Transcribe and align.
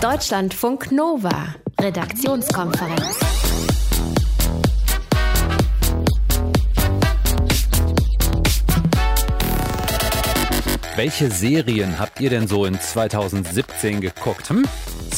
Deutschlandfunk 0.00 0.92
Nova, 0.92 1.54
Redaktionskonferenz. 1.78 3.20
Welche 10.96 11.30
Serien 11.30 11.98
habt 11.98 12.18
ihr 12.20 12.30
denn 12.30 12.48
so 12.48 12.64
in 12.64 12.80
2017 12.80 14.00
geguckt? 14.00 14.48
Hm? 14.48 14.64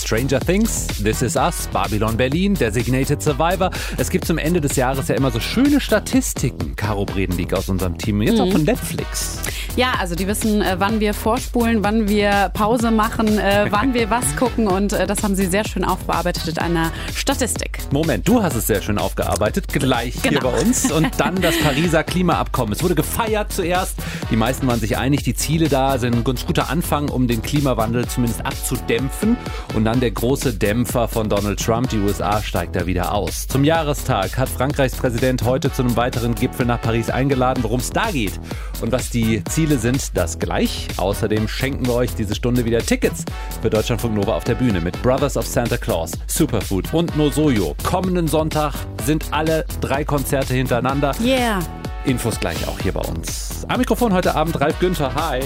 Stranger 0.03 0.41
Things, 0.41 0.87
This 1.03 1.23
Is 1.23 1.37
Us, 1.37 1.69
Babylon 1.73 2.17
Berlin, 2.17 2.55
Designated 2.55 3.23
Survivor. 3.23 3.71
Es 3.97 4.11
gibt 4.11 4.25
zum 4.27 4.39
Ende 4.39 4.61
des 4.61 4.77
Jahres 4.77 5.09
ja 5.09 5.15
immer 5.15 5.31
so 5.31 5.41
schöne 5.41 5.81
Statistiken, 5.81 6.77
Caro 6.77 7.05
Bredenlieg 7.05 7.55
aus 7.55 7.69
unserem 7.69 7.97
Team. 7.99 8.21
Jetzt 8.23 8.41
auch 8.41 8.51
von 8.51 8.65
Netflix. 8.65 9.39
Ja, 9.77 9.93
also 9.99 10.15
die 10.15 10.27
wissen, 10.27 10.61
äh, 10.61 10.77
wann 10.79 11.01
wir 11.01 11.15
vorspulen, 11.15 11.83
wann 11.83 12.09
wir 12.09 12.51
Pause 12.53 12.91
machen, 12.91 13.39
äh, 13.39 13.67
wann 13.71 13.95
wir 13.95 14.11
was 14.11 14.37
gucken 14.37 14.67
und 14.69 14.93
äh, 14.93 15.07
das 15.07 15.23
haben 15.23 15.35
sie 15.35 15.47
sehr 15.47 15.67
schön 15.67 15.85
aufbearbeitet 15.85 16.47
in 16.49 16.59
einer 16.59 16.91
Statistik. 17.15 17.79
Moment, 17.91 18.27
du 18.29 18.43
hast 18.43 18.55
es 18.55 18.67
sehr 18.67 18.83
schön 18.83 18.99
aufgearbeitet, 18.99 19.69
gleich 19.69 20.15
hier 20.23 20.33
Genau. 20.33 20.51
bei 20.51 20.61
uns. 20.61 20.91
Und 20.91 21.09
dann 21.19 21.41
das 21.41 21.59
Pariser 21.59 22.05
Klimaabkommen. 22.05 22.73
Es 22.73 22.83
wurde 22.83 22.95
gefeiert 22.95 23.53
zuerst. 23.53 23.97
Die 24.31 24.37
meisten 24.37 24.67
waren 24.67 24.81
sich 24.81 24.97
einig, 24.97 25.23
die 25.25 25.35
Ziele 25.35 25.69
da 25.69 25.99
sind 25.99 26.15
ein 26.15 26.25
ganz 26.25 26.47
guter 26.47 26.71
Anfang, 26.71 27.09
um 27.11 27.29
den 27.29 27.43
Klimawandel 27.43 28.07
zumindest 28.09 28.45
abzudämpfen. 28.47 29.37
Und 29.75 29.85
dann 29.85 29.92
der 30.01 30.11
große 30.11 30.55
Dämpfer 30.55 31.09
von 31.09 31.29
Donald 31.29 31.59
Trump. 31.59 31.89
Die 31.91 31.99
USA 31.99 32.43
steigt 32.43 32.77
da 32.77 32.87
wieder 32.87 33.13
aus. 33.13 33.47
Zum 33.47 33.65
Jahrestag 33.65 34.39
hat 34.39 34.49
Frankreichs 34.49 34.97
Präsident 34.97 35.45
heute 35.45 35.73
zu 35.73 35.83
einem 35.83 35.97
weiteren 35.97 36.35
Gipfel 36.35 36.67
nach 36.67 36.81
Paris 36.81 37.11
eingeladen, 37.11 37.63
worum 37.63 37.81
es 37.81 37.91
da 37.91 38.11
geht. 38.11 38.39
Und 38.81 38.93
was 38.93 39.11
die 39.11 39.43
Ziele 39.45 39.79
sind, 39.79 40.17
das 40.17 40.39
gleich. 40.39 40.89
Außerdem 40.97 41.49
schenken 41.49 41.87
wir 41.87 41.95
euch 41.95 42.15
diese 42.15 42.35
Stunde 42.35 42.65
wieder 42.65 42.81
Tickets 42.81 43.25
für 43.61 43.71
Deutschlandfunk 43.71 44.15
Nova 44.15 44.37
auf 44.37 44.45
der 44.45 44.55
Bühne 44.55 44.81
mit 44.81 45.01
Brothers 45.03 45.37
of 45.37 45.47
Santa 45.47 45.77
Claus, 45.77 46.13
Superfood 46.27 46.93
und 46.93 47.17
Nosoyo. 47.17 47.75
Kommenden 47.83 48.29
Sonntag 48.29 48.75
sind 49.05 49.27
alle 49.31 49.65
drei 49.81 50.05
Konzerte 50.05 50.55
hintereinander. 50.55 51.13
Yeah. 51.23 51.61
Infos 52.05 52.39
gleich 52.41 52.67
auch 52.67 52.79
hier 52.81 52.93
bei 52.93 53.01
uns. 53.01 53.65
Am 53.69 53.79
Mikrofon 53.79 54.13
heute 54.13 54.35
Abend 54.35 54.61
Ralf 54.61 54.79
Günther. 54.79 55.15
Hi. 55.15 55.41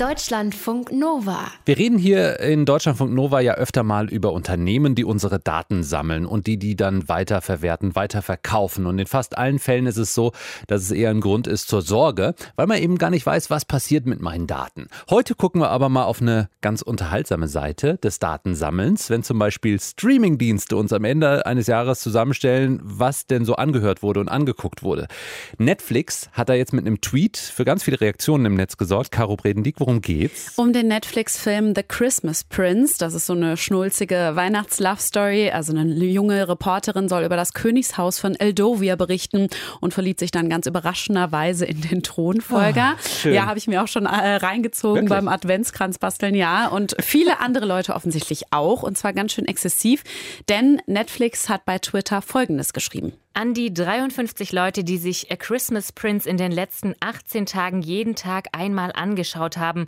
Deutschlandfunk 0.00 0.92
Nova. 0.92 1.52
Wir 1.66 1.76
reden 1.76 1.98
hier 1.98 2.40
in 2.40 2.64
Deutschlandfunk 2.64 3.12
Nova 3.12 3.40
ja 3.40 3.56
öfter 3.56 3.82
mal 3.82 4.08
über 4.08 4.32
Unternehmen, 4.32 4.94
die 4.94 5.04
unsere 5.04 5.38
Daten 5.38 5.82
sammeln 5.82 6.24
und 6.24 6.46
die 6.46 6.56
die 6.56 6.74
dann 6.74 7.06
weiterverwerten, 7.10 7.94
weiterverkaufen. 7.94 8.86
Und 8.86 8.98
in 8.98 9.06
fast 9.06 9.36
allen 9.36 9.58
Fällen 9.58 9.84
ist 9.84 9.98
es 9.98 10.14
so, 10.14 10.32
dass 10.68 10.80
es 10.80 10.90
eher 10.90 11.10
ein 11.10 11.20
Grund 11.20 11.46
ist 11.46 11.68
zur 11.68 11.82
Sorge, 11.82 12.34
weil 12.56 12.66
man 12.66 12.78
eben 12.78 12.96
gar 12.96 13.10
nicht 13.10 13.26
weiß, 13.26 13.50
was 13.50 13.66
passiert 13.66 14.06
mit 14.06 14.22
meinen 14.22 14.46
Daten. 14.46 14.86
Heute 15.10 15.34
gucken 15.34 15.60
wir 15.60 15.68
aber 15.68 15.90
mal 15.90 16.04
auf 16.04 16.22
eine 16.22 16.48
ganz 16.62 16.80
unterhaltsame 16.80 17.46
Seite 17.46 17.98
des 17.98 18.20
Datensammelns, 18.20 19.10
wenn 19.10 19.22
zum 19.22 19.38
Beispiel 19.38 19.78
Streamingdienste 19.78 20.78
uns 20.78 20.94
am 20.94 21.04
Ende 21.04 21.44
eines 21.44 21.66
Jahres 21.66 22.00
zusammenstellen, 22.00 22.80
was 22.82 23.26
denn 23.26 23.44
so 23.44 23.56
angehört 23.56 24.02
wurde 24.02 24.20
und 24.20 24.30
angeguckt 24.30 24.82
wurde. 24.82 25.08
Netflix 25.58 26.30
hat 26.32 26.48
da 26.48 26.54
jetzt 26.54 26.72
mit 26.72 26.86
einem 26.86 27.02
Tweet 27.02 27.36
für 27.36 27.66
ganz 27.66 27.82
viele 27.82 28.00
Reaktionen 28.00 28.46
im 28.46 28.54
Netz 28.54 28.78
gesorgt. 28.78 29.10
Caro 29.10 29.36
Bredendiek, 29.36 29.78
worum 29.78 29.89
geht's? 29.98 30.52
Um 30.56 30.72
den 30.72 30.88
Netflix-Film 30.88 31.74
The 31.74 31.82
Christmas 31.82 32.44
Prince. 32.44 32.96
Das 32.98 33.14
ist 33.14 33.26
so 33.26 33.32
eine 33.32 33.56
schnulzige 33.56 34.32
Weihnachts-Love-Story. 34.34 35.50
Also 35.50 35.76
eine 35.76 35.92
junge 36.04 36.48
Reporterin 36.48 37.08
soll 37.08 37.24
über 37.24 37.36
das 37.36 37.52
Königshaus 37.52 38.18
von 38.18 38.34
Eldovia 38.34 38.96
berichten 38.96 39.48
und 39.80 39.94
verliebt 39.94 40.20
sich 40.20 40.30
dann 40.30 40.48
ganz 40.48 40.66
überraschenderweise 40.66 41.64
in 41.64 41.80
den 41.80 42.02
Thronfolger. 42.02 42.96
schön. 43.06 43.34
ja, 43.34 43.46
habe 43.46 43.58
ich 43.58 43.66
mir 43.66 43.82
auch 43.82 43.88
schon 43.88 44.06
äh, 44.06 44.36
reingezogen 44.36 45.02
Wirklich? 45.02 45.10
beim 45.10 45.28
Adventskranz 45.28 45.98
basteln, 45.98 46.34
ja. 46.34 46.68
Und 46.68 46.96
viele 47.00 47.40
andere 47.40 47.66
Leute 47.66 47.94
offensichtlich 47.94 48.52
auch. 48.52 48.82
Und 48.82 48.96
zwar 48.96 49.12
ganz 49.12 49.32
schön 49.32 49.46
exzessiv. 49.46 50.04
Denn 50.48 50.80
Netflix 50.86 51.48
hat 51.48 51.64
bei 51.64 51.78
Twitter 51.78 52.22
Folgendes 52.22 52.72
geschrieben. 52.72 53.12
An 53.32 53.54
die 53.54 53.72
53 53.72 54.50
Leute, 54.50 54.82
die 54.82 54.98
sich 54.98 55.30
A 55.30 55.36
Christmas 55.36 55.92
Prince 55.92 56.28
in 56.28 56.36
den 56.36 56.50
letzten 56.50 56.96
18 56.98 57.46
Tagen 57.46 57.80
jeden 57.80 58.16
Tag 58.16 58.48
einmal 58.52 58.90
angeschaut 58.92 59.56
haben. 59.56 59.79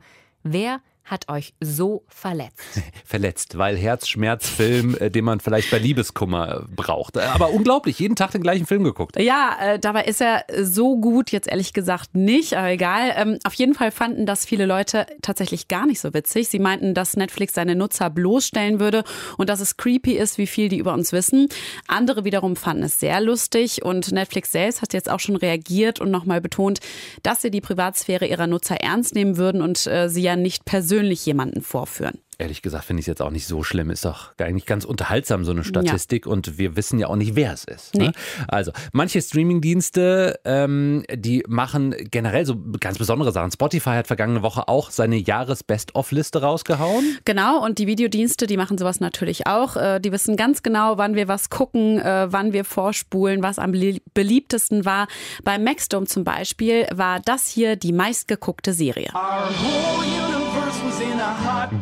Wer 0.43 0.81
hat 1.05 1.29
euch 1.29 1.55
so 1.61 2.05
verletzt? 2.09 2.81
verletzt, 3.05 3.59
weil 3.59 3.77
Herzschmerzfilm, 3.77 4.97
äh, 4.99 5.11
den 5.11 5.25
man 5.25 5.41
vielleicht 5.41 5.71
bei 5.71 5.79
Liebeskummer 5.79 6.63
äh, 6.63 6.75
braucht. 6.75 7.17
Äh, 7.17 7.21
Aber 7.21 7.51
unglaublich, 7.51 7.99
jeden 7.99 8.17
Tag 8.17 8.31
den 8.31 8.43
gleichen 8.43 8.67
Film 8.67 8.85
geguckt. 8.85 9.19
Ja, 9.19 9.57
äh, 9.61 9.79
dabei 9.79 10.05
ist 10.05 10.21
er 10.21 10.45
so 10.63 10.99
gut 10.99 11.31
jetzt 11.31 11.49
ehrlich 11.49 11.73
gesagt 11.73 12.15
nicht, 12.15 12.55
aber 12.55 12.69
egal. 12.69 13.13
Ähm, 13.17 13.39
auf 13.45 13.55
jeden 13.55 13.75
Fall 13.75 13.91
fanden 13.91 14.27
das 14.27 14.45
viele 14.45 14.65
Leute 14.65 15.07
tatsächlich 15.23 15.69
gar 15.69 15.87
nicht 15.87 16.01
so 16.01 16.15
witzig. 16.15 16.49
Sie 16.49 16.59
meinten, 16.59 16.95
dass 16.95 17.17
Netflix 17.17 17.55
seine 17.55 17.75
Nutzer 17.75 18.09
bloßstellen 18.09 18.79
würde 18.79 19.03
und 19.39 19.49
dass 19.49 19.61
es 19.61 19.77
creepy 19.77 20.13
ist, 20.13 20.39
wie 20.39 20.47
viel 20.47 20.69
die 20.69 20.79
über 20.79 20.95
uns 20.95 21.13
wissen. 21.13 21.49
Andere 21.89 22.25
wiederum 22.25 22.55
fanden 22.57 22.85
es 22.85 23.01
sehr 23.01 23.21
lustig 23.21 23.85
und 23.85 24.13
Netflix 24.13 24.53
selbst 24.53 24.83
hat 24.83 24.93
jetzt 24.93 25.11
auch 25.11 25.21
schon 25.21 25.37
reagiert 25.37 26.01
und 26.01 26.11
nochmal 26.11 26.41
betont, 26.41 26.81
dass 27.23 27.43
sie 27.43 27.51
die 27.51 27.61
Privatsphäre 27.61 28.27
ihrer 28.27 28.47
Nutzer 28.47 28.77
ernst 28.77 29.15
nehmen 29.15 29.37
würden 29.37 29.63
und 29.63 29.87
äh, 29.87 30.09
sie 30.09 30.23
ja 30.23 30.37
nicht 30.37 30.65
persönlich 30.65 30.92
jemanden 31.01 31.63
vorführen. 31.63 32.19
Ehrlich 32.39 32.63
gesagt 32.63 32.87
finde 32.87 33.01
ich 33.01 33.05
es 33.05 33.09
jetzt 33.09 33.23
auch 33.23 33.31
nicht 33.31 33.47
so 33.47 33.63
schlimm. 33.63 33.91
Ist 33.91 34.05
doch 34.05 34.33
eigentlich 34.39 34.67
ganz 34.67 34.85
unterhaltsam, 34.85 35.45
so 35.45 35.53
eine 35.53 35.63
Statistik. 35.63 36.27
Und 36.27 36.59
wir 36.59 36.75
wissen 36.77 36.99
ja 36.99 37.07
auch 37.07 37.15
nicht, 37.15 37.37
wer 37.37 37.53
es 37.53 37.63
ist. 37.65 37.95
Ne? 37.95 38.07
Nee. 38.07 38.13
Also, 38.49 38.73
manche 38.93 39.23
Streamingdienste, 39.23 40.41
ähm, 40.45 41.05
die 41.15 41.45
machen 41.47 41.95
generell 42.11 42.45
so 42.45 42.57
ganz 42.81 42.99
besondere 42.99 43.31
Sachen. 43.31 43.53
Spotify 43.53 43.91
hat 43.91 44.07
vergangene 44.09 44.43
Woche 44.43 44.67
auch 44.67 44.91
seine 44.91 45.17
Jahres-Best-of-Liste 45.17 46.41
rausgehauen. 46.43 47.19
Genau, 47.25 47.63
und 47.65 47.79
die 47.79 47.87
Videodienste, 47.87 48.47
die 48.49 48.57
machen 48.57 48.77
sowas 48.77 48.99
natürlich 48.99 49.47
auch. 49.47 49.77
Äh, 49.77 50.01
Die 50.01 50.11
wissen 50.11 50.37
ganz 50.37 50.63
genau, 50.65 50.99
wann 50.99 51.15
wir 51.15 51.29
was 51.29 51.49
gucken, 51.49 52.01
äh, 52.01 52.27
wann 52.33 52.53
wir 52.53 52.65
vorspulen, 52.65 53.43
was 53.43 53.61
am 53.61 53.71
belie- 53.73 54.01
beliebtesten 54.15 54.85
war. 54.85 55.07
Bei 55.45 55.59
Maxdome 55.59 56.07
zum 56.07 56.25
Beispiel 56.25 56.87
war 56.93 57.21
das 57.21 57.47
hier 57.47 57.77
die 57.77 57.93
meistgeguckte 57.93 58.73
Serie. 58.73 59.11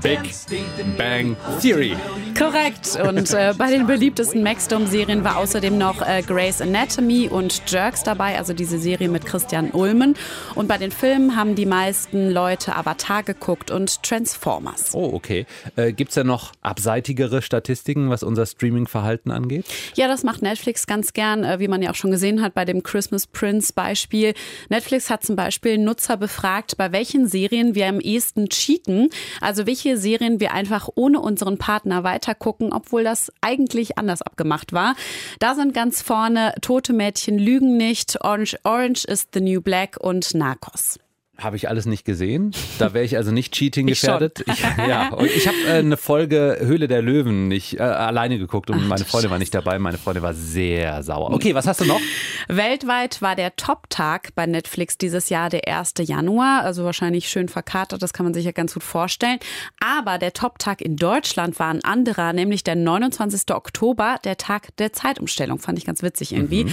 Big 0.03 0.19
Bang 0.97 1.37
Theory. 1.61 1.97
Korrekt. 2.39 2.99
Und 3.03 3.33
äh, 3.33 3.55
bei 3.57 3.71
den 3.71 3.87
beliebtesten 3.87 4.43
Maxdome-Serien 4.43 5.25
war 5.25 5.37
außerdem 5.37 5.77
noch 5.77 6.01
äh, 6.01 6.23
Grey's 6.23 6.61
Anatomy 6.61 7.29
und 7.29 7.63
Jerks 7.71 8.03
dabei, 8.03 8.39
also 8.39 8.53
diese 8.53 8.79
Serie 8.79 9.09
mit 9.09 9.27
Christian 9.27 9.71
Ulmen. 9.73 10.17
Und 10.55 10.69
bei 10.69 10.79
den 10.79 10.91
Filmen 10.91 11.37
haben 11.37 11.55
die 11.55 11.67
meisten 11.67 12.31
Leute 12.31 12.77
Avatar 12.77 13.23
geguckt 13.23 13.71
und 13.71 14.03
Transformers. 14.03 14.95
Oh, 14.95 15.11
okay. 15.13 15.47
Äh, 15.77 15.93
Gibt 15.93 16.11
es 16.11 16.15
da 16.15 16.25
noch 16.25 16.53
abseitigere 16.61 17.43
Statistiken, 17.43 18.11
was 18.11 18.23
unser 18.23 18.47
Streaming-Verhalten 18.47 19.31
angeht? 19.31 19.67
Ja, 19.95 20.09
das 20.09 20.23
macht 20.23 20.43
Netflix 20.43 20.87
ganz 20.87 21.13
gern, 21.13 21.45
äh, 21.45 21.59
wie 21.61 21.69
man 21.69 21.83
ja 21.83 21.91
auch 21.91 21.95
schon 21.95 22.11
gesehen 22.11 22.43
hat 22.43 22.55
bei 22.55 22.65
dem 22.65 22.83
Christmas 22.83 23.27
Prince 23.27 23.73
Beispiel. 23.73 24.35
Netflix 24.69 25.11
hat 25.11 25.25
zum 25.25 25.37
Beispiel 25.37 25.79
Nutzer 25.79 26.17
befragt, 26.17 26.77
bei 26.77 26.93
welchen 26.93 27.27
Serien 27.27 27.75
wir 27.75 27.89
am 27.89 28.01
ehesten 28.01 28.49
cheaten. 28.49 29.00
Also 29.41 29.67
welche 29.67 29.97
Serien 29.97 30.41
wir 30.41 30.53
einfach 30.53 30.89
ohne 30.95 31.21
unseren 31.21 31.59
Partner 31.59 32.05
weitergucken, 32.05 32.73
obwohl 32.73 33.05
das 33.05 33.33
eigentlich 33.41 33.99
anders 33.99 34.23
abgemacht 34.23 34.73
war. 34.73 34.95
Da 35.39 35.55
sind 35.55 35.75
ganz 35.75 36.03
vorne 36.03 36.55
Tote 36.61 36.93
Mädchen 36.93 37.39
lügen 37.39 37.77
nicht, 37.77 38.23
Orange, 38.23 38.57
Orange 38.65 39.05
is 39.07 39.29
the 39.33 39.41
New 39.41 39.61
Black 39.61 39.97
und 40.01 40.35
Narcos. 40.35 40.99
Habe 41.41 41.57
ich 41.57 41.69
alles 41.69 41.87
nicht 41.87 42.05
gesehen. 42.05 42.53
Da 42.79 42.93
wäre 42.93 43.05
ich 43.05 43.17
also 43.17 43.33
nicht 43.33 43.55
Cheating 43.55 43.89
Ich 43.89 44.01
gefährdet. 44.01 44.45
Ich, 44.47 44.61
ja, 44.87 45.09
und 45.09 45.27
ich 45.27 45.49
habe 45.49 45.57
äh, 45.67 45.79
eine 45.79 45.97
Folge 45.97 46.59
Höhle 46.61 46.87
der 46.87 47.01
Löwen 47.01 47.49
nicht 47.49 47.79
äh, 47.79 47.83
alleine 47.83 48.39
geguckt 48.39 48.69
und 48.69 48.87
meine 48.87 49.05
Freundin 49.07 49.31
war 49.31 49.39
nicht 49.39 49.55
dabei. 49.55 49.79
Meine 49.79 49.97
Freundin 49.97 50.23
war 50.23 50.35
sehr 50.35 51.03
sauer. 51.03 51.33
Okay, 51.33 51.55
was 51.55 51.67
hast 51.67 51.81
du 51.81 51.87
noch? 51.87 52.01
Weltweit 52.49 53.23
war 53.23 53.37
der 53.37 53.57
Top-Tag 53.57 54.35
bei 54.35 54.47
Netflix 54.47 54.99
dieses 54.99 55.31
Jahr 55.31 55.49
der 55.49 55.67
1. 55.67 55.95
Januar, 56.01 56.63
also 56.63 56.85
wahrscheinlich 56.85 57.29
schön 57.29 57.49
verkatert, 57.49 58.03
das 58.03 58.13
kann 58.13 58.25
man 58.25 58.35
sich 58.35 58.45
ja 58.45 58.53
ganz 58.53 58.75
gut 58.75 58.83
vorstellen. 58.83 59.39
Aber 59.81 60.19
der 60.19 60.35
Top-Tag 60.35 60.83
in 60.83 60.97
Deutschland 60.97 61.59
war 61.59 61.71
ein 61.71 61.83
anderer, 61.83 62.33
nämlich 62.33 62.65
der 62.65 62.77
29. 62.77 63.55
Oktober, 63.55 64.19
der 64.25 64.37
Tag 64.37 64.77
der 64.77 64.93
Zeitumstellung. 64.93 65.59
Fand 65.59 65.79
ich 65.79 65.87
ganz 65.87 66.03
witzig 66.03 66.33
irgendwie. 66.33 66.67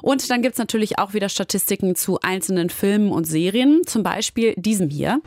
Und 0.00 0.30
dann 0.30 0.40
gibt's 0.40 0.58
natürlich 0.58 0.98
auch 0.98 1.12
wieder 1.12 1.28
Statistiken 1.28 1.94
zu 1.94 2.20
einzelnen 2.20 2.70
Filmen 2.70 3.12
und 3.12 3.26
Serien, 3.26 3.82
zum 3.86 4.02
Beispiel 4.02 4.13
diesem 4.56 4.88
hier. 4.88 5.20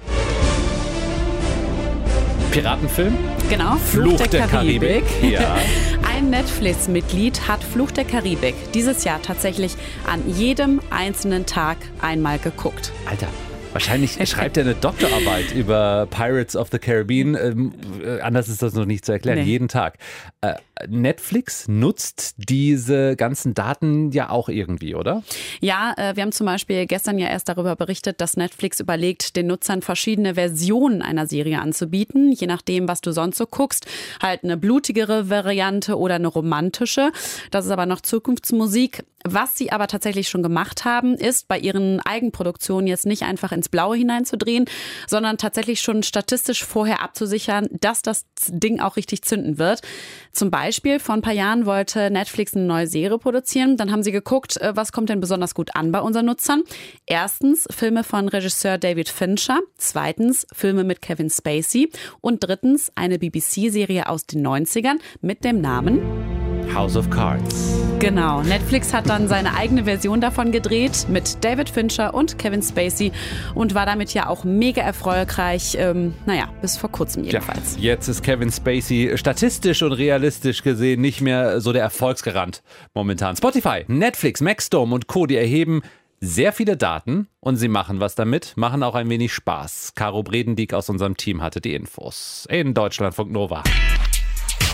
Piratenfilm? 2.52 3.16
Genau, 3.50 3.76
Fluch 3.76 4.26
der 4.28 4.48
Karibik. 4.48 5.04
Ja. 5.22 5.58
Ein 6.16 6.30
Netflix-Mitglied 6.30 7.48
hat 7.48 7.64
Fluch 7.64 7.92
der 7.92 8.06
Karibik 8.06 8.56
dieses 8.74 9.04
Jahr 9.04 9.22
tatsächlich 9.22 9.76
an 10.08 10.28
jedem 10.28 10.82
einzelnen 10.90 11.46
Tag 11.46 11.78
einmal 12.02 12.40
geguckt. 12.40 12.92
Alter, 13.08 13.28
Wahrscheinlich 13.78 14.18
schreibt 14.28 14.58
er 14.58 14.64
eine 14.64 14.74
Doktorarbeit 14.74 15.54
über 15.54 16.08
Pirates 16.10 16.56
of 16.56 16.70
the 16.72 16.80
Caribbean. 16.80 17.36
Ähm, 17.36 17.74
äh, 18.04 18.22
anders 18.22 18.50
ist 18.50 18.64
das 18.64 18.74
noch 18.74 18.86
nicht 18.86 19.06
zu 19.06 19.12
erklären. 19.12 19.38
Nee. 19.38 19.46
Jeden 19.46 19.68
Tag. 19.68 20.00
Äh, 20.42 20.56
Netflix 20.88 21.68
nutzt 21.68 22.34
diese 22.38 23.16
ganzen 23.16 23.54
Daten 23.54 24.12
ja 24.12 24.32
auch 24.32 24.50
irgendwie, 24.50 24.96
oder? 24.96 25.22
Ja, 25.60 25.94
äh, 25.96 26.16
wir 26.16 26.24
haben 26.24 26.32
zum 26.32 26.48
Beispiel 26.48 26.88
gestern 26.88 27.20
ja 27.20 27.28
erst 27.28 27.50
darüber 27.50 27.76
berichtet, 27.76 28.20
dass 28.20 28.36
Netflix 28.36 28.80
überlegt, 28.80 29.36
den 29.36 29.46
Nutzern 29.46 29.84
verschiedene 29.84 30.34
Versionen 30.34 31.04
einer 31.04 31.28
Serie 31.28 31.62
anzubieten, 31.62 32.32
je 32.32 32.48
nachdem, 32.48 32.88
was 32.88 33.02
du 33.02 33.12
sonst 33.12 33.38
so 33.38 33.46
guckst. 33.46 33.86
Halt 34.22 34.44
eine 34.44 34.58
blutigere 34.58 35.30
Variante 35.30 36.00
oder 36.00 36.16
eine 36.16 36.28
romantische. 36.28 37.12
Das 37.52 37.66
ist 37.66 37.72
aber 37.72 37.86
noch 37.86 38.02
Zukunftsmusik. 38.02 39.04
Was 39.24 39.58
sie 39.58 39.72
aber 39.72 39.88
tatsächlich 39.88 40.30
schon 40.30 40.44
gemacht 40.44 40.86
haben, 40.86 41.16
ist 41.16 41.48
bei 41.48 41.60
ihren 41.60 42.00
Eigenproduktionen 42.02 42.88
jetzt 42.88 43.06
nicht 43.06 43.24
einfach 43.24 43.52
ins 43.52 43.67
Blaue 43.70 43.98
hineinzudrehen, 43.98 44.66
sondern 45.08 45.38
tatsächlich 45.38 45.82
schon 45.82 46.04
statistisch 46.04 46.64
vorher 46.64 47.02
abzusichern, 47.02 47.68
dass 47.72 48.02
das 48.02 48.26
Ding 48.50 48.80
auch 48.80 48.96
richtig 48.96 49.24
zünden 49.24 49.58
wird. 49.58 49.82
Zum 50.32 50.52
Beispiel, 50.52 51.00
vor 51.00 51.16
ein 51.16 51.22
paar 51.22 51.34
Jahren 51.34 51.66
wollte 51.66 52.12
Netflix 52.12 52.56
eine 52.56 52.66
neue 52.66 52.88
Serie 52.88 53.18
produzieren. 53.18 53.78
Dann 53.78 53.92
haben 53.92 54.04
sie 54.04 54.12
geguckt, 54.12 54.58
äh, 54.58 54.76
was 54.76 54.92
kommt 54.92 55.10
denn 55.10 55.20
besonders 55.20 55.56
gut 55.56 55.76
an 55.76 55.92
bei 55.92 56.00
unseren 56.00 56.26
Nutzern. 56.26 56.64
Erstens 57.06 57.68
Filme 57.70 58.04
von 58.04 58.28
Regisseur 58.28 58.78
David 58.78 59.10
Fincher. 59.10 59.60
Zweitens 59.78 60.48
Filme 60.54 60.84
mit 60.84 61.02
Kevin 61.02 61.30
Spacey. 61.30 61.90
Und 62.22 62.44
drittens 62.44 62.92
eine 62.96 63.20
BBC-Serie 63.20 64.08
aus 64.10 64.26
den 64.26 64.46
90ern 64.46 65.00
mit 65.22 65.44
dem 65.44 65.62
Namen 65.62 66.47
House 66.74 66.96
of 66.96 67.10
Cards. 67.10 67.74
Genau. 68.00 68.42
Netflix 68.42 68.94
hat 68.94 69.10
dann 69.10 69.28
seine 69.28 69.56
eigene 69.56 69.86
Version 69.86 70.22
davon 70.22 70.52
gedreht 70.52 71.08
mit 71.10 71.44
David 71.44 71.70
Fincher 71.70 72.14
und 72.14 72.38
Kevin 72.38 72.62
Spacey 72.62 73.12
und 73.56 73.74
war 73.74 73.86
damit 73.86 74.14
ja 74.14 74.28
auch 74.28 74.44
mega 74.44 74.82
erfolgreich. 74.82 75.76
Ähm, 75.80 76.14
naja, 76.26 76.50
bis 76.62 76.78
vor 76.78 76.92
kurzem 76.92 77.24
jedenfalls. 77.24 77.76
Ja, 77.78 77.94
jetzt 77.94 78.08
ist 78.08 78.24
Kevin 78.24 78.52
Spacey 78.52 79.18
statistisch 79.18 79.82
und 79.82 79.94
realistisch 79.94 80.64
gesehen 80.64 81.02
nicht 81.02 81.22
mehr 81.22 81.60
so 81.62 81.74
der 81.74 81.82
Erfolgsgarant 81.82 82.62
momentan. 82.94 83.36
Spotify, 83.36 83.84
Netflix, 83.88 84.42
Maxdome 84.42 84.94
und 84.94 85.08
Co. 85.08 85.26
die 85.26 85.38
erheben 85.38 85.82
sehr 86.20 86.52
viele 86.54 86.78
Daten 86.78 87.28
und 87.40 87.58
sie 87.58 87.68
machen 87.68 88.00
was 88.00 88.16
damit, 88.16 88.54
machen 88.56 88.84
auch 88.84 88.96
ein 88.96 89.10
wenig 89.10 89.34
Spaß. 89.34 89.94
Caro 89.96 90.24
Bredendieck 90.24 90.74
aus 90.74 90.90
unserem 90.90 91.18
Team 91.18 91.42
hatte 91.42 91.62
die 91.62 91.74
Infos. 91.74 92.48
In 92.50 92.74
Deutschlandfunk 92.74 93.32
Nova. 93.32 93.64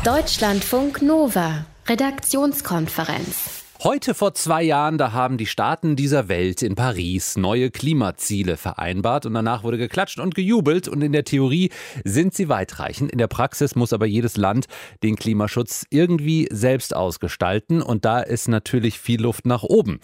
Deutschlandfunk 0.04 1.02
Nova. 1.02 1.66
Redaktionskonferenz. 1.86 3.64
Heute 3.84 4.14
vor 4.14 4.34
zwei 4.34 4.64
Jahren, 4.64 4.98
da 4.98 5.12
haben 5.12 5.38
die 5.38 5.46
Staaten 5.46 5.98
dieser 5.98 6.30
Welt 6.30 6.62
in 6.62 6.76
Paris 6.76 7.36
neue 7.36 7.70
Klimaziele 7.70 8.56
vereinbart 8.56 9.26
und 9.26 9.34
danach 9.34 9.66
wurde 9.66 9.78
geklatscht 9.78 10.20
und 10.20 10.34
gejubelt 10.34 10.88
und 10.88 11.02
in 11.02 11.12
der 11.12 11.26
Theorie 11.26 11.72
sind 12.06 12.34
sie 12.34 12.48
weitreichend. 12.48 13.12
In 13.12 13.18
der 13.18 13.28
Praxis 13.28 13.76
muss 13.76 13.92
aber 13.92 14.06
jedes 14.06 14.38
Land 14.38 14.68
den 15.04 15.18
Klimaschutz 15.18 15.86
irgendwie 15.90 16.48
selbst 16.50 16.96
ausgestalten 16.96 17.82
und 17.82 18.06
da 18.06 18.22
ist 18.22 18.48
natürlich 18.48 18.98
viel 18.98 19.22
Luft 19.22 19.46
nach 19.46 19.64
oben. 19.64 20.00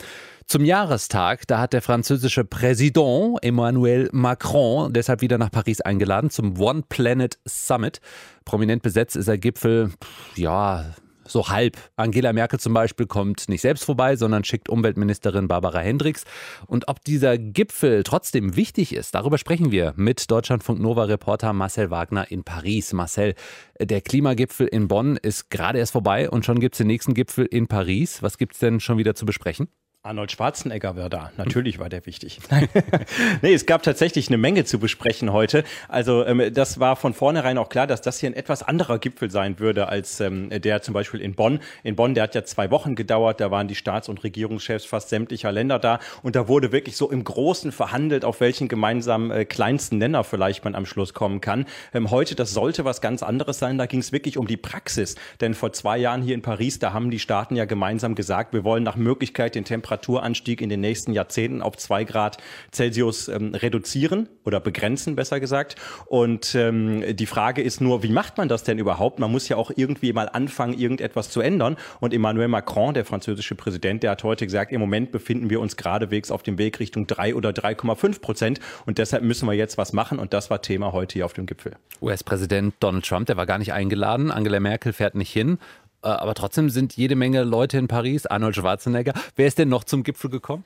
Zum 0.48 0.66
Jahrestag, 0.66 1.48
da 1.48 1.60
hat 1.60 1.72
der 1.72 1.82
französische 1.82 2.44
Präsident 2.44 3.38
Emmanuel 3.42 4.10
Macron 4.12 4.92
deshalb 4.92 5.22
wieder 5.22 5.38
nach 5.38 5.52
Paris 5.52 5.80
eingeladen 5.80 6.30
zum 6.30 6.60
One 6.60 6.84
Planet 6.90 7.40
Summit. 7.46 8.02
Prominent 8.44 8.82
besetzt 8.82 9.16
ist 9.16 9.30
der 9.30 9.38
Gipfel, 9.38 9.94
ja, 10.36 10.84
so 11.30 11.50
halb. 11.50 11.78
Angela 11.96 12.34
Merkel 12.34 12.60
zum 12.60 12.74
Beispiel 12.74 13.06
kommt 13.06 13.50
nicht 13.50 13.62
selbst 13.62 13.86
vorbei, 13.86 14.16
sondern 14.16 14.44
schickt 14.44 14.70
Umweltministerin 14.70 15.48
Barbara 15.48 15.80
Hendricks. 15.80 16.24
Und 16.68 16.88
ob 16.88 17.04
dieser 17.04 17.38
Gipfel 17.38 18.04
trotzdem 18.04 18.56
wichtig 18.56 18.94
ist, 18.94 19.16
darüber 19.16 19.38
sprechen 19.38 19.72
wir 19.72 19.94
mit 19.96 20.30
Deutschlandfunk 20.30 20.80
Nova 20.80 21.04
Reporter 21.04 21.54
Marcel 21.54 21.90
Wagner 21.90 22.30
in 22.32 22.44
Paris. 22.44 22.94
Marcel, 22.94 23.36
der 23.80 24.02
Klimagipfel 24.02 24.68
in 24.68 24.88
Bonn 24.88 25.18
ist 25.18 25.50
gerade 25.50 25.80
erst 25.80 25.94
vorbei 25.94 26.30
und 26.30 26.46
schon 26.46 26.60
gibt 26.60 26.76
es 26.76 26.80
den 26.80 26.88
nächsten 26.88 27.14
Gipfel 27.14 27.46
in 27.46 27.68
Paris. 27.68 28.22
Was 28.22 28.38
gibt 28.38 28.54
es 28.54 28.60
denn 28.60 28.80
schon 28.80 28.98
wieder 28.98 29.16
zu 29.16 29.26
besprechen? 29.26 29.70
Arnold 30.02 30.32
Schwarzenegger 30.32 30.96
war 30.96 31.10
da. 31.10 31.34
Natürlich 31.36 31.78
war 31.78 31.90
der 31.90 32.06
wichtig. 32.06 32.40
nee, 33.42 33.54
es 33.54 33.66
gab 33.66 33.84
tatsächlich 33.84 34.30
eine 34.30 34.38
Menge 34.38 34.64
zu 34.64 34.80
besprechen 34.80 35.34
heute. 35.34 35.66
Also 35.90 36.26
ähm, 36.26 36.54
das 36.54 36.80
war 36.80 36.96
von 36.96 37.14
vornherein 37.14 37.58
auch 37.58 37.68
klar, 37.68 37.86
dass 37.86 38.00
das 38.00 38.18
hier 38.18 38.30
ein 38.30 38.34
etwas 38.34 38.64
anderer 38.64 38.98
Gipfel 38.98 39.30
sein 39.30 39.60
würde 39.60 39.90
als 39.90 40.22
ähm, 40.22 40.52
der 40.52 40.82
zum 40.82 40.94
Beispiel 40.94 41.20
in 41.20 41.34
Bonn. 41.34 41.60
In 41.84 41.98
Bonn, 41.98 42.14
der 42.14 42.24
hat 42.24 42.34
ja 42.34 42.46
zwei 42.46 42.72
Wochen 42.72 42.96
gedauert. 42.96 43.42
Da 43.42 43.52
waren 43.52 43.68
die 43.68 43.76
Staats- 43.76 44.08
und 44.08 44.24
Regierungschefs 44.24 44.86
fast 44.86 45.10
sämtlicher 45.10 45.52
Länder 45.52 45.80
da. 45.80 46.00
Und 46.24 46.38
da 46.38 46.48
wurde 46.48 46.72
wirklich 46.72 46.96
so 46.96 47.12
im 47.12 47.26
Großen 47.26 47.74
verhandelt, 47.74 48.24
auf 48.24 48.40
welchen 48.40 48.70
gemeinsamen 48.70 49.32
äh, 49.32 49.44
kleinsten 49.44 49.98
Nenner 49.98 50.24
vielleicht 50.24 50.64
man 50.64 50.76
am 50.76 50.86
Schluss 50.86 51.14
kommen 51.14 51.42
kann. 51.42 51.66
Ähm, 51.94 52.10
heute, 52.10 52.36
das 52.36 52.54
sollte 52.54 52.86
was 52.86 53.02
ganz 53.02 53.22
anderes 53.22 53.60
sein. 53.60 53.78
Da 53.78 53.86
ging 53.86 54.00
es 54.00 54.14
wirklich 54.14 54.38
um 54.38 54.48
die 54.48 54.56
Praxis. 54.56 55.16
Denn 55.42 55.56
vor 55.56 55.74
zwei 55.74 55.98
Jahren 55.98 56.22
hier 56.22 56.36
in 56.36 56.42
Paris, 56.42 56.80
da 56.80 56.94
haben 56.94 57.12
die 57.12 57.20
Staaten 57.20 57.58
ja 57.58 57.66
gemeinsam 57.66 58.16
gesagt, 58.16 58.54
wir 58.54 58.64
wollen 58.64 58.84
nach 58.84 58.96
Möglichkeit 58.96 59.56
den 59.56 59.66
Temperatur 59.66 59.89
Temperaturanstieg 59.90 60.62
in 60.62 60.70
den 60.70 60.82
nächsten 60.82 61.14
Jahrzehnten 61.14 61.62
auf 61.62 61.78
zwei 61.78 62.04
Grad 62.04 62.38
Celsius 62.72 63.28
ähm, 63.28 63.56
reduzieren 63.56 64.30
oder 64.46 64.60
begrenzen, 64.60 65.16
besser 65.16 65.40
gesagt. 65.40 65.76
Und 66.06 66.54
ähm, 66.56 67.16
die 67.16 67.26
Frage 67.26 67.62
ist 67.62 67.82
nur, 67.82 68.04
wie 68.04 68.12
macht 68.12 68.38
man 68.38 68.48
das 68.48 68.64
denn 68.64 68.78
überhaupt? 68.78 69.20
Man 69.20 69.32
muss 69.32 69.50
ja 69.50 69.58
auch 69.58 69.72
irgendwie 69.76 70.14
mal 70.14 70.30
anfangen, 70.30 70.74
irgendetwas 70.78 71.30
zu 71.30 71.42
ändern. 71.42 71.78
Und 72.00 72.14
Emmanuel 72.14 72.48
Macron, 72.48 72.94
der 72.94 73.06
französische 73.06 73.56
Präsident, 73.56 74.04
der 74.04 74.12
hat 74.12 74.24
heute 74.24 74.46
gesagt, 74.46 74.72
im 74.72 74.80
Moment 74.80 75.12
befinden 75.12 75.50
wir 75.50 75.60
uns 75.60 75.76
geradewegs 75.76 76.32
auf 76.32 76.44
dem 76.44 76.58
Weg 76.58 76.80
Richtung 76.80 77.08
3 77.08 77.36
oder 77.36 77.50
3,5 77.50 78.22
Prozent. 78.22 78.60
Und 78.86 78.98
deshalb 78.98 79.24
müssen 79.24 79.48
wir 79.48 79.54
jetzt 79.54 79.78
was 79.78 79.94
machen. 79.94 80.20
Und 80.20 80.34
das 80.34 80.50
war 80.50 80.62
Thema 80.62 80.94
heute 80.94 81.14
hier 81.14 81.26
auf 81.26 81.34
dem 81.34 81.46
Gipfel. 81.46 81.74
US-Präsident 82.02 82.76
Donald 82.80 83.06
Trump, 83.06 83.28
der 83.28 83.38
war 83.38 83.46
gar 83.46 83.58
nicht 83.58 83.74
eingeladen. 83.74 84.32
Angela 84.32 84.60
Merkel 84.60 84.94
fährt 84.94 85.16
nicht 85.16 85.32
hin. 85.32 85.58
Äh, 86.02 86.08
aber 86.08 86.34
trotzdem 86.34 86.70
sind 86.70 86.96
jede 86.96 87.16
Menge 87.16 87.44
Leute 87.44 87.78
in 87.78 87.88
Paris. 87.88 88.26
Arnold 88.26 88.56
Schwarzenegger. 88.56 89.14
Wer 89.36 89.48
ist 89.48 89.58
denn 89.58 89.70
noch 89.70 89.84
zum 89.84 90.04
Gipfel 90.04 90.30
gekommen? 90.30 90.64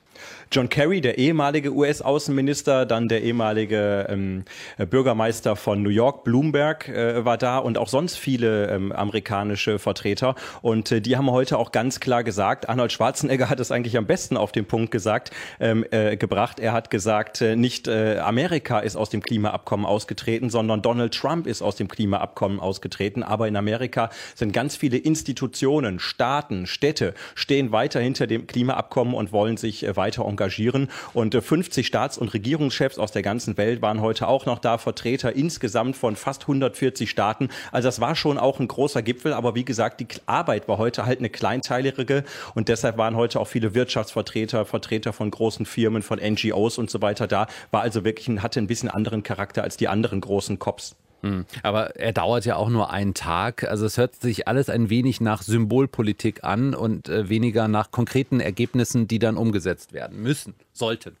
John 0.52 0.68
Kerry, 0.68 1.00
der 1.00 1.18
ehemalige 1.18 1.72
US-Außenminister, 1.74 2.86
dann 2.86 3.08
der 3.08 3.22
ehemalige 3.22 4.06
ähm, 4.08 4.44
Bürgermeister 4.78 5.56
von 5.56 5.82
New 5.82 5.90
York, 5.90 6.24
Bloomberg, 6.24 6.88
äh, 6.88 7.24
war 7.24 7.36
da 7.36 7.58
und 7.58 7.78
auch 7.78 7.88
sonst 7.88 8.16
viele 8.16 8.68
ähm, 8.68 8.92
amerikanische 8.92 9.78
Vertreter. 9.78 10.36
Und 10.62 10.92
äh, 10.92 11.00
die 11.00 11.16
haben 11.16 11.30
heute 11.30 11.58
auch 11.58 11.72
ganz 11.72 11.98
klar 11.98 12.22
gesagt, 12.22 12.68
Arnold 12.68 12.92
Schwarzenegger 12.92 13.50
hat 13.50 13.58
es 13.58 13.72
eigentlich 13.72 13.96
am 13.96 14.06
besten 14.06 14.36
auf 14.36 14.52
den 14.52 14.66
Punkt 14.66 14.90
gesagt, 14.90 15.32
ähm, 15.58 15.84
äh, 15.90 16.16
gebracht. 16.16 16.60
Er 16.60 16.72
hat 16.72 16.90
gesagt, 16.90 17.40
äh, 17.40 17.56
nicht 17.56 17.88
äh, 17.88 18.18
Amerika 18.18 18.78
ist 18.78 18.96
aus 18.96 19.10
dem 19.10 19.22
Klimaabkommen 19.22 19.84
ausgetreten, 19.84 20.50
sondern 20.50 20.82
Donald 20.82 21.14
Trump 21.14 21.46
ist 21.46 21.62
aus 21.62 21.74
dem 21.74 21.88
Klimaabkommen 21.88 22.60
ausgetreten. 22.60 23.22
Aber 23.24 23.48
in 23.48 23.56
Amerika 23.56 24.10
sind 24.34 24.52
ganz 24.52 24.76
viele 24.76 24.96
Institutionen 24.96 25.23
Institutionen, 25.24 26.00
Staaten, 26.00 26.66
Städte 26.66 27.14
stehen 27.34 27.72
weiter 27.72 27.98
hinter 27.98 28.26
dem 28.26 28.46
Klimaabkommen 28.46 29.14
und 29.14 29.32
wollen 29.32 29.56
sich 29.56 29.82
äh, 29.82 29.96
weiter 29.96 30.26
engagieren. 30.26 30.90
Und 31.14 31.34
50 31.34 31.82
äh, 31.82 31.86
Staats- 31.86 32.18
und 32.18 32.34
Regierungschefs 32.34 32.98
aus 32.98 33.10
der 33.10 33.22
ganzen 33.22 33.56
Welt 33.56 33.80
waren 33.80 34.02
heute 34.02 34.28
auch 34.28 34.44
noch 34.44 34.58
da, 34.58 34.76
Vertreter 34.76 35.34
insgesamt 35.34 35.96
von 35.96 36.16
fast 36.16 36.42
140 36.42 37.08
Staaten. 37.08 37.48
Also 37.72 37.88
das 37.88 38.02
war 38.02 38.16
schon 38.16 38.36
auch 38.36 38.60
ein 38.60 38.68
großer 38.68 39.00
Gipfel, 39.00 39.32
aber 39.32 39.54
wie 39.54 39.64
gesagt, 39.64 40.00
die 40.00 40.08
Arbeit 40.26 40.68
war 40.68 40.76
heute 40.76 41.06
halt 41.06 41.20
eine 41.20 41.30
kleinteilige 41.30 42.24
und 42.54 42.68
deshalb 42.68 42.98
waren 42.98 43.16
heute 43.16 43.40
auch 43.40 43.48
viele 43.48 43.72
Wirtschaftsvertreter, 43.72 44.66
Vertreter 44.66 45.14
von 45.14 45.30
großen 45.30 45.64
Firmen, 45.64 46.02
von 46.02 46.18
NGOs 46.18 46.76
und 46.76 46.90
so 46.90 47.00
weiter 47.00 47.26
da. 47.26 47.46
War 47.70 47.80
also 47.80 48.04
wirklich, 48.04 48.28
hatte 48.42 48.60
ein 48.60 48.66
bisschen 48.66 48.90
anderen 48.90 49.22
Charakter 49.22 49.62
als 49.62 49.78
die 49.78 49.88
anderen 49.88 50.20
großen 50.20 50.58
COPs. 50.58 50.96
Hm. 51.24 51.46
Aber 51.62 51.96
er 51.96 52.12
dauert 52.12 52.44
ja 52.44 52.56
auch 52.56 52.68
nur 52.68 52.90
einen 52.90 53.14
Tag. 53.14 53.64
Also 53.64 53.86
es 53.86 53.96
hört 53.96 54.14
sich 54.16 54.46
alles 54.46 54.68
ein 54.68 54.90
wenig 54.90 55.22
nach 55.22 55.40
Symbolpolitik 55.40 56.44
an 56.44 56.74
und 56.74 57.08
äh, 57.08 57.30
weniger 57.30 57.66
nach 57.66 57.90
konkreten 57.90 58.40
Ergebnissen, 58.40 59.08
die 59.08 59.18
dann 59.18 59.38
umgesetzt 59.38 59.94
werden 59.94 60.22
müssen, 60.22 60.54
sollten. 60.74 61.16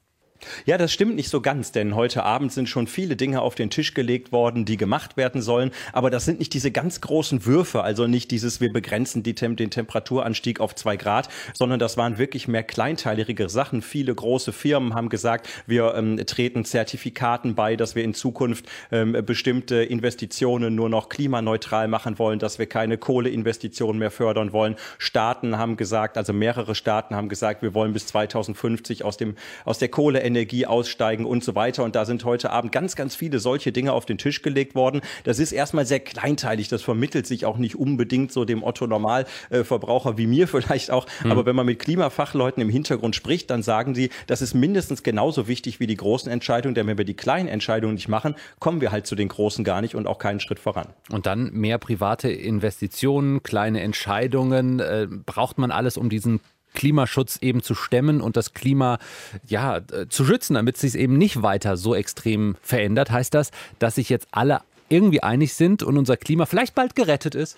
Ja, 0.66 0.78
das 0.78 0.92
stimmt 0.92 1.16
nicht 1.16 1.28
so 1.28 1.40
ganz, 1.40 1.72
denn 1.72 1.94
heute 1.94 2.24
Abend 2.24 2.52
sind 2.52 2.68
schon 2.68 2.86
viele 2.86 3.16
Dinge 3.16 3.42
auf 3.42 3.54
den 3.54 3.70
Tisch 3.70 3.94
gelegt 3.94 4.32
worden, 4.32 4.64
die 4.64 4.76
gemacht 4.76 5.16
werden 5.16 5.42
sollen. 5.42 5.70
Aber 5.92 6.10
das 6.10 6.24
sind 6.24 6.38
nicht 6.38 6.54
diese 6.54 6.70
ganz 6.70 7.00
großen 7.00 7.46
Würfe, 7.46 7.82
also 7.82 8.06
nicht 8.06 8.30
dieses, 8.30 8.60
wir 8.60 8.72
begrenzen 8.72 9.22
die 9.22 9.34
Tem 9.34 9.56
den 9.56 9.70
Temperaturanstieg 9.70 10.60
auf 10.60 10.74
zwei 10.74 10.96
Grad, 10.96 11.28
sondern 11.52 11.78
das 11.78 11.96
waren 11.96 12.18
wirklich 12.18 12.48
mehr 12.48 12.62
kleinteiligere 12.62 13.48
Sachen. 13.48 13.82
Viele 13.82 14.14
große 14.14 14.52
Firmen 14.52 14.94
haben 14.94 15.08
gesagt, 15.08 15.48
wir 15.66 15.94
ähm, 15.94 16.16
treten 16.26 16.64
Zertifikaten 16.64 17.54
bei, 17.54 17.76
dass 17.76 17.94
wir 17.94 18.04
in 18.04 18.14
Zukunft 18.14 18.66
ähm, 18.90 19.16
bestimmte 19.24 19.76
Investitionen 19.76 20.74
nur 20.74 20.88
noch 20.88 21.08
klimaneutral 21.08 21.88
machen 21.88 22.18
wollen, 22.18 22.38
dass 22.38 22.58
wir 22.58 22.66
keine 22.66 22.98
Kohleinvestitionen 22.98 23.98
mehr 23.98 24.10
fördern 24.10 24.52
wollen. 24.52 24.76
Staaten 24.98 25.58
haben 25.58 25.76
gesagt, 25.76 26.16
also 26.16 26.32
mehrere 26.32 26.74
Staaten 26.74 27.14
haben 27.14 27.28
gesagt, 27.28 27.62
wir 27.62 27.74
wollen 27.74 27.92
bis 27.92 28.06
2050 28.06 29.04
aus 29.04 29.16
dem 29.16 29.36
aus 29.64 29.78
der 29.78 29.88
Kohle 29.88 30.22
Atomenergie 30.34 30.66
aussteigen 30.66 31.24
und 31.24 31.44
so 31.44 31.54
weiter. 31.54 31.84
Und 31.84 31.94
da 31.94 32.04
sind 32.04 32.24
heute 32.24 32.50
Abend 32.50 32.72
ganz, 32.72 32.96
ganz 32.96 33.14
viele 33.14 33.38
solche 33.38 33.72
Dinge 33.72 33.92
auf 33.92 34.04
den 34.04 34.18
Tisch 34.18 34.42
gelegt 34.42 34.74
worden. 34.74 35.00
Das 35.22 35.38
ist 35.38 35.52
erstmal 35.52 35.86
sehr 35.86 36.00
kleinteilig. 36.00 36.68
Das 36.68 36.82
vermittelt 36.82 37.26
sich 37.26 37.46
auch 37.46 37.56
nicht 37.56 37.76
unbedingt 37.76 38.32
so 38.32 38.44
dem 38.44 38.62
Otto 38.62 38.86
Normalverbraucher 38.86 40.18
wie 40.18 40.26
mir 40.26 40.48
vielleicht 40.54 40.90
auch. 40.90 41.06
Mhm. 41.22 41.30
Aber 41.30 41.46
wenn 41.46 41.56
man 41.56 41.66
mit 41.66 41.78
Klimafachleuten 41.78 42.62
im 42.62 42.68
Hintergrund 42.68 43.14
spricht, 43.14 43.50
dann 43.50 43.62
sagen 43.62 43.94
sie, 43.94 44.10
das 44.26 44.42
ist 44.42 44.54
mindestens 44.54 45.02
genauso 45.02 45.46
wichtig 45.46 45.80
wie 45.80 45.86
die 45.86 45.96
großen 45.96 46.30
Entscheidungen. 46.30 46.74
Denn 46.74 46.86
wenn 46.86 46.98
wir 46.98 47.04
die 47.04 47.14
kleinen 47.14 47.48
Entscheidungen 47.48 47.94
nicht 47.94 48.08
machen, 48.08 48.34
kommen 48.58 48.80
wir 48.80 48.90
halt 48.90 49.06
zu 49.06 49.14
den 49.14 49.28
großen 49.28 49.64
gar 49.64 49.80
nicht 49.80 49.94
und 49.94 50.06
auch 50.06 50.18
keinen 50.18 50.40
Schritt 50.40 50.58
voran. 50.58 50.88
Und 51.10 51.26
dann 51.26 51.52
mehr 51.52 51.78
private 51.78 52.28
Investitionen, 52.28 53.42
kleine 53.42 53.80
Entscheidungen. 53.80 54.80
Äh, 54.80 55.06
braucht 55.24 55.58
man 55.58 55.70
alles, 55.70 55.96
um 55.96 56.08
diesen 56.08 56.40
Klimaschutz 56.74 57.38
eben 57.40 57.62
zu 57.62 57.74
stemmen 57.74 58.20
und 58.20 58.36
das 58.36 58.52
Klima 58.52 58.98
ja 59.46 59.78
äh, 59.78 60.08
zu 60.08 60.24
schützen, 60.24 60.54
damit 60.54 60.74
es 60.74 60.82
sich 60.82 60.94
eben 60.96 61.16
nicht 61.16 61.42
weiter 61.42 61.76
so 61.76 61.94
extrem 61.94 62.56
verändert, 62.60 63.10
heißt 63.10 63.32
das, 63.32 63.50
dass 63.78 63.94
sich 63.94 64.10
jetzt 64.10 64.28
alle 64.32 64.60
irgendwie 64.88 65.22
einig 65.22 65.54
sind 65.54 65.82
und 65.82 65.96
unser 65.96 66.16
Klima 66.16 66.46
vielleicht 66.46 66.74
bald 66.74 66.94
gerettet 66.94 67.34
ist? 67.34 67.56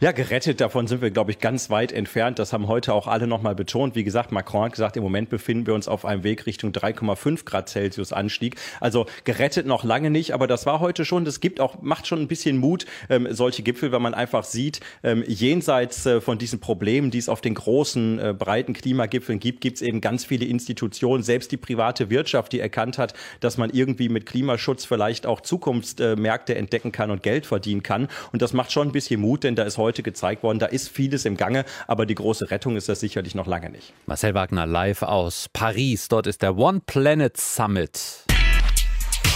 Ja, 0.00 0.12
gerettet 0.12 0.60
davon 0.60 0.86
sind 0.86 1.02
wir, 1.02 1.10
glaube 1.10 1.30
ich, 1.30 1.38
ganz 1.38 1.70
weit 1.70 1.92
entfernt. 1.92 2.38
Das 2.38 2.52
haben 2.52 2.68
heute 2.68 2.92
auch 2.92 3.06
alle 3.06 3.26
nochmal 3.26 3.54
betont. 3.54 3.94
Wie 3.94 4.04
gesagt, 4.04 4.32
Macron 4.32 4.64
hat 4.64 4.72
gesagt, 4.72 4.96
im 4.96 5.02
Moment 5.02 5.28
befinden 5.28 5.66
wir 5.66 5.74
uns 5.74 5.88
auf 5.88 6.04
einem 6.04 6.24
Weg 6.24 6.46
Richtung 6.46 6.72
3,5 6.72 7.44
Grad 7.44 7.68
Celsius 7.68 8.12
Anstieg. 8.12 8.56
Also 8.80 9.06
gerettet 9.24 9.66
noch 9.66 9.84
lange 9.84 10.10
nicht, 10.10 10.32
aber 10.32 10.46
das 10.46 10.66
war 10.66 10.80
heute 10.80 11.04
schon, 11.04 11.24
das 11.24 11.40
gibt 11.40 11.60
auch, 11.60 11.82
macht 11.82 12.06
schon 12.06 12.20
ein 12.20 12.28
bisschen 12.28 12.58
Mut, 12.58 12.86
ähm, 13.08 13.28
solche 13.30 13.62
Gipfel, 13.62 13.92
wenn 13.92 14.02
man 14.02 14.14
einfach 14.14 14.44
sieht, 14.44 14.80
ähm, 15.02 15.24
jenseits 15.26 16.06
äh, 16.06 16.20
von 16.20 16.38
diesen 16.38 16.60
Problemen, 16.60 17.10
die 17.10 17.18
es 17.18 17.28
auf 17.28 17.40
den 17.40 17.54
großen, 17.54 18.18
äh, 18.18 18.34
breiten 18.36 18.72
Klimagipfeln 18.72 19.38
gibt, 19.38 19.60
gibt 19.60 19.76
es 19.76 19.82
eben 19.82 20.00
ganz 20.00 20.24
viele 20.24 20.46
Institutionen, 20.46 21.22
selbst 21.22 21.52
die 21.52 21.56
private 21.56 22.10
Wirtschaft, 22.10 22.52
die 22.52 22.60
erkannt 22.60 22.98
hat, 22.98 23.14
dass 23.40 23.58
man 23.58 23.70
irgendwie 23.70 24.08
mit 24.08 24.26
Klimaschutz 24.26 24.84
vielleicht 24.84 25.26
auch 25.26 25.40
Zukunftsmärkte 25.40 26.54
entdecken 26.54 26.92
kann 26.92 27.10
und 27.10 27.22
Geld 27.22 27.46
verdienen 27.46 27.82
kann. 27.82 28.08
Und 28.32 28.42
das 28.42 28.52
macht 28.52 28.72
schon 28.72 28.88
ein 28.88 28.92
bisschen 28.92 29.20
Mut, 29.20 29.44
denn 29.44 29.54
da 29.54 29.65
ist 29.66 29.78
heute 29.78 30.02
gezeigt 30.02 30.42
worden, 30.42 30.58
da 30.58 30.66
ist 30.66 30.88
vieles 30.88 31.24
im 31.24 31.36
Gange, 31.36 31.64
aber 31.86 32.06
die 32.06 32.14
große 32.14 32.50
Rettung 32.50 32.76
ist 32.76 32.88
das 32.88 33.00
sicherlich 33.00 33.34
noch 33.34 33.46
lange 33.46 33.70
nicht. 33.70 33.92
Marcel 34.06 34.34
Wagner 34.34 34.66
live 34.66 35.02
aus 35.02 35.48
Paris. 35.52 36.08
Dort 36.08 36.26
ist 36.26 36.42
der 36.42 36.56
One 36.56 36.80
Planet 36.86 37.36
Summit. 37.36 38.24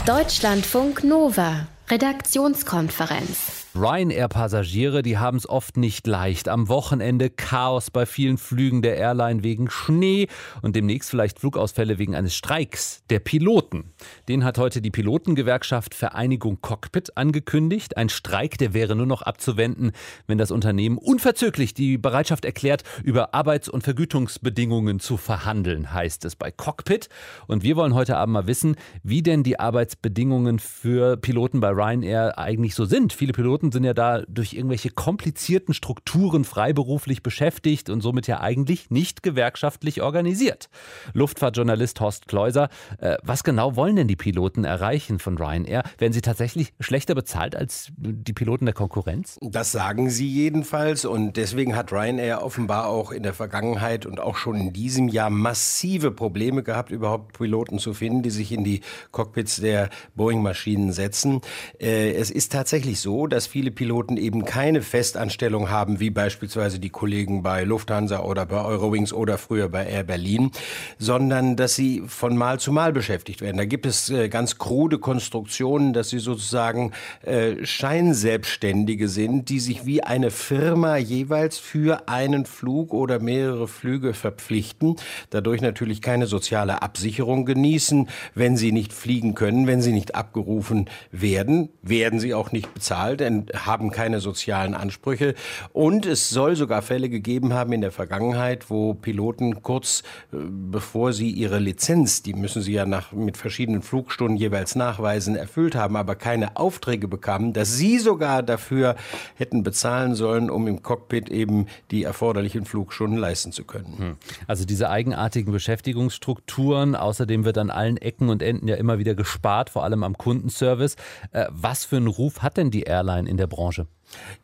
Deutschlandfunk 0.07 1.05
Nova. 1.05 1.67
Redaktionskonferenz. 1.91 3.60
Ryanair-Passagiere, 3.77 5.03
die 5.03 5.19
haben 5.19 5.37
es 5.37 5.49
oft 5.49 5.77
nicht 5.77 6.05
leicht. 6.09 6.49
Am 6.49 6.69
Wochenende 6.69 7.31
Chaos 7.31 7.93
bei 7.93 8.05
vielen 8.05 8.37
Flügen 8.37 8.83
der 8.83 8.97
Airline 8.97 9.45
wegen 9.45 9.71
Schnee 9.71 10.27
und 10.61 10.75
demnächst 10.75 11.09
vielleicht 11.09 11.39
Flugausfälle 11.39 11.99
wegen 11.99 12.17
eines 12.17 12.35
Streiks 12.35 13.05
der 13.11 13.21
Piloten. 13.21 13.93
Den 14.29 14.43
hat 14.43 14.59
heute 14.59 14.83
die 14.83 14.91
Pilotengewerkschaft 14.91 15.95
Vereinigung 15.95 16.61
Cockpit 16.61 17.17
angekündigt. 17.17 17.97
Ein 17.97 18.09
Streik, 18.09 18.59
der 18.59 18.75
wäre 18.75 18.97
nur 18.97 19.07
noch 19.07 19.23
abzuwenden, 19.23 19.93
wenn 20.27 20.39
das 20.39 20.51
Unternehmen 20.51 20.99
unverzüglich 20.99 21.73
die 21.73 21.97
Bereitschaft 21.97 22.45
erklärt, 22.45 22.83
über 23.05 23.35
Arbeits- 23.35 23.69
und 23.69 23.85
Vergütungsbedingungen 23.85 24.99
zu 24.99 25.17
verhandeln, 25.17 25.95
heißt 25.95 26.25
es 26.25 26.35
bei 26.35 26.51
Cockpit. 26.51 27.09
Und 27.47 27.63
wir 27.63 27.77
wollen 27.77 27.95
heute 27.95 28.17
Abend 28.17 28.33
mal 28.33 28.49
wissen, 28.49 28.75
wie 29.05 29.23
denn 29.23 29.45
die 29.45 29.61
Arbeitsbedingungen 29.61 30.59
für 30.59 31.17
Piloten 31.17 31.61
bei 31.61 31.71
Ryanair 31.71 32.37
eigentlich 32.37 32.75
so 32.75 32.85
sind. 32.85 33.13
Viele 33.13 33.33
Piloten 33.33 33.60
Piloten 33.61 33.73
sind 33.73 33.85
ja 33.85 33.93
da 33.93 34.23
durch 34.27 34.55
irgendwelche 34.55 34.89
komplizierten 34.89 35.75
Strukturen 35.75 36.45
freiberuflich 36.45 37.23
beschäftigt 37.23 37.91
und 37.91 38.01
somit 38.01 38.27
ja 38.27 38.41
eigentlich 38.41 38.91
nicht 38.91 39.23
gewerkschaftlich 39.23 40.01
organisiert. 40.01 40.71
Luftfahrtjournalist 41.13 42.01
Horst 42.01 42.27
Kleuser, 42.27 42.71
äh, 42.99 43.19
was 43.23 43.45
genau 43.45 43.77
wollen 43.77 43.97
denn 43.97 44.09
die 44.09 44.17
Piloten 44.17 44.65
erreichen 44.65 45.19
von 45.19 45.37
Ryanair? 45.37 45.83
Werden 45.99 46.15
sie 46.15 46.23
tatsächlich 46.23 46.73
schlechter 46.81 47.15
bezahlt 47.15 47.55
als 47.55 47.93
die 47.99 48.33
Piloten 48.33 48.65
der 48.65 48.75
Konkurrenz? 48.75 49.39
Das 49.43 49.73
sagen 49.73 50.09
sie 50.09 50.29
jedenfalls 50.29 51.05
und 51.05 51.37
deswegen 51.37 51.77
hat 51.77 51.93
Ryanair 51.93 52.43
offenbar 52.43 52.87
auch 52.87 53.13
in 53.13 53.23
der 53.23 53.35
Vergangenheit 53.35 54.07
und 54.07 54.21
auch 54.21 54.37
schon 54.37 54.57
in 54.57 54.73
diesem 54.73 55.09
Jahr 55.09 55.29
massive 55.29 56.11
Probleme 56.13 56.63
gehabt, 56.63 56.91
überhaupt 56.91 57.37
Piloten 57.37 57.79
zu 57.79 57.93
finden, 57.93 58.23
die 58.23 58.31
sich 58.31 58.53
in 58.53 58.65
die 58.65 58.81
Cockpits 59.11 59.57
der 59.57 59.91
Boeing-Maschinen 60.15 60.93
setzen. 60.93 61.43
Äh, 61.79 62.13
es 62.13 62.31
ist 62.31 62.53
tatsächlich 62.53 63.01
so, 63.01 63.27
dass 63.27 63.50
viele 63.51 63.73
Piloten 63.73 64.17
eben 64.17 64.45
keine 64.45 64.81
Festanstellung 64.81 65.71
haben, 65.71 65.99
wie 65.99 66.11
beispielsweise 66.11 66.79
die 66.79 66.91
Kollegen 66.91 67.43
bei 67.43 67.65
Lufthansa 67.65 68.21
oder 68.21 68.47
bei 68.47 68.65
Eurowings 68.65 69.13
oder 69.13 69.39
früher 69.39 69.69
bei 69.69 69.87
Air 69.87 70.05
Berlin, 70.05 70.53
sondern 70.99 71.57
dass 71.57 71.75
sie 71.75 72.05
von 72.07 72.37
Mal 72.37 72.61
zu 72.61 72.71
Mal 72.71 72.93
beschäftigt 72.93 73.41
werden. 73.41 73.57
Da 73.57 73.65
gibt 73.65 73.87
es 73.87 74.09
äh, 74.09 74.29
ganz 74.29 74.59
krude 74.59 75.01
Konstruktionen, 75.01 75.93
dass 75.93 76.11
sie 76.11 76.21
sozusagen 76.21 76.93
äh, 77.23 77.67
Scheinselbstständige 77.67 79.09
sind, 79.09 79.49
die 79.49 79.59
sich 79.59 79.85
wie 79.85 80.05
eine 80.05 80.31
Firma 80.31 80.97
jeweils 80.97 81.59
für 81.59 82.09
einen 82.09 82.47
Flug 82.47 82.95
oder 82.95 83.19
mehrere 83.19 83.67
Flüge 83.67 84.15
verpflichten, 84.15 84.95
dadurch 85.31 85.61
natürlich 85.61 86.01
keine 86.03 86.27
soziale 86.27 86.83
Absicherung 86.83 87.47
genießen, 87.47 88.09
wenn 88.37 88.57
sie 88.57 88.71
nicht 88.71 88.93
fliegen 88.93 89.35
können, 89.35 89.67
wenn 89.67 89.83
sie 89.83 89.93
nicht 89.93 90.15
abgerufen 90.15 90.89
werden, 91.11 91.71
werden 91.83 92.21
sie 92.21 92.33
auch 92.33 92.53
nicht 92.53 92.73
bezahlt, 92.73 93.19
denn 93.19 93.40
haben 93.55 93.91
keine 93.91 94.21
sozialen 94.21 94.75
Ansprüche. 94.75 95.35
Und 95.73 96.07
es 96.07 96.31
soll 96.31 96.57
sogar 96.57 96.83
Fälle 96.83 97.09
gegeben 97.09 97.53
haben 97.53 97.73
in 97.73 97.81
der 97.81 97.93
Vergangenheit, 97.93 98.71
wo 98.71 98.95
Piloten 98.95 99.63
kurz 99.63 100.03
äh, 100.33 100.37
bevor 100.71 101.13
sie 101.13 101.31
ihre 101.31 101.59
Lizenz, 101.59 102.23
die 102.23 102.35
müssen 102.35 102.63
sie 102.63 102.73
ja 102.73 102.87
nach, 102.87 103.13
mit 103.13 103.37
verschiedenen 103.37 103.83
Flugstunden 103.83 104.37
jeweils 104.37 104.75
nachweisen, 104.75 105.37
erfüllt 105.37 105.75
haben, 105.75 105.97
aber 105.97 106.15
keine 106.15 106.57
Aufträge 106.57 107.09
bekamen, 107.09 107.53
dass 107.53 107.77
sie 107.77 107.99
sogar 107.99 108.43
dafür 108.43 108.97
hätten 109.35 109.63
bezahlen 109.63 110.15
sollen, 110.15 110.51
um 110.51 110.67
im 110.69 110.83
Cockpit 110.83 111.29
eben 111.29 111.67
die 111.91 112.05
erforderlichen 112.05 112.65
Flugstunden 112.65 113.19
leisten 113.19 113.53
zu 113.53 113.65
können. 113.65 113.99
Hm. 113.99 114.17
Also 114.47 114.65
diese 114.65 114.91
eigenartigen 114.91 115.53
Beschäftigungsstrukturen, 115.53 116.95
außerdem 116.95 117.45
wird 117.45 117.59
an 117.59 117.71
allen 117.71 117.97
Ecken 117.97 118.29
und 118.29 118.43
Enden 118.43 118.69
ja 118.69 118.77
immer 118.77 118.99
wieder 118.99 119.15
gespart, 119.15 119.71
vor 119.71 119.85
allem 119.85 120.03
am 120.03 120.17
Kundenservice. 120.17 120.97
Äh, 121.33 121.47
was 121.51 121.85
für 121.85 121.97
einen 121.97 122.07
Ruf 122.07 122.43
hat 122.43 122.57
denn 122.57 122.71
die 122.71 122.83
Airline 122.83 123.29
in 123.31 123.37
der 123.37 123.47
Branche? 123.47 123.87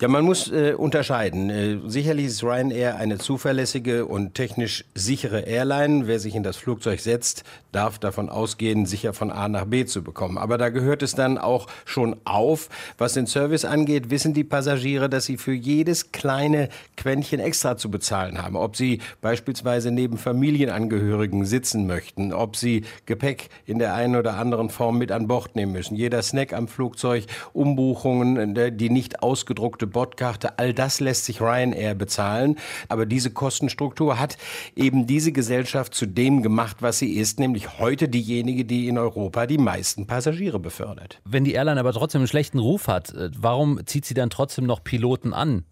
Ja, 0.01 0.09
man 0.09 0.25
muss 0.25 0.51
äh, 0.51 0.75
unterscheiden. 0.75 1.51
Äh, 1.51 1.79
sicherlich 1.87 2.27
ist 2.27 2.45
Ryanair 2.45 2.97
eine 2.97 3.19
zuverlässige 3.19 4.07
und 4.07 4.35
technisch 4.35 4.85
sichere 4.95 5.41
Airline. 5.41 6.07
Wer 6.07 6.21
sich 6.21 6.37
in 6.37 6.45
das 6.45 6.57
Flugzeug 6.57 7.01
setzt, 7.01 7.43
darf 7.77 7.99
davon 7.99 8.31
ausgehen, 8.31 8.87
sicher 8.87 9.13
von 9.13 9.31
A 9.31 9.49
nach 9.49 9.67
B 9.67 9.85
zu 9.85 10.03
bekommen. 10.03 10.39
Aber 10.39 10.57
da 10.57 10.71
gehört 10.71 11.03
es 11.03 11.15
dann 11.15 11.37
auch 11.37 11.67
schon 11.85 12.17
auf. 12.25 12.71
Was 12.97 13.13
den 13.13 13.27
Service 13.27 13.67
angeht, 13.67 14.09
wissen 14.11 14.33
die 14.33 14.45
Passagiere, 14.45 15.11
dass 15.11 15.27
sie 15.27 15.37
für 15.37 15.53
jedes 15.53 16.11
kleine 16.11 16.71
Quäntchen 16.97 17.39
extra 17.39 17.77
zu 17.77 17.91
bezahlen 17.91 18.43
haben. 18.43 18.57
Ob 18.57 18.77
sie 18.77 19.01
beispielsweise 19.21 19.91
neben 19.91 20.17
Familienangehörigen 20.17 21.45
sitzen 21.45 21.87
möchten, 21.87 22.33
ob 22.33 22.57
sie 22.57 22.85
Gepäck 23.05 23.51
in 23.67 23.79
der 23.79 23.95
einen 23.95 24.17
oder 24.17 24.39
anderen 24.39 24.71
Form 24.71 24.97
mit 24.97 25.13
an 25.13 25.29
Bord 25.29 25.55
nehmen 25.55 25.73
müssen. 25.73 25.97
Jeder 25.97 26.23
Snack 26.23 26.55
am 26.55 26.69
Flugzeug, 26.69 27.27
Umbuchungen, 27.53 28.57
äh, 28.57 28.73
die 28.73 28.89
nicht 28.89 29.23
ausgedruckte 29.23 29.87
Bordkarte, 29.87 30.59
all 30.59 30.73
das 30.73 31.01
lässt 31.01 31.27
sich 31.27 31.43
Ryanair 31.43 31.95
bezahlen. 31.95 32.57
Aber 32.89 33.05
diese 33.05 33.31
Kostenstruktur 33.31 34.19
hat 34.19 34.39
eben 34.75 35.07
diese 35.07 35.33
Gesellschaft 35.33 35.95
zu 35.95 36.07
dem 36.07 36.43
gemacht, 36.43 36.79
was 36.81 36.99
sie 36.99 37.13
ist, 37.15 37.39
nämlich 37.39 37.66
heute 37.79 38.09
diejenige, 38.09 38.65
die 38.65 38.89
in 38.89 38.99
Europa 38.99 39.47
die 39.47 39.59
meisten 39.59 40.07
Passagiere 40.07 40.59
befördert. 40.59 41.21
Wenn 41.25 41.45
die 41.45 41.53
Airline 41.53 41.81
aber 41.81 41.93
trotzdem 41.93 42.21
einen 42.21 42.29
schlechten 42.29 42.59
Ruf 42.59 42.89
hat, 42.89 43.13
äh, 43.15 43.31
warum 43.37 43.87
zieht 43.87 44.05
sie 44.05 44.15
dann 44.15 44.31
trotzdem 44.31 44.67
noch 44.67 44.83
Piloten 44.83 45.33
an? 45.33 45.65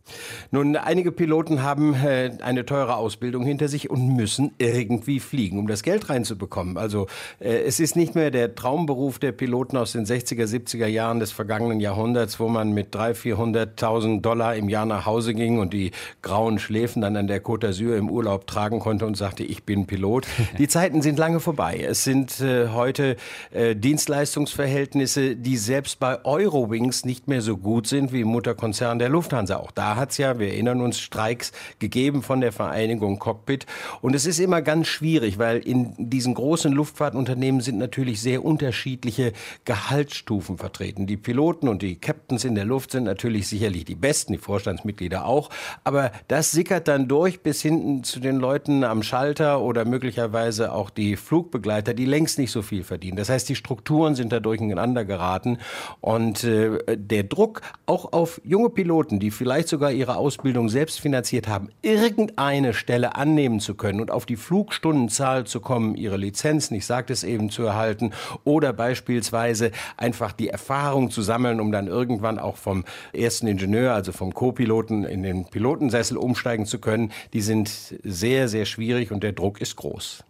Nun, 0.51 0.77
einige 0.77 1.13
Piloten 1.13 1.63
haben 1.63 1.95
äh, 1.95 2.33
eine 2.43 2.67
teure 2.67 2.97
Ausbildung 2.97 3.45
hinter 3.45 3.69
sich 3.69 3.91
und 3.91 4.15
müssen 4.15 4.53
irgendwie 4.59 5.21
fliegen, 5.21 5.59
um 5.59 5.67
das 5.67 5.83
Geld 5.83 6.09
reinzubekommen. 6.11 6.77
Also 6.77 7.07
äh, 7.41 7.63
es 7.63 7.81
ist 7.81 7.97
nicht 7.97 8.15
mehr 8.15 8.31
der 8.31 8.55
Traumberuf 8.55 9.19
der 9.19 9.33
Piloten 9.33 9.77
aus 9.77 9.93
den 9.93 10.05
60er, 10.05 10.45
70er 10.45 10.87
Jahren 10.87 11.21
des 11.21 11.33
vergangenen 11.33 11.81
Jahrhunderts, 11.81 12.39
wo 12.39 12.49
man 12.49 12.73
mit 12.73 12.95
300, 12.95 13.17
400 13.17 13.55
100.000 13.55 14.21
Dollar 14.21 14.57
im 14.57 14.69
Jahr 14.69 14.87
nach 14.87 15.07
Hause 15.07 15.35
ging 15.35 15.59
und 15.59 15.73
die 15.73 15.93
grauen 16.23 16.59
Schläfen 16.59 17.03
dann 17.03 17.17
an 17.17 17.27
der 17.27 17.43
Côte 17.43 17.69
d'Azur 17.69 17.97
im 17.97 18.11
Urlaub 18.11 18.47
tragen 18.47 18.81
konnte 18.81 19.07
und 19.07 19.17
sagte, 19.17 19.45
ich 19.45 19.65
bin 19.65 19.87
Pilot. 19.87 20.27
Die 20.59 20.69
Zeiten 20.69 21.03
sind 21.03 21.19
lange 21.19 21.41
vorbei. 21.41 21.84
Es 21.85 22.05
sind 22.05 22.41
äh, 22.41 22.69
heute 22.69 23.17
äh, 23.53 23.77
Dienstleistungsverhältnisse, 23.77 25.37
die 25.37 25.57
selbst 25.57 25.99
bei 26.01 26.25
Eurowings 26.25 27.05
nicht 27.05 27.29
mehr 27.29 27.43
so 27.43 27.57
gut 27.57 27.87
sind 27.87 28.13
wie 28.13 28.23
im 28.23 28.29
Mutterkonzern 28.29 28.99
der 28.99 29.09
Lufthansa. 29.09 29.57
Auch 29.57 29.71
da 29.71 29.97
hat 29.97 30.11
es 30.11 30.19
ja, 30.19 30.39
wir 30.39 30.49
erinnern 30.49 30.81
uns, 30.81 30.99
Streiks 30.99 31.53
gegeben 31.79 32.23
von 32.23 32.41
der 32.41 32.53
Vereinigung 32.53 33.19
Cockpit. 33.19 33.67
Und 34.01 34.15
es 34.15 34.27
ist 34.27 34.39
immer 34.39 34.63
ganz 34.63 34.87
schwierig, 34.87 35.39
weil 35.39 35.59
in 35.59 35.95
diesen 35.99 36.35
großen 36.35 36.73
Luftfahrtunternehmen 36.73 37.61
sind 37.61 37.79
natürlich 37.79 38.21
sehr 38.21 38.45
unterschiedliche 38.45 39.33
Gehaltsstufen 39.65 40.59
vertreten. 40.59 41.07
Die 41.07 41.17
Piloten 41.17 41.69
und 41.69 41.83
die 41.83 41.97
Captains 41.97 42.45
in 42.45 42.55
der 42.55 42.65
Luft 42.65 42.93
sind 42.93 43.05
natürlich 43.05 43.49
sicherlich 43.49 43.85
die 43.85 43.95
Besten, 43.95 44.33
die 44.33 44.39
Vorstandsmitglieder 44.39 45.27
auch. 45.27 45.51
Aber 45.85 46.13
das 46.29 46.51
sickert 46.51 46.89
dann 46.89 47.09
durch 47.09 47.41
bis 47.41 47.63
hinten 47.63 48.05
zu 48.05 48.21
den 48.21 48.37
Leuten 48.37 48.85
am 48.85 49.03
Schalter 49.03 49.61
oder 49.61 49.85
möglicherweise 49.85 50.73
auch 50.73 50.91
die 50.91 51.17
Flugbegleiter, 51.17 51.64
die 51.65 52.05
längst 52.05 52.39
nicht 52.39 52.51
so 52.51 52.63
viel 52.63 52.85
verdienen. 52.85 53.17
Das 53.17 53.29
heißt, 53.29 53.49
die 53.49 53.55
Strukturen 53.55 54.15
sind 54.15 54.33
da 54.33 54.41
durcheinander 54.41 55.05
geraten. 55.05 55.59
Und 56.01 56.45
äh, 56.45 56.97
der 56.97 57.25
Druck 57.25 57.63
auch 57.87 58.13
auf 58.13 58.41
junge 58.45 58.71
Piloten, 58.71 59.19
die 59.19 59.31
vielleicht 59.31 59.69
sogar 59.69 59.93
ihre 59.93 60.17
Ausbildung 60.17 60.69
selbst 60.69 61.01
finanziert 61.01 61.49
haben, 61.49 61.69
irgendeine 61.83 62.75
Stelle 62.75 63.17
annehmen 63.17 63.61
zu 63.61 63.75
können 63.75 64.01
und 64.01 64.11
auf 64.11 64.27
die 64.27 64.37
Flugstundenzahl 64.37 65.47
zu 65.47 65.61
kommen, 65.61 65.95
ihre 65.97 66.17
Lizenzen, 66.17 66.75
ich 66.75 66.87
sagte 66.87 67.13
es 67.13 67.25
eben, 67.25 67.51
zu 67.51 67.63
erhalten 67.65 68.13
oder 68.45 68.73
beispielsweise 68.73 69.71
einfach 69.97 70.33
die 70.33 70.49
Erfahrung 70.49 71.11
zu 71.11 71.23
sammeln, 71.23 71.61
um 71.61 71.73
dann 71.73 71.87
irgendwann 71.87 72.39
auch 72.39 72.57
vom 72.57 72.85
ersten 73.13 73.47
Ingenieur, 73.47 73.95
also 73.95 74.13
vom 74.13 74.35
Co-Piloten 74.35 75.05
in 75.05 75.23
den 75.23 75.45
Pilotensessel 75.47 76.17
umsteigen 76.17 76.67
zu 76.67 76.79
können, 76.79 77.13
die 77.33 77.41
sind 77.41 77.71
sehr, 78.03 78.49
sehr 78.49 78.65
schwierig 78.65 79.13
und 79.13 79.23
der 79.23 79.33
Druck 79.33 79.61
ist 79.61 79.77
groß. 79.77 80.25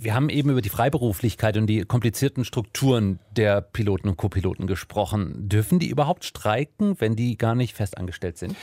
Wir 0.00 0.14
haben 0.14 0.28
eben 0.28 0.50
über 0.50 0.62
die 0.62 0.68
Freiberuflichkeit 0.68 1.56
und 1.56 1.66
die 1.66 1.82
komplizierten 1.82 2.44
Strukturen 2.44 3.18
der 3.36 3.60
Piloten 3.60 4.08
und 4.08 4.16
Co-Piloten 4.16 4.66
gesprochen. 4.66 5.48
Dürfen 5.48 5.78
die 5.78 5.88
überhaupt 5.88 6.24
streiken, 6.24 7.00
wenn 7.00 7.16
die 7.16 7.36
gar 7.36 7.54
nicht 7.54 7.74
festangestellt 7.74 8.38
sind? 8.38 8.56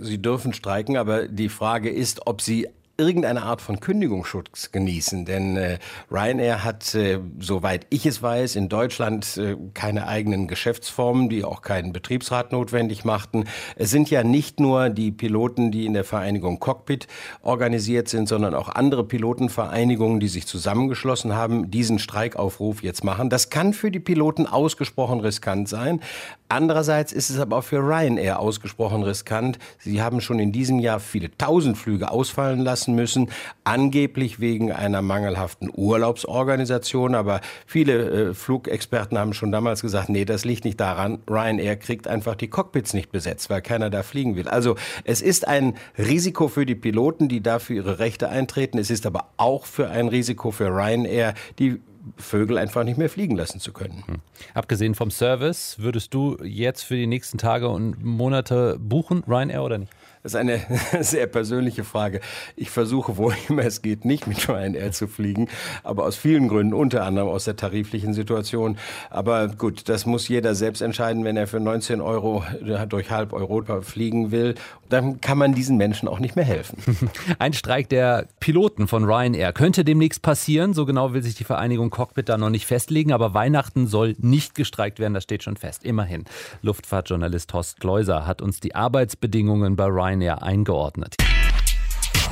Sie 0.00 0.20
dürfen 0.20 0.52
streiken, 0.52 0.96
aber 0.96 1.28
die 1.28 1.48
Frage 1.48 1.90
ist, 1.90 2.26
ob 2.26 2.40
sie 2.40 2.68
irgendeine 2.98 3.42
Art 3.42 3.60
von 3.60 3.80
Kündigungsschutz 3.80 4.72
genießen. 4.72 5.24
Denn 5.24 5.56
äh, 5.56 5.78
Ryanair 6.10 6.64
hat, 6.64 6.94
äh, 6.94 7.18
soweit 7.38 7.86
ich 7.90 8.06
es 8.06 8.22
weiß, 8.22 8.56
in 8.56 8.68
Deutschland 8.68 9.36
äh, 9.36 9.56
keine 9.74 10.06
eigenen 10.06 10.48
Geschäftsformen, 10.48 11.28
die 11.28 11.44
auch 11.44 11.62
keinen 11.62 11.92
Betriebsrat 11.92 12.52
notwendig 12.52 13.04
machten. 13.04 13.44
Es 13.76 13.90
sind 13.90 14.10
ja 14.10 14.24
nicht 14.24 14.60
nur 14.60 14.88
die 14.88 15.12
Piloten, 15.12 15.70
die 15.70 15.84
in 15.84 15.92
der 15.92 16.04
Vereinigung 16.04 16.58
Cockpit 16.58 17.06
organisiert 17.42 18.08
sind, 18.08 18.28
sondern 18.28 18.54
auch 18.54 18.68
andere 18.68 19.04
Pilotenvereinigungen, 19.04 20.18
die 20.18 20.28
sich 20.28 20.46
zusammengeschlossen 20.46 21.34
haben, 21.34 21.70
diesen 21.70 21.98
Streikaufruf 21.98 22.82
jetzt 22.82 23.04
machen. 23.04 23.28
Das 23.28 23.50
kann 23.50 23.74
für 23.74 23.90
die 23.90 24.00
Piloten 24.00 24.46
ausgesprochen 24.46 25.20
riskant 25.20 25.68
sein. 25.68 26.00
Andererseits 26.48 27.12
ist 27.12 27.28
es 27.28 27.38
aber 27.38 27.58
auch 27.58 27.64
für 27.64 27.78
Ryanair 27.78 28.38
ausgesprochen 28.38 29.02
riskant. 29.02 29.58
Sie 29.78 30.00
haben 30.00 30.20
schon 30.20 30.38
in 30.38 30.52
diesem 30.52 30.78
Jahr 30.78 31.00
viele 31.00 31.36
tausend 31.36 31.76
Flüge 31.76 32.10
ausfallen 32.10 32.60
lassen 32.60 32.85
müssen, 32.94 33.30
angeblich 33.64 34.40
wegen 34.40 34.72
einer 34.72 35.02
mangelhaften 35.02 35.70
Urlaubsorganisation. 35.72 37.14
Aber 37.14 37.40
viele 37.66 38.30
äh, 38.30 38.34
Flugexperten 38.34 39.18
haben 39.18 39.32
schon 39.32 39.52
damals 39.52 39.82
gesagt, 39.82 40.08
nee, 40.08 40.24
das 40.24 40.44
liegt 40.44 40.64
nicht 40.64 40.80
daran. 40.80 41.18
Ryanair 41.28 41.76
kriegt 41.76 42.08
einfach 42.08 42.34
die 42.34 42.48
Cockpits 42.48 42.94
nicht 42.94 43.10
besetzt, 43.10 43.50
weil 43.50 43.62
keiner 43.62 43.90
da 43.90 44.02
fliegen 44.02 44.36
will. 44.36 44.48
Also 44.48 44.76
es 45.04 45.22
ist 45.22 45.46
ein 45.46 45.74
Risiko 45.98 46.48
für 46.48 46.66
die 46.66 46.74
Piloten, 46.74 47.28
die 47.28 47.42
dafür 47.42 47.76
ihre 47.76 47.98
Rechte 47.98 48.28
eintreten. 48.28 48.78
Es 48.78 48.90
ist 48.90 49.06
aber 49.06 49.30
auch 49.36 49.66
für 49.66 49.88
ein 49.88 50.08
Risiko 50.08 50.50
für 50.50 50.68
Ryanair, 50.68 51.34
die 51.58 51.80
Vögel 52.16 52.58
einfach 52.58 52.84
nicht 52.84 52.98
mehr 52.98 53.10
fliegen 53.10 53.36
lassen 53.36 53.60
zu 53.60 53.72
können. 53.72 54.04
Hm. 54.06 54.16
Abgesehen 54.54 54.94
vom 54.94 55.10
Service, 55.10 55.76
würdest 55.78 56.14
du 56.14 56.36
jetzt 56.42 56.82
für 56.82 56.94
die 56.94 57.06
nächsten 57.06 57.38
Tage 57.38 57.68
und 57.68 58.02
Monate 58.04 58.78
buchen, 58.78 59.24
Ryanair 59.26 59.62
oder 59.62 59.78
nicht? 59.78 59.92
Das 60.22 60.32
ist 60.32 60.36
eine 60.36 60.60
sehr 61.00 61.26
persönliche 61.26 61.84
Frage. 61.84 62.20
Ich 62.56 62.70
versuche, 62.70 63.16
wo 63.16 63.32
immer 63.48 63.64
es 63.64 63.82
geht, 63.82 64.04
nicht 64.04 64.26
mit 64.26 64.48
Ryanair 64.48 64.92
zu 64.92 65.06
fliegen, 65.06 65.48
aber 65.84 66.04
aus 66.04 66.16
vielen 66.16 66.48
Gründen, 66.48 66.74
unter 66.74 67.04
anderem 67.04 67.28
aus 67.28 67.44
der 67.44 67.56
tariflichen 67.56 68.14
Situation. 68.14 68.76
Aber 69.10 69.48
gut, 69.48 69.88
das 69.88 70.06
muss 70.06 70.28
jeder 70.28 70.54
selbst 70.54 70.80
entscheiden, 70.80 71.24
wenn 71.24 71.36
er 71.36 71.46
für 71.46 71.60
19 71.60 72.00
Euro 72.00 72.44
durch 72.88 73.10
halb 73.10 73.32
Europa 73.32 73.80
fliegen 73.82 74.30
will. 74.30 74.54
Dann 74.88 75.20
kann 75.20 75.38
man 75.38 75.54
diesen 75.54 75.76
Menschen 75.76 76.08
auch 76.08 76.18
nicht 76.18 76.36
mehr 76.36 76.44
helfen. 76.44 76.78
Ein 77.38 77.52
Streik 77.52 77.88
der 77.88 78.26
Piloten 78.40 78.88
von 78.88 79.04
Ryanair 79.04 79.52
könnte 79.52 79.84
demnächst 79.84 80.22
passieren. 80.22 80.74
So 80.74 80.86
genau 80.86 81.12
will 81.12 81.22
sich 81.22 81.34
die 81.34 81.44
Vereinigung 81.44 81.90
Cockpit 81.90 82.28
da 82.28 82.36
noch 82.36 82.50
nicht 82.50 82.66
festlegen, 82.66 83.12
aber 83.12 83.34
Weihnachten 83.34 83.86
soll 83.86 84.14
nicht 84.18 84.54
gestreikt 84.54 84.98
werden, 84.98 85.14
das 85.14 85.24
steht 85.24 85.42
schon 85.42 85.56
fest. 85.56 85.84
Immerhin. 85.84 86.24
Luftfahrtjournalist 86.62 87.52
Horst 87.52 87.80
Kleuser 87.80 88.26
hat 88.26 88.42
uns 88.42 88.60
die 88.60 88.74
Arbeitsbedingungen 88.74 89.76
bei 89.76 89.86
Ryanair 89.86 90.15
Ryanair 90.16 90.42
eingeordnet. 90.42 91.16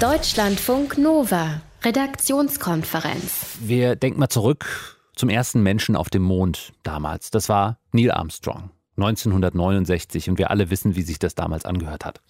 Deutschlandfunk 0.01 0.99
Nova, 0.99 1.61
Redaktionskonferenz. 1.83 3.59
Wir 3.61 3.97
denken 3.97 4.21
mal 4.21 4.29
zurück 4.29 4.99
zum 5.15 5.29
ersten 5.29 5.63
Menschen 5.63 5.97
auf 5.97 6.11
dem 6.11 6.23
Mond 6.23 6.73
damals. 6.83 7.31
Das 7.31 7.49
war 7.49 7.79
Neil 7.93 8.11
Armstrong. 8.11 8.71
1969 8.97 10.31
und 10.31 10.39
wir 10.39 10.51
alle 10.51 10.71
wissen, 10.71 10.97
wie 10.97 11.03
sich 11.03 11.19
das 11.19 11.35
damals 11.35 11.65
angehört 11.65 12.05
hat. 12.05 12.21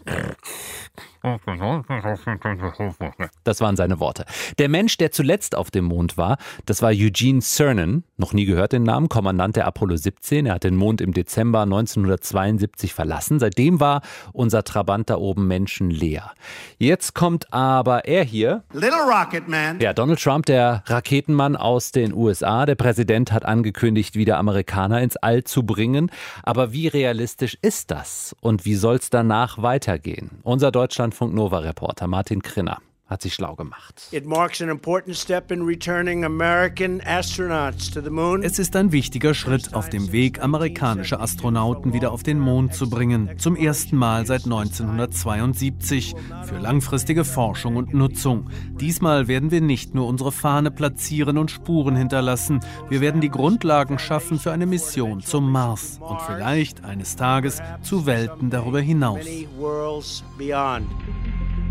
Das 3.45 3.61
waren 3.63 3.77
seine 3.77 3.99
Worte. 3.99 4.27
Der 4.59 4.69
Mensch, 4.69 4.99
der 4.99 5.11
zuletzt 5.11 5.57
auf 5.57 5.71
dem 5.71 5.87
Mond 5.87 6.19
war, 6.19 6.37
das 6.67 6.83
war 6.83 6.91
Eugene 6.91 7.41
Cernan. 7.41 8.05
Noch 8.19 8.35
nie 8.35 8.45
gehört 8.45 8.73
den 8.73 8.83
Namen, 8.83 9.09
Kommandant 9.09 9.57
der 9.57 9.67
Apollo 9.67 9.97
17. 9.97 10.45
Er 10.45 10.55
hat 10.57 10.65
den 10.65 10.77
Mond 10.77 11.01
im 11.01 11.15
Dezember 11.15 11.63
1972 11.63 12.93
verlassen. 12.93 13.39
Seitdem 13.39 13.81
war 13.81 14.03
unser 14.35 14.65
Trabant 14.65 15.09
da 15.09 15.17
oben 15.17 15.47
menschenleer. 15.47 16.31
Jetzt 16.77 17.15
kommt 17.15 17.53
aber 17.55 18.05
er 18.05 18.23
hier. 18.25 18.63
Little 18.75 18.91
Rocket 18.93 19.49
Man. 19.49 19.81
Ja, 19.81 19.95
Donald 19.95 20.23
Trump, 20.23 20.45
der 20.45 20.85
Raketenmann 20.87 21.57
aus 21.57 21.91
den 21.91 22.13
USA. 22.13 22.67
Der 22.67 22.75
Präsident 22.75 23.33
hat 23.33 23.47
angekündigt, 23.47 24.15
wieder 24.15 24.37
Amerikaner 24.37 25.01
ins 25.01 25.17
All 25.17 25.43
zu 25.43 25.63
bringen. 25.63 26.11
Aber 26.43 26.73
wie 26.75 26.89
realistisch 26.89 27.57
ist 27.63 27.91
das? 27.91 28.37
Und 28.43 28.67
wie 28.67 28.75
soll 28.75 28.97
es 28.97 29.09
danach 29.09 29.63
weitergehen? 29.63 30.31
Unser 30.43 30.71
Deutschland 30.71 31.14
Deutschlandfunk 31.15 31.35
Nova 31.35 31.59
Reporter 31.59 32.09
Martin 32.09 32.43
Krinner 32.43 32.79
hat 33.15 33.23
sich 33.23 33.35
schlau 33.35 33.55
gemacht. 33.55 34.09
Es 38.43 38.59
ist 38.59 38.75
ein 38.77 38.91
wichtiger 38.91 39.35
Schritt 39.35 39.73
auf 39.73 39.89
dem 39.89 40.11
Weg, 40.11 40.43
amerikanische 40.43 41.21
Astronauten 41.21 41.93
wieder 41.93 42.11
auf 42.11 42.25
den 42.25 42.41
Mond 42.41 42.75
zu 42.75 42.91
bringen. 42.91 43.31
Zum 43.39 43.55
ersten 43.55 43.97
Mal 43.97 44.27
seit 44.27 44.45
1972 44.45 46.17
für 46.45 46.59
langfristige 46.59 47.25
Forschung 47.25 47.77
und 47.77 47.95
Nutzung. 47.95 48.51
Diesmal 48.81 49.29
werden 49.29 49.53
wir 49.53 49.61
nicht 49.61 49.95
nur 49.95 50.09
unsere 50.09 50.33
Fahne 50.33 50.73
platzieren 50.73 51.39
und 51.39 51.53
Spuren 51.53 51.95
hinterlassen. 51.95 52.61
Wir 52.89 53.01
werden 53.01 53.21
die 53.21 53.31
Grundlagen 53.31 54.01
schaffen 54.01 54.41
für 54.41 54.51
eine 54.51 54.67
Mission 54.67 55.21
zum 55.21 55.53
Mars 55.53 56.01
und 56.01 56.21
vielleicht 56.23 56.85
eines 56.85 57.15
Tages 57.15 57.63
zu 57.81 58.07
Welten 58.07 58.51
darüber 58.51 58.81
hinaus. 58.81 59.25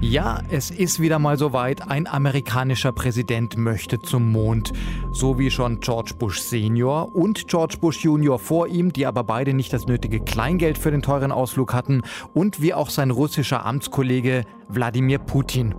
Ja, 0.03 0.41
es 0.51 0.69
ist 0.69 0.99
wieder 0.99 1.17
mal 1.17 1.37
soweit. 1.37 1.89
Ein 1.89 2.07
amerikanischer 2.07 2.91
Präsident 2.91 3.55
möchte 3.57 3.99
zum 3.99 4.33
Mond. 4.33 4.73
So 5.13 5.39
wie 5.39 5.49
schon 5.49 5.79
George 5.79 6.11
Bush 6.19 6.41
Senior 6.41 7.15
und 7.15 7.47
George 7.47 7.77
Bush 7.79 8.03
Junior 8.03 8.37
vor 8.37 8.67
ihm, 8.67 8.91
die 8.91 9.05
aber 9.05 9.23
beide 9.23 9.53
nicht 9.53 9.71
das 9.71 9.87
nötige 9.87 10.19
Kleingeld 10.19 10.77
für 10.77 10.91
den 10.91 11.01
teuren 11.01 11.31
Ausflug 11.31 11.73
hatten. 11.73 12.01
Und 12.33 12.61
wie 12.61 12.73
auch 12.73 12.89
sein 12.89 13.11
russischer 13.11 13.65
Amtskollege 13.65 14.43
Wladimir 14.67 15.19
Putin. 15.19 15.73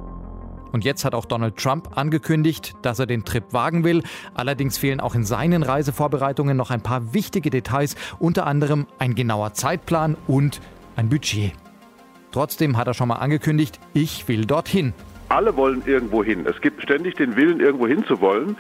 Und 0.72 0.86
jetzt 0.86 1.04
hat 1.04 1.14
auch 1.14 1.26
Donald 1.26 1.58
Trump 1.58 1.90
angekündigt, 1.94 2.72
dass 2.80 2.98
er 2.98 3.06
den 3.06 3.26
Trip 3.26 3.44
wagen 3.52 3.84
will. 3.84 4.02
Allerdings 4.32 4.78
fehlen 4.78 5.00
auch 5.00 5.14
in 5.14 5.24
seinen 5.24 5.62
Reisevorbereitungen 5.62 6.56
noch 6.56 6.70
ein 6.70 6.80
paar 6.80 7.12
wichtige 7.12 7.50
Details, 7.50 7.94
unter 8.18 8.46
anderem 8.46 8.86
ein 8.98 9.14
genauer 9.14 9.52
Zeitplan 9.52 10.16
und 10.26 10.62
ein 10.96 11.10
Budget. 11.10 11.52
Trotzdem 12.34 12.76
hat 12.76 12.88
er 12.88 12.94
schon 12.94 13.06
mal 13.06 13.18
angekündigt, 13.18 13.78
ich 13.92 14.26
will 14.26 14.44
dorthin. 14.44 14.92
Alle 15.28 15.56
wollen 15.56 15.84
irgendwo 15.86 16.24
hin. 16.24 16.44
Es 16.46 16.60
gibt 16.60 16.82
ständig 16.82 17.14
den 17.14 17.36
Willen, 17.36 17.60
irgendwo 17.60 17.86
hin 17.86 18.04
zu 18.06 18.20
wollen, 18.20 18.56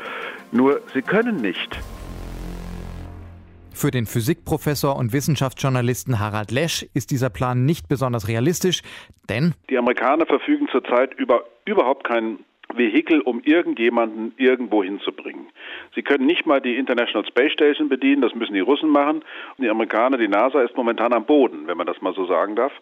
nur 0.52 0.80
sie 0.94 1.02
können 1.02 1.38
nicht. 1.38 1.76
Für 3.72 3.90
den 3.90 4.06
Physikprofessor 4.06 4.94
und 4.94 5.12
Wissenschaftsjournalisten 5.12 6.20
Harald 6.20 6.52
Lesch 6.52 6.86
ist 6.94 7.10
dieser 7.10 7.30
Plan 7.30 7.64
nicht 7.64 7.88
besonders 7.88 8.28
realistisch, 8.28 8.82
denn 9.28 9.54
die 9.68 9.76
Amerikaner 9.76 10.26
verfügen 10.26 10.68
zurzeit 10.70 11.12
über 11.14 11.42
überhaupt 11.64 12.04
keinen 12.06 12.44
Vehikel, 12.72 13.20
um 13.20 13.40
irgendjemanden 13.40 14.34
irgendwo 14.36 14.82
hinzubringen. 14.82 15.46
Sie 15.94 16.02
können 16.02 16.26
nicht 16.26 16.46
mal 16.46 16.60
die 16.60 16.76
International 16.76 17.26
Space 17.26 17.52
Station 17.52 17.88
bedienen, 17.88 18.22
das 18.22 18.34
müssen 18.34 18.54
die 18.54 18.60
Russen 18.60 18.90
machen. 18.90 19.16
Und 19.56 19.64
die 19.64 19.68
Amerikaner, 19.68 20.18
die 20.18 20.28
NASA 20.28 20.62
ist 20.62 20.76
momentan 20.76 21.12
am 21.12 21.24
Boden, 21.24 21.66
wenn 21.66 21.76
man 21.76 21.86
das 21.86 22.00
mal 22.00 22.14
so 22.14 22.26
sagen 22.26 22.56
darf. 22.56 22.72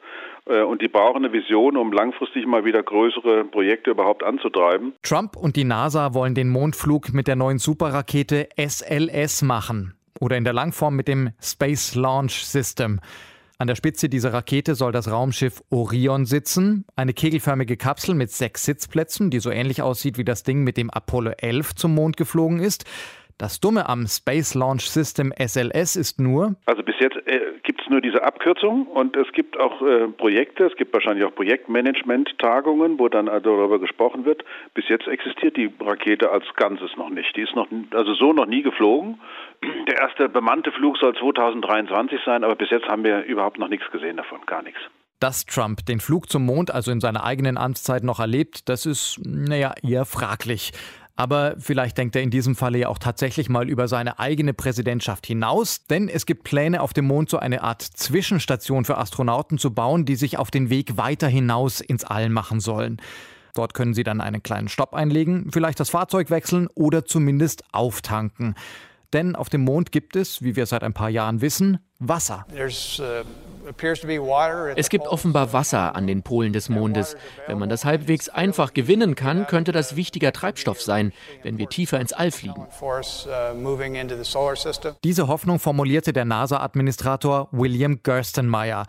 Äh, 0.46 0.62
und 0.62 0.82
die 0.82 0.88
brauchen 0.88 1.24
eine 1.24 1.32
Vision, 1.32 1.76
um 1.76 1.92
langfristig 1.92 2.46
mal 2.46 2.64
wieder 2.64 2.82
größere 2.82 3.44
Projekte 3.44 3.90
überhaupt 3.90 4.22
anzutreiben. 4.22 4.94
Trump 5.02 5.36
und 5.36 5.56
die 5.56 5.64
NASA 5.64 6.14
wollen 6.14 6.34
den 6.34 6.48
Mondflug 6.48 7.12
mit 7.12 7.26
der 7.26 7.36
neuen 7.36 7.58
Superrakete 7.58 8.48
SLS 8.56 9.42
machen. 9.42 9.94
Oder 10.20 10.36
in 10.36 10.44
der 10.44 10.52
Langform 10.52 10.94
mit 10.94 11.08
dem 11.08 11.30
Space 11.40 11.94
Launch 11.94 12.44
System. 12.44 13.00
An 13.58 13.68
der 13.68 13.76
Spitze 13.76 14.08
dieser 14.08 14.32
Rakete 14.32 14.74
soll 14.74 14.90
das 14.90 15.08
Raumschiff 15.08 15.62
Orion 15.70 16.26
sitzen, 16.26 16.84
eine 16.96 17.12
kegelförmige 17.12 17.76
Kapsel 17.76 18.16
mit 18.16 18.32
sechs 18.32 18.64
Sitzplätzen, 18.64 19.30
die 19.30 19.38
so 19.38 19.50
ähnlich 19.50 19.82
aussieht 19.82 20.18
wie 20.18 20.24
das 20.24 20.42
Ding, 20.42 20.64
mit 20.64 20.76
dem 20.76 20.90
Apollo 20.90 21.34
11 21.38 21.76
zum 21.76 21.94
Mond 21.94 22.16
geflogen 22.16 22.58
ist. 22.58 22.84
Das 23.38 23.60
Dumme 23.60 23.88
am 23.88 24.06
Space 24.06 24.54
Launch 24.54 24.90
System 24.90 25.32
SLS 25.38 25.96
ist 25.96 26.20
nur. 26.20 26.56
Also 26.66 26.82
bis 26.82 26.96
jetzt 27.00 27.16
äh, 27.26 27.40
gibt 27.62 27.82
es 27.82 27.88
nur 27.88 28.00
diese 28.00 28.22
Abkürzung 28.22 28.86
und 28.86 29.16
es 29.16 29.30
gibt 29.32 29.58
auch 29.58 29.82
äh, 29.82 30.08
Projekte, 30.08 30.64
es 30.64 30.76
gibt 30.76 30.92
wahrscheinlich 30.92 31.24
auch 31.24 31.34
Projektmanagement-Tagungen, 31.34 32.98
wo 32.98 33.08
dann 33.08 33.28
also 33.28 33.56
darüber 33.56 33.78
gesprochen 33.78 34.24
wird. 34.24 34.44
Bis 34.74 34.88
jetzt 34.88 35.06
existiert 35.06 35.56
die 35.56 35.70
Rakete 35.80 36.30
als 36.30 36.44
Ganzes 36.56 36.90
noch 36.96 37.10
nicht. 37.10 37.34
Die 37.36 37.42
ist 37.42 37.54
noch 37.54 37.68
also 37.92 38.14
so 38.14 38.32
noch 38.32 38.46
nie 38.46 38.62
geflogen. 38.62 39.20
Der 39.88 39.98
erste 39.98 40.28
bemannte 40.28 40.72
Flug 40.72 40.98
soll 40.98 41.14
2023 41.14 42.20
sein, 42.24 42.44
aber 42.44 42.56
bis 42.56 42.70
jetzt 42.70 42.86
haben 42.88 43.04
wir 43.04 43.24
überhaupt 43.24 43.58
noch 43.58 43.68
nichts 43.68 43.90
gesehen 43.90 44.16
davon, 44.16 44.40
gar 44.46 44.62
nichts. 44.62 44.80
Dass 45.20 45.46
Trump 45.46 45.86
den 45.86 46.00
Flug 46.00 46.28
zum 46.28 46.44
Mond 46.44 46.74
also 46.74 46.90
in 46.90 46.98
seiner 46.98 47.22
eigenen 47.22 47.56
Amtszeit 47.56 48.02
noch 48.02 48.18
erlebt, 48.18 48.68
das 48.68 48.86
ist, 48.86 49.20
naja, 49.24 49.72
eher 49.80 50.04
fraglich. 50.04 50.72
Aber 51.14 51.56
vielleicht 51.58 51.98
denkt 51.98 52.16
er 52.16 52.22
in 52.22 52.30
diesem 52.30 52.56
Falle 52.56 52.78
ja 52.78 52.88
auch 52.88 52.98
tatsächlich 52.98 53.48
mal 53.48 53.68
über 53.68 53.86
seine 53.86 54.18
eigene 54.18 54.54
Präsidentschaft 54.54 55.26
hinaus, 55.26 55.84
denn 55.84 56.08
es 56.08 56.24
gibt 56.24 56.44
Pläne, 56.44 56.80
auf 56.80 56.94
dem 56.94 57.04
Mond 57.06 57.28
so 57.28 57.38
eine 57.38 57.62
Art 57.62 57.82
Zwischenstation 57.82 58.84
für 58.84 58.96
Astronauten 58.96 59.58
zu 59.58 59.74
bauen, 59.74 60.06
die 60.06 60.16
sich 60.16 60.38
auf 60.38 60.50
den 60.50 60.70
Weg 60.70 60.96
weiter 60.96 61.28
hinaus 61.28 61.80
ins 61.80 62.04
All 62.04 62.30
machen 62.30 62.60
sollen. 62.60 63.00
Dort 63.54 63.74
können 63.74 63.92
sie 63.92 64.04
dann 64.04 64.22
einen 64.22 64.42
kleinen 64.42 64.68
Stopp 64.68 64.94
einlegen, 64.94 65.50
vielleicht 65.52 65.78
das 65.78 65.90
Fahrzeug 65.90 66.30
wechseln 66.30 66.68
oder 66.74 67.04
zumindest 67.04 67.64
auftanken. 67.72 68.54
Denn 69.12 69.36
auf 69.36 69.48
dem 69.50 69.62
Mond 69.62 69.92
gibt 69.92 70.16
es, 70.16 70.42
wie 70.42 70.56
wir 70.56 70.66
seit 70.66 70.82
ein 70.82 70.94
paar 70.94 71.10
Jahren 71.10 71.40
wissen, 71.40 71.78
Wasser. 71.98 72.46
Uh, 72.50 72.68
es 74.74 74.88
gibt 74.88 75.06
offenbar 75.06 75.52
Wasser 75.52 75.94
an 75.94 76.06
den 76.06 76.22
Polen 76.22 76.52
des 76.52 76.68
Mondes. 76.68 77.16
Wenn 77.46 77.58
man 77.58 77.68
das 77.68 77.84
halbwegs 77.84 78.28
einfach 78.28 78.74
gewinnen 78.74 79.14
kann, 79.14 79.46
könnte 79.46 79.70
das 79.70 79.94
wichtiger 79.94 80.32
Treibstoff 80.32 80.82
sein, 80.82 81.12
wenn 81.42 81.58
wir 81.58 81.68
tiefer 81.68 82.00
ins 82.00 82.12
All 82.12 82.30
fliegen. 82.32 82.66
Uh, 82.80 82.92
Diese 85.04 85.28
Hoffnung 85.28 85.58
formulierte 85.60 86.12
der 86.12 86.24
NASA-Administrator 86.24 87.48
William 87.52 88.02
Gerstenmaier. 88.02 88.86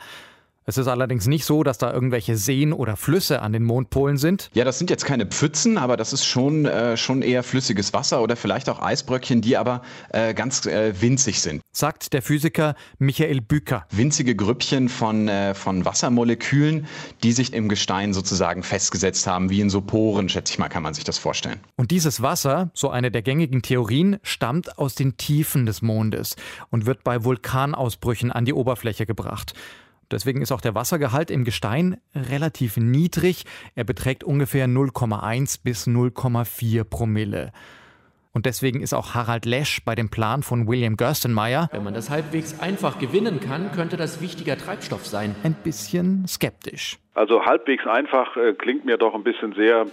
Es 0.66 0.78
ist 0.78 0.88
allerdings 0.88 1.28
nicht 1.28 1.44
so, 1.44 1.64
dass 1.64 1.78
da 1.78 1.92
irgendwelche 1.92 2.38
Seen 2.38 2.72
oder 2.72 2.96
Flüsse 2.96 3.42
an 3.42 3.52
den 3.52 3.64
Mondpolen 3.64 4.18
sind. 4.18 4.50
Ja, 4.54 4.64
das 4.64 4.78
sind 4.78 4.90
jetzt 4.90 5.06
keine 5.06 5.26
Pfützen, 5.26 5.78
aber 5.78 5.98
das 5.98 6.14
ist 6.14 6.26
schon, 6.26 6.66
äh, 6.66 6.96
schon 6.96 7.22
eher 7.22 7.44
flüssiges 7.44 7.92
Wasser 7.92 8.22
oder 8.22 8.36
vielleicht 8.36 8.70
auch 8.70 8.82
Eisbröckchen, 8.82 9.42
die 9.42 9.58
aber 9.58 9.82
äh, 10.10 10.34
ganz 10.34 10.66
äh, 10.66 10.94
winzig 11.02 11.42
sind. 11.42 11.62
Sagt 11.74 12.14
der 12.14 12.22
Physiker 12.22 12.76
Michael 12.98 13.42
Bücker. 13.42 13.86
Winzige 13.92 14.36
Grüppchen 14.36 14.88
von, 14.88 15.28
äh, 15.28 15.54
von 15.54 15.84
Wassermolekülen, 15.84 16.88
die 17.24 17.34
sich 17.34 17.54
im 17.54 17.68
Gestein 17.68 18.14
sozusagen 18.14 18.64
festgesetzt 18.64 19.28
haben, 19.28 19.50
wie 19.50 19.60
in 19.60 19.70
so 19.70 19.82
Poren, 19.82 20.30
schätze 20.30 20.54
ich 20.54 20.60
mal, 20.60 20.70
kann 20.70 20.84
man 20.84 20.94
sich 20.94 21.04
das 21.04 21.18
vorstellen. 21.18 21.60
Und 21.76 21.92
dieses 21.92 22.22
Wasser, 22.22 22.72
so 22.74 22.90
eine 22.90 23.12
der 23.12 23.22
gängigen 23.22 23.62
Theorien, 23.64 24.18
stammt 24.24 24.78
aus 24.78 24.96
den 24.96 25.18
Tiefen 25.18 25.66
des 25.66 25.82
Mondes 25.82 26.38
und 26.70 26.86
wird 26.86 27.04
bei 27.04 27.24
Vulkanausbrüchen 27.24 28.32
an 28.32 28.46
die 28.46 28.54
Oberfläche 28.54 29.06
gebracht. 29.06 29.54
Deswegen 30.14 30.42
ist 30.42 30.52
auch 30.52 30.62
der 30.62 30.76
Wassergehalt 30.76 31.32
im 31.32 31.44
Gestein 31.44 31.98
relativ 32.16 32.78
niedrig. 32.78 33.46
Er 33.76 33.84
beträgt 33.84 34.24
ungefähr 34.24 34.68
0,1 34.68 35.62
bis 35.64 35.88
0,4 35.88 36.84
Promille. 36.84 37.52
Und 38.32 38.48
deswegen 38.48 38.82
ist 38.82 38.94
auch 38.94 39.14
Harald 39.14 39.46
Lesch 39.46 39.84
bei 39.86 39.94
dem 39.94 40.10
Plan 40.10 40.42
von 40.42 40.68
William 40.68 40.98
Gerstenmaier, 40.98 41.70
wenn 41.72 41.84
man 41.84 41.94
das 41.94 42.10
halbwegs 42.10 42.60
einfach 42.60 42.98
gewinnen 42.98 43.40
kann, 43.40 43.72
könnte 43.72 43.96
das 43.96 44.22
wichtiger 44.22 44.58
Treibstoff 44.58 45.06
sein. 45.06 45.36
Ein 45.44 45.54
bisschen 45.54 46.28
skeptisch. 46.28 46.98
Also 47.14 47.46
halbwegs 47.46 47.86
einfach 47.86 48.36
äh, 48.36 48.54
klingt 48.54 48.86
mir 48.86 48.98
doch 48.98 49.14
ein 49.14 49.24
bisschen 49.24 49.54
sehr 49.54 49.86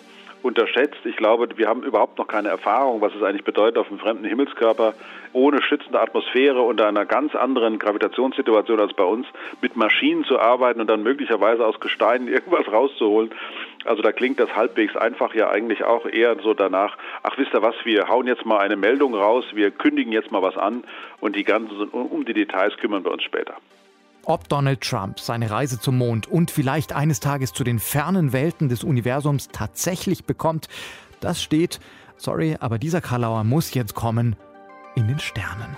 unterschätzt. 0.42 1.00
Ich 1.04 1.16
glaube, 1.16 1.48
wir 1.56 1.68
haben 1.68 1.82
überhaupt 1.82 2.18
noch 2.18 2.26
keine 2.26 2.48
Erfahrung, 2.48 3.00
was 3.00 3.14
es 3.14 3.22
eigentlich 3.22 3.44
bedeutet, 3.44 3.78
auf 3.78 3.88
einem 3.88 3.98
fremden 3.98 4.24
Himmelskörper 4.24 4.94
ohne 5.32 5.62
schützende 5.62 6.00
Atmosphäre 6.00 6.60
unter 6.62 6.88
einer 6.88 7.06
ganz 7.06 7.34
anderen 7.34 7.78
Gravitationssituation 7.78 8.80
als 8.80 8.92
bei 8.94 9.04
uns 9.04 9.26
mit 9.60 9.76
Maschinen 9.76 10.24
zu 10.24 10.38
arbeiten 10.38 10.80
und 10.80 10.88
dann 10.88 11.02
möglicherweise 11.02 11.64
aus 11.64 11.78
Gesteinen 11.80 12.28
irgendwas 12.32 12.70
rauszuholen. 12.70 13.30
Also 13.84 14.02
da 14.02 14.12
klingt 14.12 14.40
das 14.40 14.54
halbwegs 14.54 14.96
einfach 14.96 15.34
ja 15.34 15.50
eigentlich 15.50 15.84
auch 15.84 16.06
eher 16.06 16.36
so 16.42 16.54
danach, 16.54 16.98
ach 17.22 17.38
wisst 17.38 17.54
ihr 17.54 17.62
was, 17.62 17.74
wir 17.84 18.08
hauen 18.08 18.26
jetzt 18.26 18.44
mal 18.44 18.58
eine 18.58 18.76
Meldung 18.76 19.14
raus, 19.14 19.44
wir 19.52 19.70
kündigen 19.70 20.12
jetzt 20.12 20.30
mal 20.32 20.42
was 20.42 20.56
an 20.56 20.84
und 21.20 21.36
die 21.36 21.44
ganzen 21.44 21.88
um 21.88 22.24
die 22.24 22.34
Details 22.34 22.76
kümmern 22.76 23.04
wir 23.04 23.12
uns 23.12 23.22
später. 23.22 23.54
Ob 24.24 24.48
Donald 24.48 24.80
Trump 24.82 25.18
seine 25.18 25.50
Reise 25.50 25.80
zum 25.80 25.96
Mond 25.98 26.26
und 26.26 26.50
vielleicht 26.50 26.92
eines 26.92 27.20
Tages 27.20 27.52
zu 27.52 27.64
den 27.64 27.78
fernen 27.78 28.32
Welten 28.32 28.68
des 28.68 28.84
Universums 28.84 29.48
tatsächlich 29.52 30.24
bekommt, 30.24 30.68
das 31.20 31.42
steht, 31.42 31.80
sorry, 32.16 32.56
aber 32.60 32.78
dieser 32.78 33.00
Karlauer 33.00 33.44
muss 33.44 33.74
jetzt 33.74 33.94
kommen, 33.94 34.36
in 34.94 35.08
den 35.08 35.18
Sternen. 35.18 35.76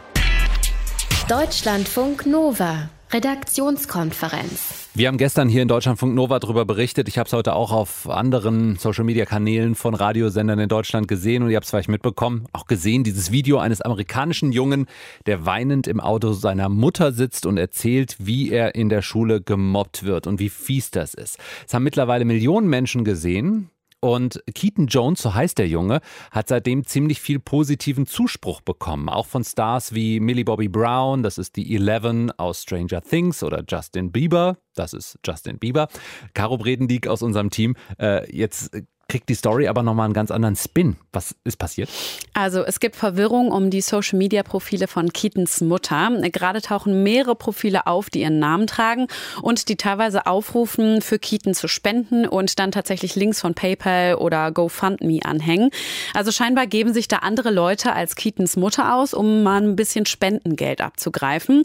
Deutschlandfunk 1.29 2.27
Nova. 2.27 2.89
Redaktionskonferenz. 3.13 4.89
Wir 4.95 5.09
haben 5.09 5.19
gestern 5.19 5.49
hier 5.49 5.61
in 5.61 5.69
Deutschlandfunk 5.69 6.15
Nova 6.15 6.39
darüber 6.39 6.65
berichtet. 6.65 7.09
Ich 7.09 7.19
habe 7.19 7.27
es 7.27 7.33
heute 7.35 7.55
auch 7.55 7.71
auf 7.71 8.09
anderen 8.09 8.77
Social-Media-Kanälen 8.77 9.75
von 9.75 9.95
Radiosendern 9.95 10.59
in 10.59 10.69
Deutschland 10.69 11.09
gesehen 11.09 11.43
und 11.43 11.51
ihr 11.51 11.57
habt 11.57 11.65
es 11.65 11.71
vielleicht 11.71 11.91
mitbekommen, 11.91 12.47
auch 12.53 12.67
gesehen, 12.67 13.05
dieses 13.05 13.31
Video 13.31 13.59
eines 13.59 13.83
amerikanischen 13.83 14.51
Jungen, 14.51 14.87
der 15.27 15.45
weinend 15.45 15.89
im 15.89 16.01
Auto 16.01 16.33
seiner 16.33 16.71
Mutter 16.71 17.13
sitzt 17.13 17.45
und 17.45 17.59
erzählt, 17.59 18.17
wie 18.19 18.51
er 18.51 18.75
in 18.75 18.89
der 18.89 19.03
Schule 19.03 19.43
gemobbt 19.43 20.05
wird 20.05 20.27
und 20.27 20.41
wie 20.41 20.49
fies 20.49 20.91
das 20.91 21.13
ist. 21.13 21.39
Es 21.67 21.75
haben 21.75 21.85
mittlerweile 21.85 22.25
Millionen 22.25 22.69
Menschen 22.69 23.05
gesehen. 23.05 23.69
Und 24.05 24.43
Keaton 24.53 24.89
Jones, 24.89 25.23
so 25.23 25.33
heißt 25.33 25.59
der 25.59 25.69
Junge, 25.69 26.01
hat 26.33 26.49
seitdem 26.49 26.85
ziemlich 26.85 27.21
viel 27.21 27.39
positiven 27.39 28.05
Zuspruch 28.05 28.61
bekommen. 28.61 29.09
Auch 29.09 29.27
von 29.27 29.45
Stars 29.45 29.95
wie 29.95 30.19
Millie 30.19 30.45
Bobby 30.45 30.67
Brown, 30.67 31.23
das 31.23 31.39
ist 31.39 31.55
die 31.55 31.73
Eleven 31.77 32.33
aus 32.33 32.63
Stranger 32.63 33.01
Things 33.01 33.45
oder 33.45 33.63
Justin 33.67 34.11
Bieber, 34.11 34.59
das 34.75 34.93
ist 34.93 35.21
Justin 35.25 35.61
Bieber. 35.61 35.87
Caro 36.35 36.59
Bredendieck 36.59 37.07
aus 37.07 37.23
unserem 37.23 37.51
Team. 37.51 37.77
Äh, 37.97 38.29
jetzt 38.37 38.77
kriegt 39.13 39.29
die 39.29 39.35
Story 39.35 39.69
aber 39.69 39.83
nochmal 39.83 40.07
einen 40.07 40.15
ganz 40.15 40.31
anderen 40.31 40.57
Spin. 40.57 40.97
Was 41.13 41.35
ist 41.45 41.59
passiert? 41.59 41.91
Also 42.33 42.65
es 42.65 42.81
gibt 42.81 42.97
Verwirrung 42.97 43.53
um 43.53 43.69
die 43.69 43.83
Social-Media-Profile 43.83 44.89
von 44.89 45.13
Keatons 45.13 45.61
Mutter. 45.61 46.11
Gerade 46.31 46.63
tauchen 46.63 47.03
mehrere 47.03 47.35
Profile 47.35 47.87
auf, 47.87 48.09
die 48.09 48.23
ihren 48.23 48.39
Namen 48.39 48.67
tragen 48.67 49.09
und 49.43 49.69
die 49.69 49.77
teilweise 49.77 50.25
aufrufen, 50.25 51.03
für 51.03 51.19
Keaton 51.19 51.53
zu 51.53 51.69
spenden 51.69 52.27
und 52.27 52.59
dann 52.59 52.73
tatsächlich 52.73 53.15
Links 53.15 53.43
von 53.43 53.53
PayPal 53.53 54.15
oder 54.15 54.51
GoFundMe 54.51 55.21
anhängen. 55.23 55.69
Also 56.15 56.33
scheinbar 56.33 56.67
geben 56.67 56.95
sich 56.95 57.07
da 57.07 57.19
andere 57.19 57.51
Leute 57.51 57.93
als 57.93 58.17
Keatons 58.17 58.57
Mutter 58.57 58.95
aus, 58.95 59.13
um 59.13 59.43
mal 59.43 59.61
ein 59.61 59.77
bisschen 59.77 60.07
Spendengeld 60.07 60.81
abzugreifen. 60.81 61.65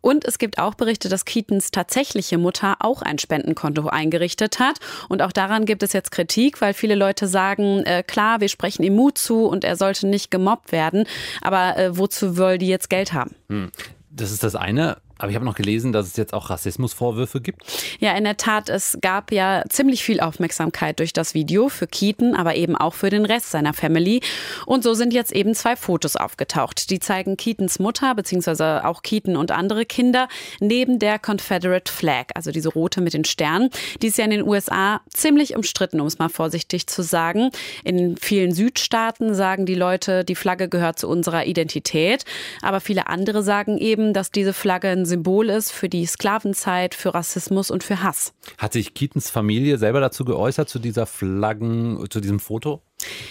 Und 0.00 0.24
es 0.24 0.38
gibt 0.38 0.58
auch 0.58 0.74
Berichte, 0.74 1.08
dass 1.08 1.24
Keatons 1.24 1.70
tatsächliche 1.70 2.38
Mutter 2.38 2.78
auch 2.80 3.02
ein 3.02 3.20
Spendenkonto 3.20 3.86
eingerichtet 3.86 4.58
hat. 4.58 4.78
Und 5.08 5.22
auch 5.22 5.30
daran 5.30 5.64
gibt 5.64 5.84
es 5.84 5.92
jetzt 5.92 6.10
Kritik, 6.10 6.60
weil 6.60 6.74
viele 6.74 6.87
viele 6.88 6.98
Leute 6.98 7.28
sagen, 7.28 7.82
äh, 7.84 8.02
klar, 8.02 8.40
wir 8.40 8.48
sprechen 8.48 8.82
ihm 8.82 8.96
Mut 8.96 9.18
zu 9.18 9.44
und 9.44 9.62
er 9.62 9.76
sollte 9.76 10.06
nicht 10.06 10.30
gemobbt 10.30 10.72
werden, 10.72 11.04
aber 11.42 11.76
äh, 11.76 11.98
wozu 11.98 12.32
soll 12.32 12.56
die 12.56 12.68
jetzt 12.68 12.88
Geld 12.88 13.12
haben? 13.12 13.34
Hm. 13.50 13.70
Das 14.10 14.32
ist 14.32 14.42
das 14.42 14.56
eine. 14.56 14.96
Aber 15.18 15.30
ich 15.30 15.34
habe 15.34 15.44
noch 15.44 15.56
gelesen, 15.56 15.92
dass 15.92 16.06
es 16.06 16.16
jetzt 16.16 16.32
auch 16.32 16.48
Rassismusvorwürfe 16.50 17.40
gibt. 17.40 17.62
Ja, 17.98 18.16
in 18.16 18.24
der 18.24 18.36
Tat. 18.36 18.68
Es 18.68 18.98
gab 19.00 19.32
ja 19.32 19.64
ziemlich 19.68 20.04
viel 20.04 20.20
Aufmerksamkeit 20.20 21.00
durch 21.00 21.12
das 21.12 21.34
Video 21.34 21.68
für 21.68 21.86
Keaton, 21.86 22.34
aber 22.34 22.54
eben 22.54 22.76
auch 22.76 22.94
für 22.94 23.10
den 23.10 23.24
Rest 23.24 23.50
seiner 23.50 23.74
Family. 23.74 24.20
Und 24.66 24.84
so 24.84 24.94
sind 24.94 25.12
jetzt 25.12 25.32
eben 25.32 25.54
zwei 25.54 25.74
Fotos 25.76 26.16
aufgetaucht. 26.16 26.90
Die 26.90 27.00
zeigen 27.00 27.36
Keatons 27.36 27.78
Mutter, 27.78 28.14
beziehungsweise 28.14 28.84
auch 28.84 29.02
Keaton 29.02 29.36
und 29.36 29.50
andere 29.50 29.84
Kinder 29.84 30.28
neben 30.60 30.98
der 30.98 31.18
Confederate 31.18 31.90
Flag, 31.90 32.26
also 32.34 32.50
diese 32.52 32.68
rote 32.68 33.00
mit 33.00 33.14
den 33.14 33.24
Sternen. 33.24 33.70
Die 34.02 34.08
ist 34.08 34.18
ja 34.18 34.24
in 34.24 34.30
den 34.30 34.46
USA 34.46 35.00
ziemlich 35.08 35.56
umstritten, 35.56 36.00
um 36.00 36.06
es 36.06 36.18
mal 36.18 36.28
vorsichtig 36.28 36.86
zu 36.86 37.02
sagen. 37.02 37.50
In 37.82 38.16
vielen 38.16 38.52
Südstaaten 38.52 39.34
sagen 39.34 39.66
die 39.66 39.74
Leute, 39.74 40.24
die 40.24 40.34
Flagge 40.34 40.68
gehört 40.68 40.98
zu 40.98 41.08
unserer 41.08 41.46
Identität. 41.46 42.24
Aber 42.62 42.80
viele 42.80 43.08
andere 43.08 43.42
sagen 43.42 43.78
eben, 43.78 44.12
dass 44.12 44.30
diese 44.30 44.52
Flagge 44.52 44.88
ein 44.88 45.06
Symbol 45.08 45.48
ist 45.48 45.72
für 45.72 45.88
die 45.88 46.06
Sklavenzeit, 46.06 46.94
für 46.94 47.14
Rassismus 47.14 47.70
und 47.70 47.82
für 47.82 48.02
Hass. 48.02 48.32
Hat 48.58 48.72
sich 48.72 48.94
Keatons 48.94 49.30
Familie 49.30 49.78
selber 49.78 50.00
dazu 50.00 50.24
geäußert, 50.24 50.68
zu 50.68 50.78
dieser 50.78 51.06
Flaggen, 51.06 52.06
zu 52.10 52.20
diesem 52.20 52.38
Foto? 52.38 52.82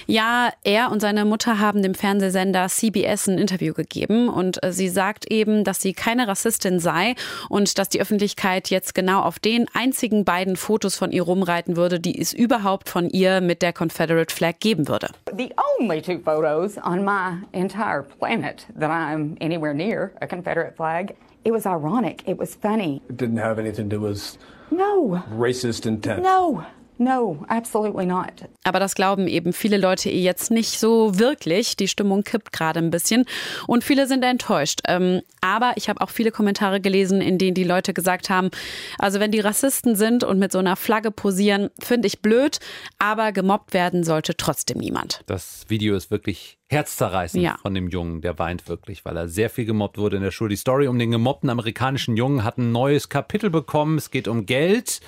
Ja, 0.06 0.50
er 0.64 0.92
und 0.92 1.02
seine 1.02 1.26
Mutter 1.26 1.60
haben 1.60 1.82
dem 1.82 1.94
Fernsehsender 1.94 2.68
CBS 2.68 3.28
ein 3.28 3.38
Interview 3.38 3.74
gegeben 3.74 4.30
und 4.30 4.64
äh, 4.64 4.72
sie 4.72 4.88
sagt 4.88 5.30
eben, 5.30 5.64
dass 5.64 5.82
sie 5.82 5.94
keine 5.94 6.28
Rassistin 6.28 6.80
sei 6.80 7.16
und 7.50 7.78
dass 7.78 7.90
die 7.90 8.00
Öffentlichkeit 8.00 8.70
jetzt 8.70 8.96
genau 8.96 9.22
auf 9.22 9.40
den 9.40 9.68
einzigen 9.74 10.24
beiden 10.24 10.56
Fotos 10.56 10.96
von 10.96 11.12
ihr 11.12 11.24
rumreiten 11.24 11.76
würde, 11.76 12.00
die 12.00 12.20
es 12.20 12.32
überhaupt 12.32 12.88
von 12.88 13.10
ihr 13.10 13.42
mit 13.42 13.62
der 13.62 13.74
Confederate 13.74 14.34
Flag 14.34 14.60
geben 14.60 14.88
würde. 14.88 15.10
The 15.36 15.52
only 15.80 16.02
two 16.02 16.20
photos 16.20 16.78
on 16.78 17.04
my 17.04 17.46
entire 17.52 18.04
planet 18.04 18.66
that 18.80 18.90
I'm 18.90 19.36
anywhere 19.42 19.74
near 19.74 20.12
a 20.22 20.28
Confederate 20.28 20.76
flag. 20.78 21.14
It 21.48 21.54
was 21.54 21.66
ironic. 21.66 22.24
It 22.26 22.38
was 22.38 22.56
funny. 22.56 23.02
It 23.08 23.16
didn't 23.16 23.38
have 23.38 23.58
anything 23.58 23.90
to 23.90 23.96
do 23.96 24.02
with 24.02 24.38
no 24.70 25.24
racist 25.32 25.86
intent. 25.86 26.22
No. 26.22 26.66
No, 26.98 27.46
absolutely 27.48 28.06
not. 28.06 28.46
Aber 28.64 28.80
das 28.80 28.96
glauben 28.96 29.28
eben 29.28 29.54
viele 29.54 29.78
Leute 29.78 30.10
eh 30.10 30.22
jetzt 30.22 30.52
nicht 30.52 30.80
so 30.80 31.20
wirklich. 31.20 31.76
Die 31.78 31.88
Stimmung 31.88 32.24
kippt 32.24 32.52
gerade 32.52 32.80
ein 32.80 32.90
bisschen 32.90 33.26
und 33.68 33.84
viele 33.84 34.08
sind 34.08 34.24
enttäuscht. 34.24 34.82
Ähm, 34.88 35.22
aber 35.42 35.74
ich 35.76 35.90
habe 35.90 36.02
auch 36.02 36.10
viele 36.10 36.32
Kommentare 36.32 36.82
gelesen, 36.82 37.22
in 37.22 37.38
denen 37.38 37.54
die 37.54 37.64
Leute 37.64 37.94
gesagt 37.94 38.30
haben, 38.30 38.50
also 38.98 39.20
wenn 39.20 39.32
die 39.32 39.40
Rassisten 39.40 39.96
sind 39.96 40.24
und 40.24 40.40
mit 40.40 40.52
so 40.52 40.60
einer 40.60 40.76
Flagge 40.76 41.12
posieren, 41.12 41.70
finde 41.80 42.08
ich 42.08 42.22
blöd, 42.22 42.60
aber 43.00 43.32
gemobbt 43.32 43.74
werden 43.74 44.04
sollte 44.04 44.36
trotzdem 44.36 44.80
niemand. 44.80 45.22
Das 45.28 45.66
Video 45.68 45.96
ist 45.96 46.12
wirklich 46.12 46.58
herzzerreißend 46.70 47.44
ja. 47.44 47.58
von 47.62 47.74
dem 47.74 47.88
Jungen. 47.88 48.22
Der 48.22 48.40
weint 48.40 48.68
wirklich, 48.68 49.06
weil 49.06 49.16
er 49.16 49.28
sehr 49.28 49.50
viel 49.50 49.66
gemobbt 49.66 49.98
wurde 49.98 50.18
in 50.18 50.24
der 50.24 50.32
Schule. 50.32 50.50
Die 50.50 50.58
Story 50.58 50.88
um 50.88 51.00
den 51.00 51.12
gemobbten 51.12 51.50
amerikanischen 51.50 52.18
Jungen 52.18 52.44
hat 52.44 52.58
ein 52.58 52.72
neues 52.72 53.10
Kapitel 53.10 53.50
bekommen. 53.50 53.98
Es 53.98 54.12
geht 54.12 54.28
um 54.28 54.46
Geld 54.46 55.00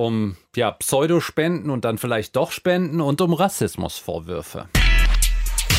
um 0.00 0.36
ja, 0.56 0.70
Pseudospenden 0.70 1.70
und 1.70 1.84
dann 1.84 1.98
vielleicht 1.98 2.34
doch 2.34 2.52
Spenden 2.52 3.00
und 3.00 3.20
um 3.20 3.34
Rassismusvorwürfe. 3.34 4.68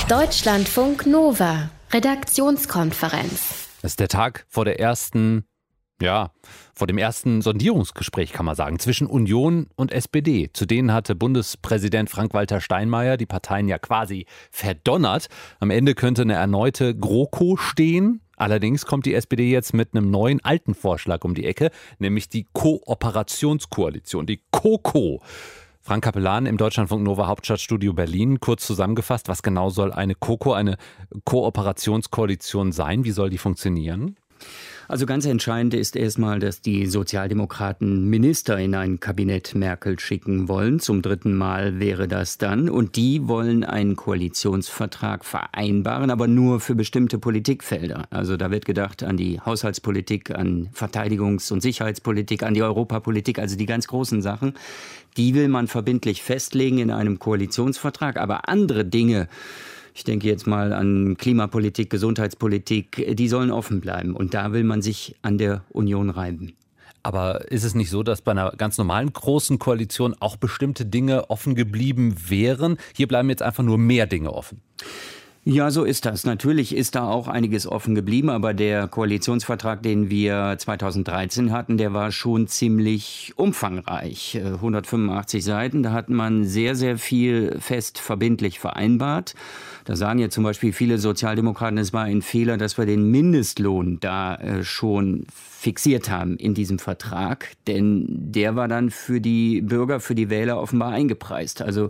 Deutschlandfunk 0.07 1.07
Nova, 1.07 1.71
Redaktionskonferenz. 1.91 3.67
Das 3.81 3.93
ist 3.93 3.99
der 3.99 4.09
Tag 4.09 4.45
vor 4.47 4.65
der 4.65 4.79
ersten, 4.79 5.45
ja, 6.01 6.31
vor 6.73 6.87
dem 6.87 6.97
ersten 6.97 7.41
Sondierungsgespräch, 7.41 8.31
kann 8.33 8.45
man 8.45 8.55
sagen, 8.55 8.79
zwischen 8.79 9.07
Union 9.07 9.67
und 9.75 9.91
SPD. 9.91 10.49
Zu 10.51 10.65
denen 10.65 10.93
hatte 10.93 11.15
Bundespräsident 11.15 12.09
Frank-Walter 12.09 12.61
Steinmeier 12.61 13.17
die 13.17 13.25
Parteien 13.25 13.67
ja 13.67 13.77
quasi 13.77 14.25
verdonnert. 14.49 15.27
Am 15.59 15.69
Ende 15.69 15.95
könnte 15.95 16.23
eine 16.23 16.33
erneute 16.33 16.95
GroKo 16.95 17.57
stehen. 17.57 18.21
Allerdings 18.35 18.85
kommt 18.87 19.05
die 19.05 19.13
SPD 19.13 19.51
jetzt 19.51 19.73
mit 19.73 19.93
einem 19.93 20.09
neuen 20.09 20.43
alten 20.43 20.73
Vorschlag 20.73 21.23
um 21.23 21.35
die 21.35 21.45
Ecke, 21.45 21.69
nämlich 21.99 22.27
die 22.27 22.47
Kooperationskoalition, 22.53 24.25
die 24.25 24.41
KOKO. 24.51 25.21
Frank 25.83 26.03
Kapellan 26.03 26.45
im 26.45 26.57
Deutschlandfunk 26.57 27.03
Nova 27.03 27.27
Hauptstadtstudio 27.27 27.93
Berlin. 27.93 28.39
Kurz 28.39 28.65
zusammengefasst, 28.65 29.27
was 29.27 29.43
genau 29.43 29.69
soll 29.69 29.91
eine 29.91 30.15
KOKO, 30.15 30.53
eine 30.53 30.77
Kooperationskoalition 31.25 32.71
sein? 32.71 33.03
Wie 33.03 33.11
soll 33.11 33.29
die 33.29 33.37
funktionieren? 33.37 34.15
Also 34.91 35.05
ganz 35.05 35.25
entscheidend 35.25 35.73
ist 35.73 35.95
erstmal, 35.95 36.39
dass 36.39 36.59
die 36.59 36.85
Sozialdemokraten 36.85 38.09
Minister 38.09 38.57
in 38.57 38.75
ein 38.75 38.99
Kabinett 38.99 39.55
Merkel 39.55 39.97
schicken 39.97 40.49
wollen. 40.49 40.81
Zum 40.81 41.01
dritten 41.01 41.33
Mal 41.33 41.79
wäre 41.79 42.09
das 42.09 42.37
dann. 42.37 42.69
Und 42.69 42.97
die 42.97 43.25
wollen 43.25 43.63
einen 43.63 43.95
Koalitionsvertrag 43.95 45.23
vereinbaren, 45.23 46.11
aber 46.11 46.27
nur 46.27 46.59
für 46.59 46.75
bestimmte 46.75 47.19
Politikfelder. 47.19 48.03
Also 48.09 48.35
da 48.35 48.51
wird 48.51 48.65
gedacht 48.65 49.01
an 49.01 49.15
die 49.15 49.39
Haushaltspolitik, 49.39 50.31
an 50.31 50.67
Verteidigungs- 50.75 51.53
und 51.53 51.61
Sicherheitspolitik, 51.61 52.43
an 52.43 52.53
die 52.53 52.63
Europapolitik, 52.63 53.39
also 53.39 53.55
die 53.55 53.67
ganz 53.67 53.87
großen 53.87 54.21
Sachen. 54.21 54.55
Die 55.15 55.35
will 55.35 55.47
man 55.47 55.67
verbindlich 55.67 56.21
festlegen 56.21 56.79
in 56.79 56.91
einem 56.91 57.17
Koalitionsvertrag. 57.17 58.17
Aber 58.17 58.49
andere 58.49 58.83
Dinge, 58.83 59.29
ich 59.93 60.03
denke 60.03 60.27
jetzt 60.27 60.47
mal 60.47 60.73
an 60.73 61.17
Klimapolitik, 61.17 61.89
Gesundheitspolitik, 61.89 63.15
die 63.15 63.27
sollen 63.27 63.51
offen 63.51 63.81
bleiben. 63.81 64.15
Und 64.15 64.33
da 64.33 64.53
will 64.53 64.63
man 64.63 64.81
sich 64.81 65.15
an 65.21 65.37
der 65.37 65.63
Union 65.69 66.09
reiben. 66.09 66.53
Aber 67.03 67.51
ist 67.51 67.63
es 67.63 67.73
nicht 67.73 67.89
so, 67.89 68.03
dass 68.03 68.21
bei 68.21 68.31
einer 68.31 68.51
ganz 68.51 68.77
normalen 68.77 69.11
großen 69.11 69.57
Koalition 69.59 70.15
auch 70.19 70.37
bestimmte 70.37 70.85
Dinge 70.85 71.29
offen 71.29 71.55
geblieben 71.55 72.15
wären? 72.27 72.77
Hier 72.95 73.07
bleiben 73.07 73.29
jetzt 73.29 73.41
einfach 73.41 73.63
nur 73.63 73.77
mehr 73.77 74.05
Dinge 74.05 74.31
offen. 74.31 74.61
Ja, 75.43 75.71
so 75.71 75.85
ist 75.85 76.05
das. 76.05 76.23
Natürlich 76.23 76.75
ist 76.75 76.93
da 76.93 77.07
auch 77.07 77.27
einiges 77.27 77.65
offen 77.65 77.95
geblieben, 77.95 78.29
aber 78.29 78.53
der 78.53 78.87
Koalitionsvertrag, 78.87 79.81
den 79.81 80.11
wir 80.11 80.55
2013 80.55 81.51
hatten, 81.51 81.79
der 81.79 81.93
war 81.93 82.11
schon 82.11 82.47
ziemlich 82.47 83.33
umfangreich. 83.37 84.39
185 84.39 85.39
äh, 85.39 85.41
Seiten, 85.41 85.81
da 85.81 85.93
hat 85.93 86.09
man 86.09 86.45
sehr, 86.45 86.75
sehr 86.75 86.99
viel 86.99 87.57
fest 87.59 87.97
verbindlich 87.97 88.59
vereinbart. 88.59 89.33
Da 89.85 89.95
sagen 89.95 90.19
ja 90.19 90.29
zum 90.29 90.43
Beispiel 90.43 90.73
viele 90.73 90.99
Sozialdemokraten, 90.99 91.79
es 91.79 91.91
war 91.91 92.03
ein 92.03 92.21
Fehler, 92.21 92.57
dass 92.57 92.77
wir 92.77 92.85
den 92.85 93.09
Mindestlohn 93.09 93.97
da 93.99 94.35
äh, 94.35 94.63
schon 94.63 95.25
fixiert 95.33 96.11
haben 96.11 96.37
in 96.37 96.53
diesem 96.53 96.77
Vertrag, 96.77 97.49
denn 97.65 98.05
der 98.07 98.55
war 98.55 98.67
dann 98.67 98.91
für 98.91 99.19
die 99.19 99.61
Bürger, 99.61 99.99
für 100.01 100.13
die 100.13 100.29
Wähler 100.29 100.61
offenbar 100.61 100.91
eingepreist. 100.91 101.63
Also 101.63 101.89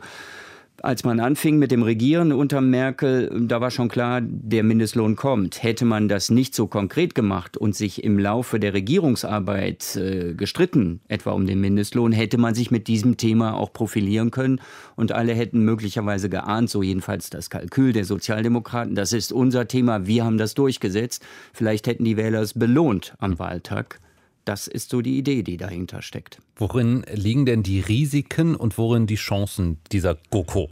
als 0.84 1.04
man 1.04 1.20
anfing 1.20 1.58
mit 1.60 1.72
dem 1.72 1.84
Regieren 1.84 2.32
unter 2.32 2.60
Merkel, 2.62 3.30
da 3.48 3.62
war 3.62 3.72
schon 3.72 3.88
klar, 3.88 4.22
der 4.22 4.64
Mindestlohn 4.64 5.16
kommt. 5.16 5.62
Hätte 5.62 5.86
man 5.86 6.08
das 6.08 6.30
nicht 6.30 6.56
so 6.56 6.68
konkret 6.68 7.16
gemacht 7.16 7.56
und 7.56 7.76
sich 7.76 8.04
im 8.04 8.18
Laufe 8.18 8.60
der 8.60 8.74
Regierungsarbeit 8.74 9.96
äh, 9.96 10.34
gestritten, 10.34 11.02
etwa 11.08 11.32
um 11.32 11.46
den 11.46 11.62
Mindestlohn, 11.62 12.12
hätte 12.12 12.38
man 12.38 12.56
sich 12.56 12.72
mit 12.72 12.88
diesem 12.88 13.18
Thema 13.18 13.56
auch 13.56 13.74
profilieren 13.74 14.32
können 14.32 14.60
und 14.96 15.12
alle 15.12 15.34
hätten 15.34 15.64
möglicherweise 15.64 16.30
geahnt, 16.30 16.70
so 16.70 16.82
jedenfalls 16.82 17.30
das 17.30 17.50
Kalkül 17.50 17.94
der 17.94 18.06
Sozialdemokraten, 18.06 18.96
das 18.96 19.14
ist 19.14 19.32
unser 19.32 19.68
Thema, 19.68 20.08
wir 20.08 20.26
haben 20.26 20.38
das 20.38 20.56
durchgesetzt. 20.56 21.24
Vielleicht 21.54 21.88
hätten 21.88 22.06
die 22.06 22.18
Wähler 22.18 22.42
es 22.42 22.54
belohnt 22.54 23.14
am 23.20 23.38
Wahltag. 23.40 24.00
Das 24.46 24.68
ist 24.68 24.90
so 24.90 25.02
die 25.02 25.18
Idee, 25.18 25.44
die 25.44 25.58
dahinter 25.58 26.02
steckt. 26.02 26.42
Worin 26.56 27.06
liegen 27.14 27.46
denn 27.46 27.64
die 27.64 27.80
Risiken 27.80 28.56
und 28.56 28.78
worin 28.78 29.08
die 29.08 29.16
Chancen 29.16 29.78
dieser 29.92 30.18
GoKo? 30.30 30.70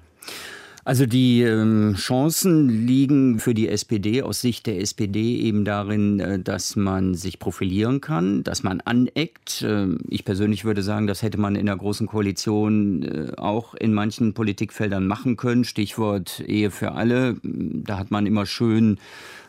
Also 0.89 1.05
die 1.05 1.43
ähm, 1.43 1.93
Chancen 1.95 2.87
liegen 2.87 3.37
für 3.37 3.53
die 3.53 3.67
SPD 3.67 4.23
aus 4.23 4.41
Sicht 4.41 4.65
der 4.65 4.79
SPD 4.79 5.35
eben 5.35 5.63
darin, 5.63 6.19
äh, 6.19 6.39
dass 6.39 6.75
man 6.75 7.13
sich 7.13 7.37
profilieren 7.37 8.01
kann, 8.01 8.43
dass 8.43 8.63
man 8.63 8.81
aneckt. 8.81 9.61
Äh, 9.61 9.85
ich 10.07 10.25
persönlich 10.25 10.65
würde 10.65 10.81
sagen, 10.81 11.05
das 11.05 11.21
hätte 11.21 11.39
man 11.39 11.55
in 11.55 11.67
der 11.67 11.75
großen 11.75 12.07
Koalition 12.07 13.03
äh, 13.03 13.31
auch 13.37 13.75
in 13.75 13.93
manchen 13.93 14.33
Politikfeldern 14.33 15.05
machen 15.05 15.37
können. 15.37 15.63
Stichwort 15.63 16.39
Ehe 16.39 16.71
für 16.71 16.93
alle. 16.93 17.35
Da 17.43 17.99
hat 17.99 18.09
man 18.09 18.25
immer 18.25 18.47
schön 18.47 18.97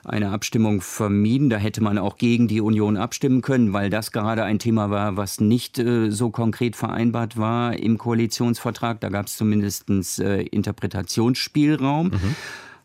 eine 0.05 0.31
Abstimmung 0.31 0.81
vermieden. 0.81 1.51
Da 1.51 1.57
hätte 1.57 1.83
man 1.83 1.99
auch 1.99 2.17
gegen 2.17 2.49
die 2.49 2.61
Union 2.61 2.97
abstimmen 2.97 3.43
können, 3.43 3.73
weil 3.73 3.91
das 3.91 4.13
gerade 4.13 4.45
ein 4.45 4.59
Thema 4.59 4.91
war, 4.91 5.17
was 5.17 5.41
nicht 5.41 5.79
äh, 5.79 6.11
so 6.11 6.31
konkret 6.31 6.77
vereinbart 6.77 7.37
war 7.37 7.77
im 7.77 7.99
Koalitionsvertrag. 7.99 9.01
Da 9.01 9.09
gab 9.09 9.27
es 9.27 9.37
zumindest 9.37 9.89
äh, 10.21 10.43
Interpretationsspielraum. 10.43 12.09
Mhm. 12.09 12.37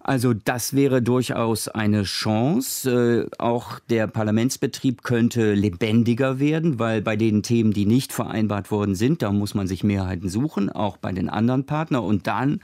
Also 0.08 0.36
das 0.36 0.75
wäre 0.75 1.01
durchaus 1.01 1.67
eine 1.67 2.04
Chance. 2.04 3.28
Äh, 3.32 3.41
auch 3.41 3.80
der 3.89 4.06
Parlamentsbetrieb 4.06 5.01
könnte 5.01 5.56
lebendiger 5.56 6.38
werden, 6.38 6.78
weil 6.78 7.01
bei 7.01 7.15
den 7.15 7.41
Themen, 7.41 7.73
die 7.73 7.88
nicht 7.88 8.13
vereinbart 8.13 8.69
worden 8.69 8.93
sind, 8.93 9.23
da 9.23 9.32
muss 9.32 9.56
man 9.56 9.65
sich 9.65 9.84
Mehrheiten 9.84 10.30
suchen, 10.30 10.69
auch 10.69 10.97
bei 10.97 11.12
den 11.12 11.28
anderen 11.28 11.65
Partnern. 11.65 12.04
Und 12.04 12.28
dann 12.28 12.60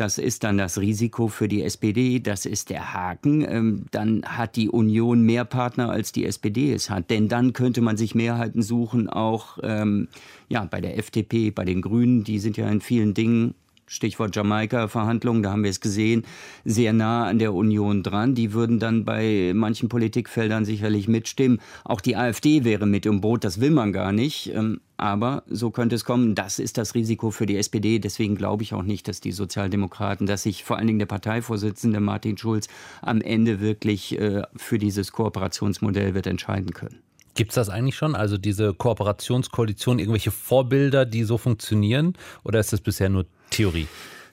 das 0.00 0.16
ist 0.16 0.44
dann 0.44 0.56
das 0.56 0.78
Risiko 0.78 1.28
für 1.28 1.46
die 1.46 1.62
SPD, 1.62 2.20
das 2.20 2.46
ist 2.46 2.70
der 2.70 2.94
Haken. 2.94 3.44
Ähm, 3.46 3.86
dann 3.90 4.22
hat 4.24 4.56
die 4.56 4.70
Union 4.70 5.22
mehr 5.22 5.44
Partner, 5.44 5.90
als 5.90 6.10
die 6.10 6.24
SPD 6.24 6.72
es 6.72 6.88
hat. 6.88 7.10
Denn 7.10 7.28
dann 7.28 7.52
könnte 7.52 7.82
man 7.82 7.98
sich 7.98 8.14
Mehrheiten 8.14 8.62
suchen, 8.62 9.10
auch 9.10 9.58
ähm, 9.62 10.08
ja, 10.48 10.64
bei 10.64 10.80
der 10.80 10.96
FDP, 10.96 11.50
bei 11.50 11.66
den 11.66 11.82
Grünen. 11.82 12.24
Die 12.24 12.38
sind 12.38 12.56
ja 12.56 12.66
in 12.70 12.80
vielen 12.80 13.12
Dingen 13.12 13.54
Stichwort 13.90 14.36
Jamaika-Verhandlungen, 14.36 15.42
da 15.42 15.50
haben 15.50 15.64
wir 15.64 15.70
es 15.70 15.80
gesehen, 15.80 16.24
sehr 16.64 16.92
nah 16.92 17.26
an 17.26 17.40
der 17.40 17.52
Union 17.52 18.04
dran. 18.04 18.36
Die 18.36 18.52
würden 18.52 18.78
dann 18.78 19.04
bei 19.04 19.50
manchen 19.52 19.88
Politikfeldern 19.88 20.64
sicherlich 20.64 21.08
mitstimmen. 21.08 21.60
Auch 21.84 22.00
die 22.00 22.14
AfD 22.14 22.62
wäre 22.62 22.86
mit 22.86 23.04
im 23.04 23.20
Boot, 23.20 23.42
das 23.42 23.60
will 23.60 23.72
man 23.72 23.92
gar 23.92 24.12
nicht. 24.12 24.54
Ähm, 24.54 24.80
aber 24.96 25.42
so 25.48 25.72
könnte 25.72 25.96
es 25.96 26.04
kommen. 26.04 26.36
Das 26.36 26.60
ist 26.60 26.78
das 26.78 26.94
Risiko 26.94 27.32
für 27.32 27.46
die 27.46 27.56
SPD. 27.56 27.98
Deswegen 27.98 28.36
glaube 28.36 28.62
ich 28.62 28.74
auch 28.74 28.84
nicht, 28.84 29.08
dass 29.08 29.20
die 29.20 29.32
Sozialdemokraten, 29.32 30.24
dass 30.24 30.44
sich 30.44 30.62
vor 30.62 30.76
allen 30.76 30.86
Dingen 30.86 31.00
der 31.00 31.06
Parteivorsitzende 31.06 31.98
Martin 31.98 32.38
Schulz 32.38 32.68
am 33.02 33.20
Ende 33.20 33.60
wirklich 33.60 34.16
äh, 34.20 34.42
für 34.54 34.78
dieses 34.78 35.10
Kooperationsmodell 35.10 36.14
wird 36.14 36.28
entscheiden 36.28 36.74
können. 36.74 37.09
Gibt 37.34 37.50
es 37.50 37.54
das 37.54 37.68
eigentlich 37.68 37.96
schon? 37.96 38.14
Also 38.14 38.38
diese 38.38 38.74
Kooperationskoalition, 38.74 39.98
irgendwelche 39.98 40.30
Vorbilder, 40.30 41.06
die 41.06 41.24
so 41.24 41.38
funktionieren? 41.38 42.14
Oder 42.44 42.60
ist 42.60 42.72
das 42.72 42.80
bisher 42.80 43.08
nur 43.08 43.26
Theorie? 43.50 43.86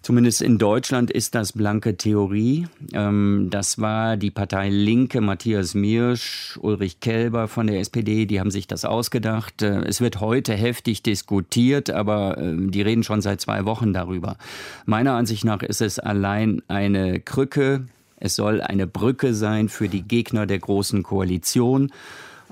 Zumindest 0.07 0.41
in 0.41 0.57
Deutschland 0.57 1.11
ist 1.11 1.35
das 1.35 1.51
blanke 1.51 1.97
Theorie. 1.97 2.67
Ähm, 2.93 3.47
das 3.49 3.79
war 3.79 4.15
die 4.15 4.31
Partei 4.31 4.69
Linke, 4.69 5.19
Matthias 5.19 5.73
Miersch, 5.73 6.57
Ulrich 6.61 7.01
Kelber 7.01 7.47
von 7.47 7.67
der 7.67 7.81
SPD, 7.81 8.25
die 8.25 8.39
haben 8.39 8.51
sich 8.51 8.67
das 8.67 8.85
ausgedacht. 8.85 9.61
Äh, 9.61 9.81
es 9.81 9.99
wird 9.99 10.21
heute 10.21 10.53
heftig 10.53 11.03
diskutiert, 11.03 11.89
aber 11.89 12.37
ähm, 12.37 12.71
die 12.71 12.83
reden 12.83 13.03
schon 13.03 13.21
seit 13.21 13.41
zwei 13.41 13.65
Wochen 13.65 13.91
darüber. 13.91 14.37
Meiner 14.85 15.13
Ansicht 15.13 15.43
nach 15.43 15.61
ist 15.61 15.81
es 15.81 15.99
allein 15.99 16.61
eine 16.69 17.19
Krücke. 17.19 17.85
Es 18.19 18.35
soll 18.35 18.61
eine 18.61 18.87
Brücke 18.87 19.33
sein 19.33 19.67
für 19.67 19.89
die 19.89 20.03
Gegner 20.03 20.45
der 20.45 20.59
Großen 20.59 21.03
Koalition. 21.03 21.91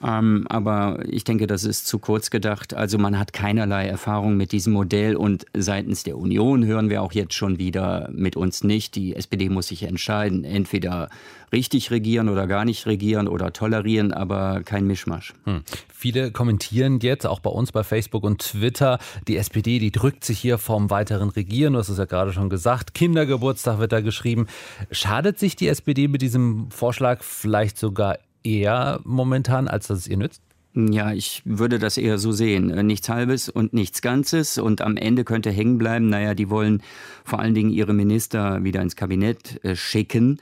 Ähm, 0.04 0.46
aber 0.50 1.00
ich 1.08 1.24
denke, 1.24 1.48
das 1.48 1.64
ist 1.64 1.88
zu 1.88 2.00
kurz 2.00 2.30
gedacht. 2.30 2.74
Also 2.74 2.98
man 2.98 3.18
hat 3.18 3.34
keinerlei 3.34 3.88
Erfahrung 3.88 4.38
mit 4.38 4.52
diesem 4.52 4.74
Modell 4.74 5.16
und 5.16 5.46
seitens 5.56 6.04
der 6.04 6.18
Union 6.18 6.66
hören 6.66 6.90
wir 6.90 7.02
auch 7.02 7.14
jetzt 7.14 7.34
schon 7.34 7.58
wieder 7.58 8.10
mit 8.12 8.36
uns 8.36 8.64
nicht. 8.64 8.96
Die 8.96 9.16
SPD 9.16 9.50
muss 9.50 9.68
sich 9.68 9.84
entscheiden, 9.84 10.44
entweder 10.44 11.10
richtig 11.52 11.92
regieren 11.92 12.30
oder 12.30 12.48
gar 12.48 12.66
nicht 12.66 12.86
regieren 12.86 13.28
oder 13.28 13.54
tolerieren, 13.54 14.12
aber 14.12 14.62
kein 14.64 14.86
Mischmasch. 14.86 15.34
Hm. 15.46 15.62
Viele 15.88 16.32
kommentieren 16.32 17.00
jetzt, 17.00 17.26
auch 17.26 17.40
bei 17.40 17.50
uns 17.50 17.72
bei 17.72 17.84
Facebook 17.84 18.24
und 18.24 18.40
Twitter, 18.40 19.00
die 19.28 19.38
SPD, 19.38 19.80
die 19.80 19.92
drückt 19.92 20.26
sich 20.26 20.40
hier 20.40 20.58
vom 20.58 20.90
weiteren 20.90 21.30
Regieren. 21.30 21.74
Du 21.74 21.80
hast 21.80 21.90
es 21.90 21.98
ja 21.98 22.06
gerade 22.06 22.34
schon 22.34 22.50
gesagt. 22.50 22.94
Kindergeburtstag 22.94 23.80
wird 23.80 23.92
da 23.92 24.02
geschrieben. 24.02 24.48
Schadet 24.92 25.40
sich 25.40 25.56
die 25.56 25.68
SPD 25.68 26.08
mit 26.08 26.22
diesem 26.22 26.70
Vorschlag 26.72 27.24
vielleicht 27.24 27.78
sogar 27.78 28.18
eher 28.46 29.00
momentan, 29.04 29.68
als 29.68 29.88
dass 29.88 30.00
es 30.00 30.08
ihr 30.08 30.18
nützt? 30.18 30.42
Ja, 30.78 31.14
ich 31.14 31.42
würde 31.46 31.80
das 31.80 31.98
eher 31.98 32.18
so 32.18 32.34
sehen. 32.34 32.70
Äh, 32.70 32.84
nichts 32.84 33.08
Halbes 33.08 33.48
und 33.48 33.74
nichts 33.74 34.02
Ganzes. 34.02 34.58
Und 34.58 34.82
am 34.82 34.98
Ende 34.98 35.24
könnte 35.24 35.50
hängen 35.50 35.78
bleiben, 35.78 36.10
naja, 36.10 36.34
die 36.34 36.50
wollen 36.50 36.84
vor 37.24 37.40
allen 37.40 37.54
Dingen 37.54 37.72
ihre 37.72 37.94
Minister 37.94 38.64
wieder 38.66 38.82
ins 38.82 38.98
Kabinett 38.98 39.64
äh, 39.64 39.78
schicken. 39.78 40.42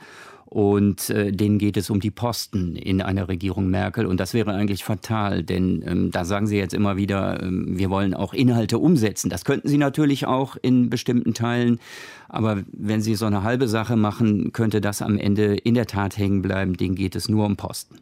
Und 0.54 1.10
äh, 1.10 1.32
denen 1.32 1.58
geht 1.58 1.78
es 1.78 1.90
um 1.90 2.00
die 2.00 2.12
Posten 2.12 2.76
in 2.76 3.02
einer 3.02 3.28
Regierung 3.28 3.72
Merkel. 3.72 4.06
Und 4.06 4.20
das 4.20 4.36
wäre 4.36 4.54
eigentlich 4.54 4.84
fatal, 4.84 5.42
denn 5.42 5.84
ähm, 5.84 6.12
da 6.12 6.26
sagen 6.26 6.46
Sie 6.46 6.58
jetzt 6.58 6.76
immer 6.76 6.96
wieder, 6.96 7.42
ähm, 7.42 7.76
wir 7.76 7.90
wollen 7.90 8.14
auch 8.14 8.36
Inhalte 8.36 8.78
umsetzen. 8.78 9.32
Das 9.32 9.46
könnten 9.46 9.68
Sie 9.68 9.80
natürlich 9.80 10.28
auch 10.28 10.56
in 10.62 10.92
bestimmten 10.92 11.34
Teilen. 11.34 11.80
Aber 12.30 12.62
wenn 12.72 13.02
Sie 13.02 13.16
so 13.16 13.26
eine 13.26 13.42
halbe 13.42 13.68
Sache 13.68 13.96
machen, 13.96 14.52
könnte 14.52 14.80
das 14.80 15.02
am 15.02 15.18
Ende 15.18 15.56
in 15.56 15.74
der 15.74 15.88
Tat 15.88 16.20
hängen 16.20 16.44
bleiben. 16.44 16.78
Denen 16.78 16.94
geht 16.94 17.16
es 17.16 17.28
nur 17.28 17.48
um 17.48 17.58
Posten. 17.58 17.96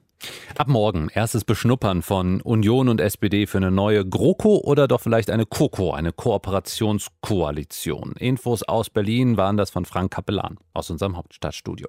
Ab 0.58 0.68
morgen 0.68 1.08
erstes 1.08 1.46
Beschnuppern 1.46 2.02
von 2.02 2.42
Union 2.42 2.90
und 2.90 3.00
SPD 3.00 3.48
für 3.48 3.60
eine 3.60 3.72
neue 3.72 4.06
GroKo 4.06 4.58
oder 4.58 4.90
doch 4.90 5.00
vielleicht 5.00 5.30
eine 5.30 5.46
KOKO, 5.46 5.94
eine 5.94 6.12
Kooperationskoalition. 6.12 8.12
Infos 8.20 8.64
aus 8.64 8.90
Berlin 8.90 9.38
waren 9.38 9.56
das 9.56 9.70
von 9.70 9.86
Frank 9.86 10.12
Kapellan 10.12 10.58
aus 10.74 10.90
unserem 10.90 11.16
Hauptstadtstudio. 11.16 11.88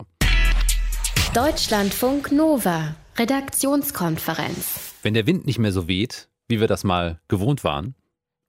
Deutschlandfunk 1.35 2.33
Nova, 2.33 2.94
Redaktionskonferenz. 3.16 4.94
Wenn 5.03 5.14
der 5.14 5.27
Wind 5.27 5.46
nicht 5.46 5.59
mehr 5.59 5.72
so 5.72 5.88
weht, 5.88 6.29
wie 6.48 6.61
wir 6.61 6.68
das 6.68 6.85
mal 6.85 7.20
gewohnt 7.29 7.64
waren, 7.64 7.94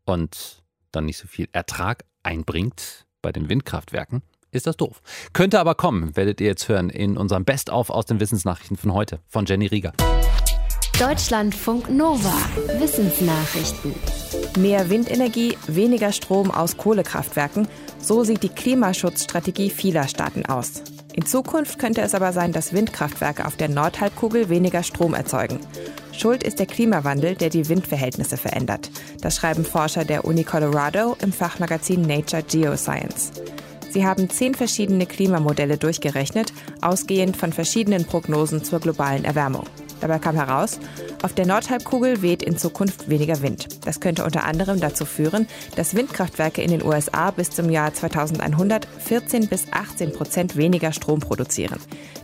und 0.06 0.64
dann 0.92 1.06
nicht 1.06 1.18
so 1.18 1.28
viel 1.28 1.48
Ertrag 1.52 2.04
einbringt 2.24 3.06
bei 3.22 3.32
den 3.32 3.50
Windkraftwerken, 3.50 4.22
ist 4.52 4.68
das 4.68 4.78
doof. 4.78 5.02
Könnte 5.34 5.60
aber 5.60 5.76
kommen, 5.76 6.16
werdet 6.16 6.40
ihr 6.42 6.48
jetzt 6.48 6.68
hören 6.70 6.90
in 6.90 7.18
unserem 7.18 7.46
Best-of 7.46 7.90
aus 7.90 8.06
den 8.06 8.20
Wissensnachrichten 8.20 8.78
von 8.78 8.94
heute 8.94 9.20
von 9.28 9.46
Jenny 9.46 9.68
Rieger. 9.68 9.94
Deutschlandfunk 11.00 11.90
Nova. 11.90 12.36
Wissensnachrichten. 12.80 13.96
Mehr 14.60 14.90
Windenergie, 14.92 15.58
weniger 15.68 16.12
Strom 16.12 16.52
aus 16.52 16.78
Kohlekraftwerken. 16.78 17.68
So 17.98 18.24
sieht 18.24 18.44
die 18.44 18.50
Klimaschutzstrategie 18.50 19.72
vieler 19.72 20.08
Staaten 20.08 20.46
aus. 20.46 20.84
In 21.14 21.26
Zukunft 21.26 21.78
könnte 21.78 22.02
es 22.02 22.16
aber 22.16 22.34
sein, 22.34 22.52
dass 22.52 22.74
Windkraftwerke 22.74 23.46
auf 23.46 23.56
der 23.56 23.70
Nordhalbkugel 23.70 24.50
weniger 24.50 24.82
Strom 24.82 25.14
erzeugen. 25.14 25.60
Schuld 26.12 26.44
ist 26.44 26.60
der 26.60 26.66
Klimawandel, 26.66 27.36
der 27.36 27.50
die 27.50 27.70
Windverhältnisse 27.70 28.38
verändert. 28.38 28.90
Das 29.22 29.36
schreiben 29.36 29.64
Forscher 29.64 30.06
der 30.06 30.26
Uni 30.26 30.44
Colorado 30.44 31.16
im 31.22 31.32
Fachmagazin 31.32 32.02
Nature 32.02 32.44
Geoscience. 32.44 33.32
Sie 33.92 34.06
haben 34.08 34.28
zehn 34.30 34.56
verschiedene 34.56 35.06
Klimamodelle 35.06 35.78
durchgerechnet, 35.78 36.52
ausgehend 36.82 37.38
von 37.38 37.54
verschiedenen 37.54 38.06
Prognosen 38.06 38.64
zur 38.64 38.80
globalen 38.80 39.24
Erwärmung. 39.24 39.66
Dabei 40.04 40.20
kam 40.20 40.36
heraus, 40.36 40.80
auf 41.22 41.32
der 41.32 41.46
Nordhalbkugel 41.46 42.22
weht 42.22 42.44
in 42.44 42.58
Zukunft 42.58 43.08
weniger 43.08 43.42
Wind. 43.42 43.86
Das 43.86 44.02
könnte 44.02 44.26
unter 44.26 44.44
anderem 44.44 44.82
dazu 44.82 45.06
führen, 45.06 45.48
dass 45.78 45.96
Windkraftwerke 45.96 46.62
in 46.62 46.72
den 46.72 46.84
USA 46.84 47.32
bis 47.32 47.52
zum 47.52 47.70
Jahr 47.70 47.94
2100 47.94 48.86
14 48.86 49.48
bis 49.48 49.68
18 49.72 50.12
Prozent 50.12 50.58
weniger 50.58 50.92
Strom 50.92 51.22
produzieren. 51.22 51.80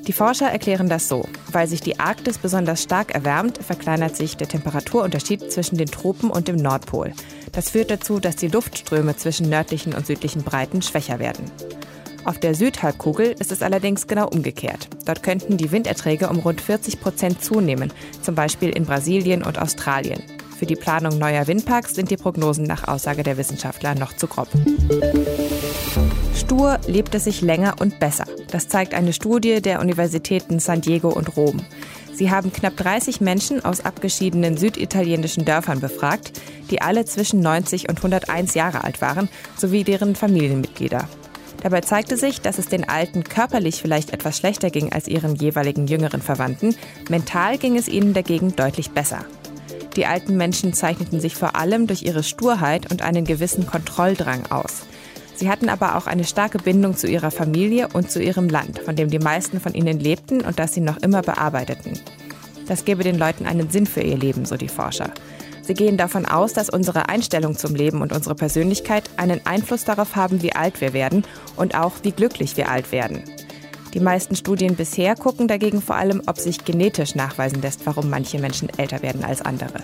Die 0.08 0.12
Forscher 0.12 0.52
erklären 0.52 0.90
das 0.90 1.08
so. 1.08 1.24
Weil 1.54 1.68
sich 1.68 1.80
die 1.80 2.02
Arktis 2.02 2.38
besonders 2.38 2.84
stark 2.84 3.16
erwärmt, 3.16 3.64
verkleinert 3.64 4.18
sich 4.18 4.36
der 4.36 4.50
Temperaturunterschied 4.50 5.50
zwischen 5.50 5.78
den 5.78 5.88
Tropen 5.88 6.32
und 6.32 6.50
dem 6.50 6.58
Nordpol. 6.58 7.14
Das 7.54 7.70
führt 7.70 7.92
dazu, 7.92 8.20
dass 8.20 8.36
die 8.36 8.50
Luftströme 8.50 9.16
zwischen 9.16 9.48
nördlichen 9.48 9.96
und 9.96 10.06
südlichen 10.06 10.44
Breiten 10.44 10.82
schwächer 10.82 11.20
werden. 11.20 11.46
Auf 12.26 12.40
der 12.40 12.54
Südhalbkugel 12.56 13.36
ist 13.40 13.52
es 13.52 13.62
allerdings 13.62 14.08
genau 14.08 14.28
umgekehrt. 14.28 14.88
Dort 15.06 15.24
könnten 15.24 15.58
die 15.58 15.72
Winderträge 15.72 16.30
um 16.30 16.40
rund 16.40 16.62
40 16.62 17.00
Prozent 17.00 17.44
zunehmen, 17.44 17.92
zum 18.22 18.36
Beispiel 18.36 18.70
in 18.70 18.86
Brasilien 18.86 19.44
und 19.44 19.60
Australien. 19.60 20.22
Für 20.58 20.66
die 20.66 20.76
Planung 20.76 21.18
neuer 21.18 21.48
Windparks 21.48 21.96
sind 21.96 22.12
die 22.12 22.18
Prognosen 22.18 22.66
nach 22.66 22.88
Aussage 22.88 23.24
der 23.24 23.38
Wissenschaftler 23.38 23.96
noch 23.96 24.14
zu 24.14 24.28
grob. 24.28 24.50
Stur 26.36 26.80
lebt 26.86 27.16
es 27.16 27.24
sich 27.24 27.42
länger 27.42 27.76
und 27.80 28.00
besser. 28.00 28.26
Das 28.52 28.68
zeigt 28.68 28.94
eine 28.94 29.14
Studie 29.14 29.62
der 29.62 29.80
Universitäten 29.80 30.60
San 30.60 30.82
Diego 30.82 31.10
und 31.10 31.38
Rom. 31.38 31.62
Sie 32.14 32.30
haben 32.30 32.52
knapp 32.52 32.76
30 32.76 33.22
Menschen 33.22 33.64
aus 33.64 33.86
abgeschiedenen 33.86 34.58
süditalienischen 34.58 35.46
Dörfern 35.46 35.80
befragt, 35.80 36.34
die 36.70 36.82
alle 36.82 37.06
zwischen 37.06 37.40
90 37.40 37.88
und 37.88 37.98
101 37.98 38.56
Jahre 38.56 38.84
alt 38.84 39.00
waren, 39.00 39.30
sowie 39.56 39.86
deren 39.86 40.16
Familienmitglieder. 40.16 41.08
Dabei 41.62 41.82
zeigte 41.82 42.16
sich, 42.16 42.42
dass 42.42 42.58
es 42.58 42.68
den 42.68 42.88
Alten 42.88 43.24
körperlich 43.24 43.82
vielleicht 43.82 44.14
etwas 44.14 44.38
schlechter 44.38 44.70
ging 44.70 44.94
als 44.94 45.08
ihren 45.08 45.36
jeweiligen 45.36 45.88
jüngeren 45.88 46.22
Verwandten. 46.22 46.76
Mental 47.10 47.58
ging 47.58 47.78
es 47.78 47.88
ihnen 47.88 48.14
dagegen 48.14 48.56
deutlich 48.56 48.92
besser. 48.92 49.26
Die 49.96 50.06
alten 50.06 50.38
Menschen 50.38 50.74
zeichneten 50.74 51.20
sich 51.20 51.36
vor 51.36 51.56
allem 51.56 51.88
durch 51.88 52.04
ihre 52.04 52.24
Sturheit 52.24 52.90
und 52.92 53.02
einen 53.02 53.26
gewissen 53.26 53.66
Kontrolldrang 53.66 54.46
aus. 54.50 54.84
Sie 55.36 55.50
hatten 55.50 55.70
aber 55.70 55.96
auch 55.96 56.08
eine 56.08 56.26
starke 56.26 56.58
Bindung 56.58 56.96
zu 56.96 57.08
ihrer 57.08 57.32
Familie 57.32 57.88
und 57.94 58.12
zu 58.12 58.22
ihrem 58.22 58.50
Land, 58.50 58.80
von 58.80 58.96
dem 58.96 59.10
die 59.10 59.20
meisten 59.20 59.60
von 59.60 59.74
ihnen 59.74 60.00
lebten 60.00 60.42
und 60.42 60.60
das 60.60 60.74
sie 60.74 60.82
noch 60.82 60.98
immer 60.98 61.22
bearbeiteten. 61.22 62.00
Das 62.68 62.86
gebe 62.86 63.04
den 63.04 63.18
Leuten 63.18 63.46
einen 63.46 63.70
Sinn 63.70 63.86
für 63.86 64.02
ihr 64.02 64.18
Leben, 64.18 64.46
so 64.46 64.58
die 64.58 64.68
Forscher. 64.68 65.12
Sie 65.70 65.76
gehen 65.76 65.98
davon 65.98 66.26
aus, 66.26 66.54
dass 66.54 66.72
unsere 66.72 67.10
Einstellung 67.10 67.56
zum 67.56 67.76
Leben 67.76 68.02
und 68.02 68.12
unsere 68.12 68.34
Persönlichkeit 68.34 69.08
einen 69.18 69.46
Einfluss 69.46 69.86
darauf 69.86 70.16
haben, 70.16 70.42
wie 70.42 70.56
alt 70.56 70.82
wir 70.82 70.94
werden 70.94 71.24
und 71.58 71.76
auch 71.76 71.94
wie 72.02 72.12
glücklich 72.12 72.58
wir 72.58 72.72
alt 72.72 72.92
werden. 72.92 73.22
Die 73.94 74.00
meisten 74.00 74.36
Studien 74.36 74.76
bisher 74.76 75.14
gucken 75.14 75.48
dagegen 75.48 75.80
vor 75.84 75.96
allem, 75.96 76.24
ob 76.26 76.40
sich 76.40 76.66
genetisch 76.66 77.14
nachweisen 77.14 77.62
lässt, 77.62 77.86
warum 77.86 78.10
manche 78.10 78.40
Menschen 78.40 78.68
älter 78.80 79.04
werden 79.04 79.24
als 79.24 79.44
andere. 79.44 79.80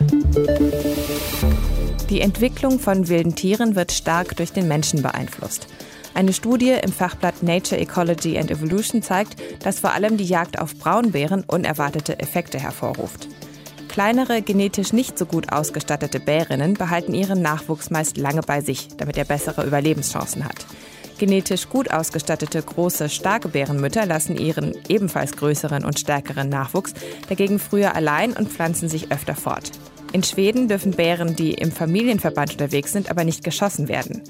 Die 2.10 2.22
Entwicklung 2.22 2.80
von 2.80 3.08
wilden 3.08 3.36
Tieren 3.36 3.76
wird 3.76 3.92
stark 3.92 4.36
durch 4.38 4.54
den 4.54 4.68
Menschen 4.68 5.04
beeinflusst. 5.04 5.68
Eine 6.16 6.34
Studie 6.34 6.74
im 6.84 6.92
Fachblatt 6.92 7.44
Nature 7.44 7.80
Ecology 7.80 8.40
and 8.40 8.50
Evolution 8.50 9.04
zeigt, 9.04 9.36
dass 9.64 9.82
vor 9.82 9.94
allem 9.94 10.18
die 10.18 10.26
Jagd 10.26 10.58
auf 10.58 10.76
Braunbären 10.80 11.44
unerwartete 11.46 12.18
Effekte 12.18 12.58
hervorruft. 12.58 13.28
Kleinere, 13.96 14.42
genetisch 14.42 14.92
nicht 14.92 15.18
so 15.18 15.26
gut 15.26 15.54
ausgestattete 15.54 16.20
Bärinnen 16.20 16.74
behalten 16.74 17.14
ihren 17.14 17.42
Nachwuchs 17.42 17.92
meist 17.92 18.18
lange 18.18 18.42
bei 18.42 18.60
sich, 18.60 18.90
damit 18.98 19.16
er 19.16 19.24
bessere 19.24 19.66
Überlebenschancen 19.66 20.44
hat. 20.44 20.66
Genetisch 21.18 21.70
gut 21.70 21.90
ausgestattete, 21.90 22.62
große, 22.62 23.08
starke 23.08 23.48
Bärenmütter 23.48 24.06
lassen 24.06 24.36
ihren 24.36 24.74
ebenfalls 24.90 25.38
größeren 25.38 25.86
und 25.86 25.98
stärkeren 25.98 26.50
Nachwuchs 26.50 26.94
dagegen 27.30 27.58
früher 27.58 27.96
allein 27.96 28.34
und 28.34 28.50
pflanzen 28.50 28.90
sich 28.90 29.14
öfter 29.14 29.34
fort. 29.34 29.72
In 30.12 30.24
Schweden 30.24 30.68
dürfen 30.68 30.92
Bären, 30.92 31.38
die 31.38 31.54
im 31.54 31.72
Familienverband 31.72 32.52
unterwegs 32.52 32.92
sind, 32.92 33.10
aber 33.10 33.24
nicht 33.24 33.46
geschossen 33.46 33.88
werden. 33.88 34.24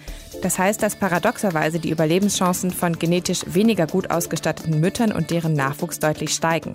Das 0.44 0.60
heißt, 0.60 0.84
dass 0.84 0.96
paradoxerweise 0.96 1.80
die 1.80 1.90
Überlebenschancen 1.90 2.70
von 2.70 3.00
genetisch 3.00 3.42
weniger 3.48 3.88
gut 3.88 4.12
ausgestatteten 4.12 4.80
Müttern 4.80 5.12
und 5.12 5.32
deren 5.32 5.54
Nachwuchs 5.54 5.98
deutlich 5.98 6.36
steigen. 6.36 6.74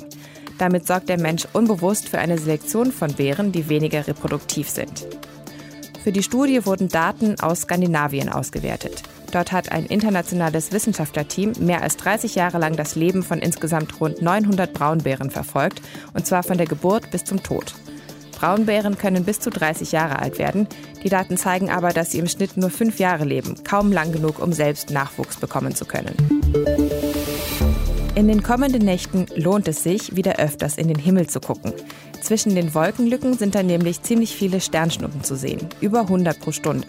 Damit 0.60 0.86
sorgt 0.86 1.08
der 1.08 1.18
Mensch 1.18 1.48
unbewusst 1.54 2.10
für 2.10 2.18
eine 2.18 2.36
Selektion 2.36 2.92
von 2.92 3.14
Bären, 3.14 3.50
die 3.50 3.70
weniger 3.70 4.06
reproduktiv 4.06 4.68
sind. 4.68 5.06
Für 6.04 6.12
die 6.12 6.22
Studie 6.22 6.66
wurden 6.66 6.88
Daten 6.90 7.40
aus 7.40 7.62
Skandinavien 7.62 8.28
ausgewertet. 8.28 9.02
Dort 9.32 9.52
hat 9.52 9.72
ein 9.72 9.86
internationales 9.86 10.70
Wissenschaftlerteam 10.70 11.52
mehr 11.60 11.80
als 11.80 11.96
30 11.96 12.34
Jahre 12.34 12.58
lang 12.58 12.76
das 12.76 12.94
Leben 12.94 13.22
von 13.22 13.38
insgesamt 13.38 13.98
rund 14.02 14.20
900 14.20 14.74
Braunbären 14.74 15.30
verfolgt, 15.30 15.80
und 16.12 16.26
zwar 16.26 16.42
von 16.42 16.58
der 16.58 16.66
Geburt 16.66 17.10
bis 17.10 17.24
zum 17.24 17.42
Tod. 17.42 17.72
Braunbären 18.32 18.98
können 18.98 19.24
bis 19.24 19.40
zu 19.40 19.48
30 19.48 19.92
Jahre 19.92 20.18
alt 20.18 20.38
werden. 20.38 20.66
Die 21.02 21.08
Daten 21.08 21.38
zeigen 21.38 21.70
aber, 21.70 21.90
dass 21.90 22.10
sie 22.10 22.18
im 22.18 22.28
Schnitt 22.28 22.58
nur 22.58 22.68
fünf 22.68 22.98
Jahre 22.98 23.24
leben, 23.24 23.54
kaum 23.64 23.92
lang 23.92 24.12
genug, 24.12 24.40
um 24.40 24.52
selbst 24.52 24.90
Nachwuchs 24.90 25.38
bekommen 25.38 25.74
zu 25.74 25.86
können. 25.86 27.09
In 28.20 28.28
den 28.28 28.42
kommenden 28.42 28.84
Nächten 28.84 29.24
lohnt 29.34 29.66
es 29.66 29.82
sich, 29.82 30.14
wieder 30.14 30.36
öfters 30.36 30.76
in 30.76 30.88
den 30.88 30.98
Himmel 30.98 31.26
zu 31.26 31.40
gucken. 31.40 31.72
Zwischen 32.20 32.54
den 32.54 32.74
Wolkenlücken 32.74 33.38
sind 33.38 33.54
dann 33.54 33.64
nämlich 33.64 34.02
ziemlich 34.02 34.36
viele 34.36 34.60
Sternschnuppen 34.60 35.24
zu 35.24 35.36
sehen, 35.36 35.66
über 35.80 36.00
100 36.00 36.38
pro 36.38 36.52
Stunde. 36.52 36.86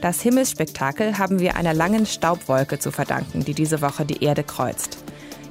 Das 0.00 0.22
Himmelsspektakel 0.22 1.18
haben 1.18 1.38
wir 1.38 1.54
einer 1.54 1.72
langen 1.72 2.04
Staubwolke 2.04 2.80
zu 2.80 2.90
verdanken, 2.90 3.44
die 3.44 3.54
diese 3.54 3.80
Woche 3.80 4.04
die 4.04 4.24
Erde 4.24 4.42
kreuzt. 4.42 4.98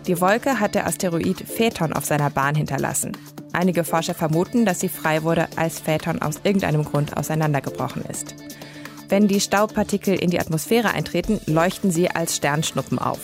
Die 0.05 0.19
Wolke 0.19 0.59
hat 0.59 0.75
der 0.75 0.85
Asteroid 0.85 1.47
Phaeton 1.47 1.93
auf 1.93 2.03
seiner 2.03 2.29
Bahn 2.29 2.55
hinterlassen. 2.55 3.13
Einige 3.53 3.85
Forscher 3.85 4.15
vermuten, 4.15 4.65
dass 4.65 4.81
sie 4.81 4.89
frei 4.89 5.23
wurde, 5.23 5.47
als 5.55 5.79
Phaeton 5.79 6.21
aus 6.21 6.41
irgendeinem 6.43 6.83
Grund 6.83 7.15
auseinandergebrochen 7.15 8.03
ist. 8.03 8.35
Wenn 9.07 9.29
die 9.29 9.39
Staubpartikel 9.39 10.15
in 10.15 10.29
die 10.29 10.41
Atmosphäre 10.41 10.89
eintreten, 10.89 11.39
leuchten 11.45 11.89
sie 11.89 12.11
als 12.11 12.35
Sternschnuppen 12.35 12.99
auf. 12.99 13.21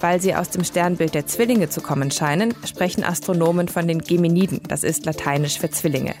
Weil 0.00 0.20
sie 0.20 0.34
aus 0.34 0.50
dem 0.50 0.64
Sternbild 0.64 1.14
der 1.14 1.26
Zwillinge 1.26 1.68
zu 1.68 1.80
kommen 1.80 2.10
scheinen, 2.10 2.54
sprechen 2.64 3.04
Astronomen 3.04 3.68
von 3.68 3.88
den 3.88 4.00
Geminiden, 4.00 4.60
das 4.68 4.84
ist 4.84 5.04
lateinisch 5.04 5.58
für 5.58 5.70
Zwillinge. 5.70 6.14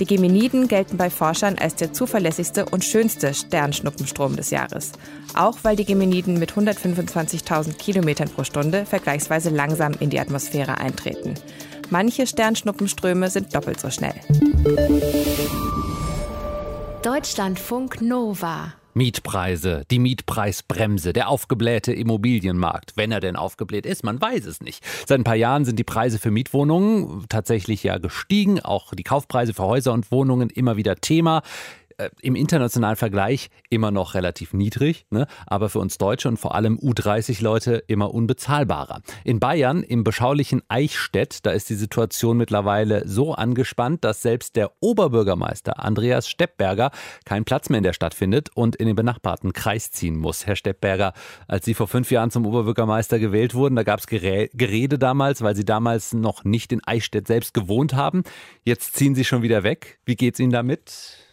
Die 0.00 0.06
Geminiden 0.06 0.68
gelten 0.68 0.96
bei 0.96 1.10
Forschern 1.10 1.58
als 1.58 1.76
der 1.76 1.92
zuverlässigste 1.92 2.64
und 2.66 2.84
schönste 2.84 3.34
Sternschnuppenstrom 3.34 4.36
des 4.36 4.50
Jahres. 4.50 4.92
Auch 5.34 5.58
weil 5.62 5.76
die 5.76 5.84
Geminiden 5.84 6.38
mit 6.38 6.52
125.000 6.52 7.74
Kilometern 7.74 8.28
pro 8.28 8.42
Stunde 8.42 8.86
vergleichsweise 8.86 9.50
langsam 9.50 9.92
in 10.00 10.10
die 10.10 10.18
Atmosphäre 10.18 10.78
eintreten. 10.78 11.34
Manche 11.90 12.26
Sternschnuppenströme 12.26 13.30
sind 13.30 13.54
doppelt 13.54 13.78
so 13.78 13.90
schnell. 13.90 14.14
Deutschlandfunk 17.02 18.00
Nova 18.00 18.74
Mietpreise, 18.94 19.84
die 19.90 19.98
Mietpreisbremse, 19.98 21.12
der 21.12 21.28
aufgeblähte 21.28 21.92
Immobilienmarkt, 21.92 22.92
wenn 22.96 23.12
er 23.12 23.20
denn 23.20 23.36
aufgebläht 23.36 23.86
ist, 23.86 24.04
man 24.04 24.20
weiß 24.20 24.46
es 24.46 24.60
nicht. 24.60 24.84
Seit 25.06 25.20
ein 25.20 25.24
paar 25.24 25.36
Jahren 25.36 25.64
sind 25.64 25.78
die 25.78 25.84
Preise 25.84 26.18
für 26.18 26.30
Mietwohnungen 26.30 27.24
tatsächlich 27.28 27.82
ja 27.82 27.98
gestiegen, 27.98 28.60
auch 28.60 28.94
die 28.94 29.02
Kaufpreise 29.02 29.54
für 29.54 29.64
Häuser 29.64 29.92
und 29.92 30.10
Wohnungen 30.10 30.50
immer 30.50 30.76
wieder 30.76 30.96
Thema 30.96 31.42
äh, 31.98 32.10
im 32.20 32.34
internationalen 32.34 32.96
Vergleich 32.96 33.50
immer 33.70 33.90
noch 33.90 34.14
relativ 34.14 34.52
niedrig, 34.52 35.06
ne? 35.10 35.26
aber 35.46 35.68
für 35.68 35.78
uns 35.78 35.98
Deutsche 35.98 36.28
und 36.28 36.38
vor 36.38 36.54
allem 36.54 36.78
U30-Leute 36.78 37.82
immer 37.86 38.12
unbezahlbarer. 38.12 39.02
In 39.24 39.40
Bayern, 39.40 39.82
im 39.82 40.04
beschaulichen 40.04 40.62
Eichstätt, 40.68 41.44
da 41.46 41.50
ist 41.50 41.70
die 41.70 41.74
Situation 41.74 42.36
mittlerweile 42.36 43.06
so 43.06 43.34
angespannt, 43.34 44.04
dass 44.04 44.22
selbst 44.22 44.56
der 44.56 44.72
Oberbürgermeister 44.80 45.82
Andreas 45.82 46.28
Steppberger 46.28 46.90
keinen 47.24 47.44
Platz 47.44 47.68
mehr 47.68 47.78
in 47.78 47.84
der 47.84 47.92
Stadt 47.92 48.14
findet 48.14 48.50
und 48.54 48.76
in 48.76 48.86
den 48.86 48.96
benachbarten 48.96 49.52
Kreis 49.52 49.90
ziehen 49.90 50.16
muss. 50.16 50.46
Herr 50.46 50.56
Steppberger, 50.56 51.12
als 51.48 51.64
Sie 51.64 51.74
vor 51.74 51.88
fünf 51.88 52.10
Jahren 52.10 52.30
zum 52.30 52.46
Oberbürgermeister 52.46 53.18
gewählt 53.18 53.54
wurden, 53.54 53.76
da 53.76 53.82
gab 53.82 54.00
es 54.00 54.06
Gerede 54.06 54.98
damals, 54.98 55.42
weil 55.42 55.56
Sie 55.56 55.64
damals 55.64 56.12
noch 56.12 56.44
nicht 56.44 56.72
in 56.72 56.82
Eichstätt 56.84 57.26
selbst 57.26 57.54
gewohnt 57.54 57.94
haben. 57.94 58.22
Jetzt 58.64 58.94
ziehen 58.94 59.14
Sie 59.14 59.24
schon 59.24 59.42
wieder 59.42 59.62
weg. 59.62 59.98
Wie 60.04 60.16
geht 60.16 60.34
es 60.34 60.40
Ihnen 60.40 60.52
damit? 60.52 61.31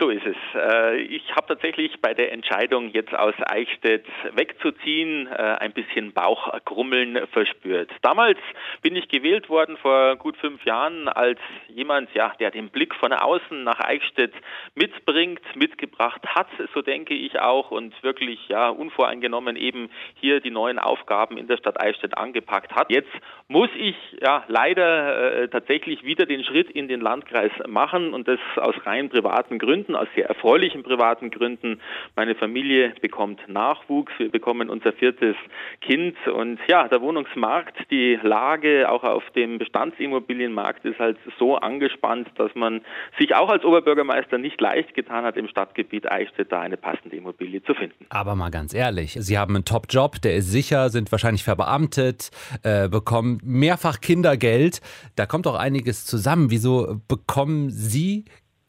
So 0.00 0.08
ist 0.08 0.24
es. 0.24 0.36
Äh, 0.54 0.96
ich 1.02 1.30
habe 1.36 1.46
tatsächlich 1.46 2.00
bei 2.00 2.14
der 2.14 2.32
Entscheidung, 2.32 2.88
jetzt 2.90 3.14
aus 3.14 3.34
Eichstätt 3.44 4.06
wegzuziehen, 4.32 5.26
äh, 5.26 5.56
ein 5.60 5.74
bisschen 5.74 6.14
Bauchgrummeln 6.14 7.26
verspürt. 7.26 7.90
Damals 8.00 8.38
bin 8.80 8.96
ich 8.96 9.08
gewählt 9.08 9.50
worden 9.50 9.76
vor 9.76 10.16
gut 10.16 10.38
fünf 10.38 10.64
Jahren 10.64 11.06
als 11.06 11.38
jemand, 11.68 12.14
ja, 12.14 12.32
der 12.40 12.50
den 12.50 12.70
Blick 12.70 12.94
von 12.94 13.12
außen 13.12 13.62
nach 13.62 13.78
Eichstätt 13.80 14.32
mitbringt, 14.74 15.42
mitgebracht 15.54 16.26
hat, 16.26 16.48
so 16.72 16.80
denke 16.80 17.12
ich 17.12 17.38
auch, 17.38 17.70
und 17.70 17.92
wirklich 18.02 18.48
ja 18.48 18.70
unvoreingenommen 18.70 19.56
eben 19.56 19.90
hier 20.14 20.40
die 20.40 20.50
neuen 20.50 20.78
Aufgaben 20.78 21.36
in 21.36 21.46
der 21.46 21.58
Stadt 21.58 21.78
Eichstätt 21.78 22.16
angepackt 22.16 22.74
hat. 22.74 22.90
Jetzt 22.90 23.12
muss 23.50 23.68
ich 23.76 23.96
ja 24.22 24.44
leider 24.46 25.42
äh, 25.42 25.48
tatsächlich 25.48 26.04
wieder 26.04 26.24
den 26.24 26.44
Schritt 26.44 26.70
in 26.70 26.86
den 26.86 27.00
Landkreis 27.00 27.50
machen 27.66 28.14
und 28.14 28.28
das 28.28 28.38
aus 28.56 28.76
rein 28.86 29.08
privaten 29.08 29.58
Gründen. 29.58 29.96
Aus 29.96 30.06
sehr 30.14 30.28
erfreulichen 30.28 30.84
privaten 30.84 31.32
Gründen. 31.32 31.80
Meine 32.14 32.36
Familie 32.36 32.94
bekommt 33.00 33.40
Nachwuchs, 33.48 34.12
wir 34.18 34.30
bekommen 34.30 34.70
unser 34.70 34.92
viertes 34.92 35.34
Kind 35.80 36.16
und 36.28 36.60
ja, 36.68 36.86
der 36.86 37.00
Wohnungsmarkt, 37.00 37.76
die 37.90 38.20
Lage 38.22 38.88
auch 38.88 39.02
auf 39.02 39.28
dem 39.30 39.58
Bestandsimmobilienmarkt 39.58 40.84
ist 40.84 41.00
halt 41.00 41.18
so 41.40 41.56
angespannt, 41.56 42.28
dass 42.36 42.54
man 42.54 42.82
sich 43.18 43.34
auch 43.34 43.48
als 43.48 43.64
Oberbürgermeister 43.64 44.38
nicht 44.38 44.60
leicht 44.60 44.94
getan 44.94 45.24
hat, 45.24 45.36
im 45.36 45.48
Stadtgebiet 45.48 46.08
Eichstätt 46.08 46.52
da 46.52 46.60
eine 46.60 46.76
passende 46.76 47.16
Immobilie 47.16 47.64
zu 47.64 47.74
finden. 47.74 48.06
Aber 48.10 48.36
mal 48.36 48.50
ganz 48.50 48.74
ehrlich, 48.74 49.16
Sie 49.18 49.36
haben 49.36 49.56
einen 49.56 49.64
Top-Job, 49.64 50.22
der 50.22 50.36
ist 50.36 50.52
sicher, 50.52 50.88
sind 50.90 51.10
wahrscheinlich 51.10 51.42
verbeamtet, 51.42 52.30
äh, 52.62 52.88
bekommen 52.88 53.39
mehrfach 53.42 54.00
Kindergeld. 54.00 54.80
Da 55.16 55.26
kommt 55.26 55.46
auch 55.46 55.54
einiges 55.54 56.06
zusammen. 56.06 56.50
Wieso 56.50 57.00
bekommen 57.08 57.70
Sie 57.70 58.24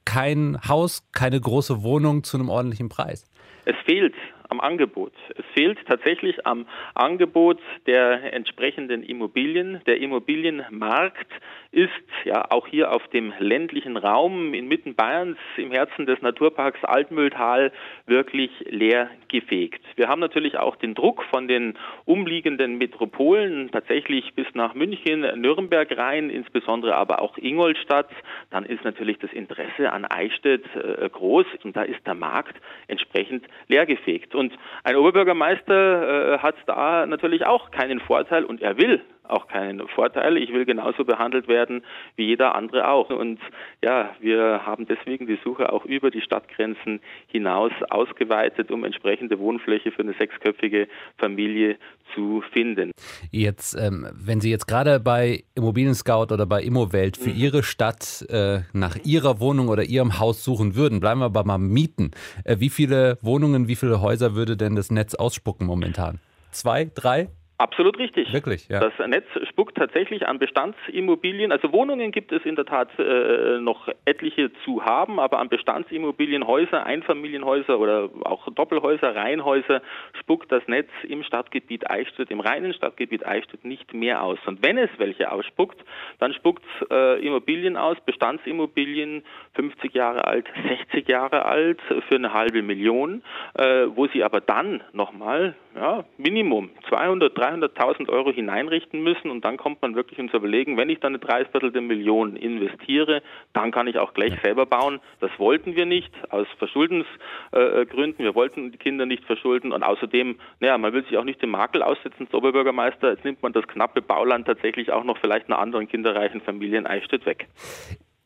kein 0.05 0.57
Haus, 0.67 1.07
keine 1.11 1.39
große 1.39 1.83
Wohnung 1.83 2.23
zu 2.23 2.37
einem 2.37 2.49
ordentlichen 2.49 2.89
Preis. 2.89 3.25
Es 3.65 3.75
fehlt 3.85 4.13
am 4.51 4.59
Angebot. 4.59 5.13
Es 5.37 5.45
fehlt 5.53 5.79
tatsächlich 5.87 6.45
am 6.45 6.67
Angebot 6.93 7.59
der 7.87 8.33
entsprechenden 8.33 9.01
Immobilien. 9.01 9.81
Der 9.87 9.97
Immobilienmarkt 9.99 11.31
ist 11.71 11.89
ja 12.25 12.51
auch 12.51 12.67
hier 12.67 12.91
auf 12.91 13.07
dem 13.09 13.33
ländlichen 13.39 13.95
Raum 13.95 14.53
inmitten 14.53 14.93
Bayerns 14.93 15.37
im 15.55 15.71
Herzen 15.71 16.05
des 16.05 16.21
Naturparks 16.21 16.83
Altmühltal 16.83 17.71
wirklich 18.07 18.51
leer 18.69 19.09
gefegt. 19.29 19.81
Wir 19.95 20.09
haben 20.09 20.19
natürlich 20.19 20.57
auch 20.57 20.75
den 20.75 20.95
Druck 20.95 21.23
von 21.31 21.47
den 21.47 21.77
umliegenden 22.03 22.77
Metropolen 22.77 23.71
tatsächlich 23.71 24.33
bis 24.35 24.47
nach 24.53 24.73
München, 24.73 25.21
Nürnberg 25.39 25.97
rein, 25.97 26.29
insbesondere 26.29 26.95
aber 26.95 27.21
auch 27.21 27.37
Ingolstadt. 27.37 28.09
Dann 28.49 28.65
ist 28.65 28.83
natürlich 28.83 29.17
das 29.19 29.31
Interesse 29.31 29.93
an 29.93 30.03
Eichstätt 30.03 30.65
äh, 30.75 31.09
groß 31.09 31.45
und 31.63 31.77
da 31.77 31.83
ist 31.83 32.05
der 32.05 32.15
Markt 32.15 32.57
entsprechend 32.87 33.45
leergefegt. 33.69 34.35
Und 34.41 34.53
ein 34.83 34.95
Oberbürgermeister 34.95 36.33
äh, 36.33 36.37
hat 36.39 36.55
da 36.65 37.05
natürlich 37.05 37.45
auch 37.45 37.69
keinen 37.69 37.99
Vorteil 37.99 38.43
und 38.43 38.59
er 38.59 38.75
will 38.77 38.99
auch 39.23 39.47
keinen 39.47 39.87
Vorteil. 39.87 40.37
Ich 40.37 40.51
will 40.51 40.65
genauso 40.65 41.05
behandelt 41.05 41.47
werden 41.47 41.83
wie 42.15 42.25
jeder 42.25 42.55
andere 42.55 42.89
auch. 42.89 43.09
Und 43.09 43.39
ja, 43.83 44.11
wir 44.19 44.65
haben 44.65 44.85
deswegen 44.87 45.27
die 45.27 45.39
Suche 45.43 45.71
auch 45.71 45.85
über 45.85 46.11
die 46.11 46.21
Stadtgrenzen 46.21 47.01
hinaus 47.27 47.71
ausgeweitet, 47.89 48.71
um 48.71 48.83
entsprechende 48.83 49.39
Wohnfläche 49.39 49.91
für 49.91 50.01
eine 50.01 50.13
sechsköpfige 50.13 50.87
Familie 51.17 51.77
zu 52.13 52.43
finden. 52.51 52.91
Jetzt, 53.31 53.75
ähm, 53.75 54.07
wenn 54.13 54.41
Sie 54.41 54.49
jetzt 54.49 54.67
gerade 54.67 54.99
bei 54.99 55.43
Immobilien 55.55 55.95
Scout 55.95 56.33
oder 56.33 56.45
bei 56.45 56.61
Immowelt 56.61 57.17
für 57.17 57.29
mhm. 57.29 57.37
Ihre 57.37 57.63
Stadt 57.63 58.25
äh, 58.29 58.61
nach 58.73 58.97
Ihrer 59.03 59.39
Wohnung 59.39 59.69
oder 59.69 59.83
Ihrem 59.83 60.19
Haus 60.19 60.43
suchen 60.43 60.75
würden, 60.75 60.99
bleiben 60.99 61.21
wir 61.21 61.25
aber 61.25 61.43
mal 61.45 61.57
Mieten. 61.57 62.11
Äh, 62.43 62.57
wie 62.59 62.69
viele 62.69 63.17
Wohnungen, 63.21 63.67
wie 63.67 63.75
viele 63.75 64.01
Häuser 64.01 64.35
würde 64.35 64.57
denn 64.57 64.75
das 64.75 64.91
Netz 64.91 65.15
ausspucken 65.15 65.67
momentan? 65.67 66.19
Zwei, 66.51 66.89
drei? 66.93 67.29
Absolut 67.61 67.99
richtig. 67.99 68.33
Wirklich, 68.33 68.67
ja. 68.69 68.79
Das 68.79 69.07
Netz 69.07 69.27
spuckt 69.47 69.77
tatsächlich 69.77 70.27
an 70.27 70.39
Bestandsimmobilien. 70.39 71.51
Also 71.51 71.71
Wohnungen 71.71 72.11
gibt 72.11 72.31
es 72.31 72.43
in 72.43 72.55
der 72.55 72.65
Tat 72.65 72.89
äh, 72.97 73.59
noch 73.59 73.87
etliche 74.05 74.51
zu 74.65 74.83
haben, 74.83 75.19
aber 75.19 75.37
an 75.37 75.47
Bestandsimmobilien, 75.47 76.47
Häuser, 76.47 76.87
Einfamilienhäuser 76.87 77.77
oder 77.77 78.09
auch 78.23 78.51
Doppelhäuser, 78.51 79.15
Reihenhäuser 79.15 79.83
spuckt 80.19 80.51
das 80.51 80.67
Netz 80.67 80.89
im 81.07 81.21
Stadtgebiet 81.21 81.87
Eichstätt, 81.87 82.31
im 82.31 82.39
reinen 82.39 82.73
Stadtgebiet 82.73 83.27
Eichstätt 83.27 83.63
nicht 83.63 83.93
mehr 83.93 84.23
aus. 84.23 84.39
Und 84.47 84.65
wenn 84.65 84.79
es 84.79 84.89
welche 84.97 85.31
ausspuckt, 85.31 85.79
dann 86.17 86.33
spuckt 86.33 86.63
äh, 86.89 87.23
Immobilien 87.23 87.77
aus, 87.77 87.97
Bestandsimmobilien, 88.03 89.23
50 89.53 89.93
Jahre 89.93 90.25
alt, 90.25 90.47
60 90.91 91.07
Jahre 91.07 91.45
alt, 91.45 91.79
für 92.09 92.15
eine 92.15 92.33
halbe 92.33 92.63
Million, 92.63 93.21
äh, 93.53 93.85
wo 93.93 94.07
sie 94.07 94.23
aber 94.23 94.41
dann 94.41 94.81
nochmal 94.93 95.53
ja, 95.75 96.03
Minimum 96.17 96.69
200, 96.89 97.37
300 97.37 97.61
300.000 97.61 98.09
Euro 98.09 98.31
hineinrichten 98.31 99.01
müssen 99.01 99.29
und 99.29 99.45
dann 99.45 99.57
kommt 99.57 99.81
man 99.81 99.95
wirklich 99.95 100.19
ins 100.19 100.33
Überlegen, 100.33 100.77
wenn 100.77 100.89
ich 100.89 100.99
dann 100.99 101.11
eine 101.11 101.19
Dreiviertel 101.19 101.71
der 101.71 101.81
Million 101.81 102.35
investiere, 102.35 103.21
dann 103.53 103.71
kann 103.71 103.87
ich 103.87 103.97
auch 103.97 104.13
gleich 104.13 104.33
selber 104.41 104.65
bauen. 104.65 104.99
Das 105.19 105.31
wollten 105.37 105.75
wir 105.75 105.85
nicht 105.85 106.11
aus 106.29 106.47
Verschuldensgründen. 106.57 108.25
wir 108.25 108.35
wollten 108.35 108.71
die 108.71 108.77
Kinder 108.77 109.05
nicht 109.05 109.23
verschulden 109.25 109.71
und 109.71 109.83
außerdem, 109.83 110.37
naja, 110.59 110.77
man 110.77 110.93
will 110.93 111.03
sich 111.03 111.17
auch 111.17 111.23
nicht 111.23 111.41
dem 111.41 111.51
Makel 111.51 111.83
aussetzen 111.83 112.25
als 112.25 112.33
Oberbürgermeister. 112.33 113.11
Jetzt 113.11 113.25
nimmt 113.25 113.41
man 113.41 113.53
das 113.53 113.67
knappe 113.67 114.01
Bauland 114.01 114.47
tatsächlich 114.47 114.91
auch 114.91 115.03
noch 115.03 115.17
vielleicht 115.17 115.47
einer 115.47 115.59
anderen 115.59 115.87
kinderreichen 115.87 116.41
Familie 116.41 116.79
in 116.79 116.87
Eichstätt 116.87 117.25
weg. 117.25 117.47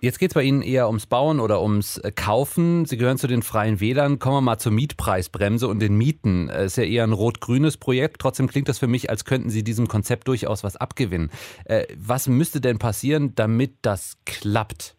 Jetzt 0.06 0.20
geht 0.20 0.30
es 0.30 0.34
bei 0.36 0.44
Ihnen 0.44 0.62
eher 0.62 0.86
ums 0.86 1.08
Bauen 1.08 1.40
oder 1.40 1.64
ums 1.64 1.98
äh, 1.98 2.12
Kaufen. 2.12 2.86
Sie 2.86 2.96
gehören 2.96 3.18
zu 3.18 3.26
den 3.26 3.42
Freien 3.42 3.80
Wählern. 3.80 4.20
Kommen 4.20 4.36
wir 4.36 4.42
mal 4.42 4.60
zur 4.60 4.72
Mietpreisbremse 4.72 5.68
und 5.68 5.80
den 5.80 5.98
Mieten. 5.98 6.48
Es 6.48 6.58
äh, 6.58 6.66
ist 6.66 6.78
ja 6.78 6.84
eher 6.84 7.04
ein 7.06 7.12
rot-grünes 7.12 7.78
Projekt. 7.78 8.22
Trotzdem 8.22 8.48
klingt 8.48 8.70
das 8.70 8.78
für 8.78 8.86
mich, 8.86 9.10
als 9.10 9.26
könnten 9.26 9.50
Sie 9.50 9.64
diesem 9.64 9.88
Konzept 9.88 10.28
durchaus 10.28 10.64
was 10.64 10.76
abgewinnen. 10.76 11.32
Äh, 11.64 11.88
was 11.98 12.28
müsste 12.28 12.62
denn 12.62 12.78
passieren, 12.78 13.34
damit 13.34 13.78
das 13.82 14.18
klappt? 14.26 14.96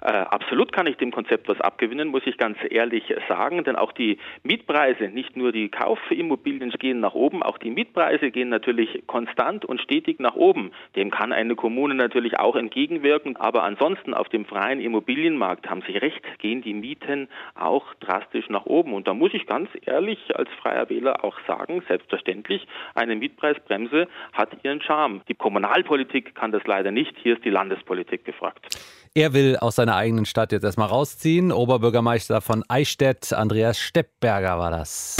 Äh, 0.00 0.08
absolut 0.08 0.72
kann 0.72 0.86
ich 0.86 0.96
dem 0.96 1.10
Konzept 1.10 1.48
was 1.48 1.60
abgewinnen, 1.60 2.08
muss 2.08 2.26
ich 2.26 2.38
ganz 2.38 2.58
ehrlich 2.70 3.14
sagen, 3.28 3.64
denn 3.64 3.76
auch 3.76 3.92
die 3.92 4.18
Mietpreise, 4.42 5.08
nicht 5.08 5.36
nur 5.36 5.52
die 5.52 5.68
Kaufimmobilien 5.68 6.70
gehen 6.70 7.00
nach 7.00 7.14
oben, 7.14 7.42
auch 7.42 7.58
die 7.58 7.70
Mietpreise 7.70 8.30
gehen 8.30 8.48
natürlich 8.48 9.04
konstant 9.06 9.64
und 9.64 9.80
stetig 9.80 10.20
nach 10.20 10.34
oben. 10.34 10.72
Dem 10.94 11.10
kann 11.10 11.32
eine 11.32 11.54
Kommune 11.54 11.94
natürlich 11.94 12.38
auch 12.38 12.56
entgegenwirken, 12.56 13.36
aber 13.36 13.62
ansonsten 13.62 14.14
auf 14.14 14.28
dem 14.28 14.44
freien 14.44 14.80
Immobilienmarkt 14.80 15.68
haben 15.68 15.82
Sie 15.86 15.96
recht, 15.96 16.22
gehen 16.38 16.62
die 16.62 16.74
Mieten 16.74 17.28
auch 17.54 17.94
drastisch 17.94 18.48
nach 18.48 18.66
oben. 18.66 18.92
Und 18.92 19.08
da 19.08 19.14
muss 19.14 19.32
ich 19.34 19.46
ganz 19.46 19.70
ehrlich 19.84 20.36
als 20.36 20.50
freier 20.60 20.88
Wähler 20.90 21.24
auch 21.24 21.38
sagen, 21.46 21.82
selbstverständlich, 21.88 22.66
eine 22.94 23.16
Mietpreisbremse 23.16 24.08
hat 24.32 24.50
ihren 24.62 24.80
Charme. 24.82 25.22
Die 25.28 25.34
Kommunalpolitik 25.34 26.34
kann 26.34 26.52
das 26.52 26.66
leider 26.66 26.90
nicht, 26.90 27.16
hier 27.18 27.34
ist 27.34 27.44
die 27.44 27.50
Landespolitik 27.50 28.24
gefragt. 28.24 28.66
Er 29.16 29.32
will 29.32 29.56
aus 29.56 29.76
seiner 29.76 29.96
eigenen 29.96 30.26
Stadt 30.26 30.52
jetzt 30.52 30.64
erstmal 30.64 30.88
rausziehen. 30.88 31.50
Oberbürgermeister 31.50 32.42
von 32.42 32.62
Eichstätt, 32.68 33.32
Andreas 33.32 33.78
Steppberger 33.78 34.58
war 34.58 34.70
das. 34.70 35.16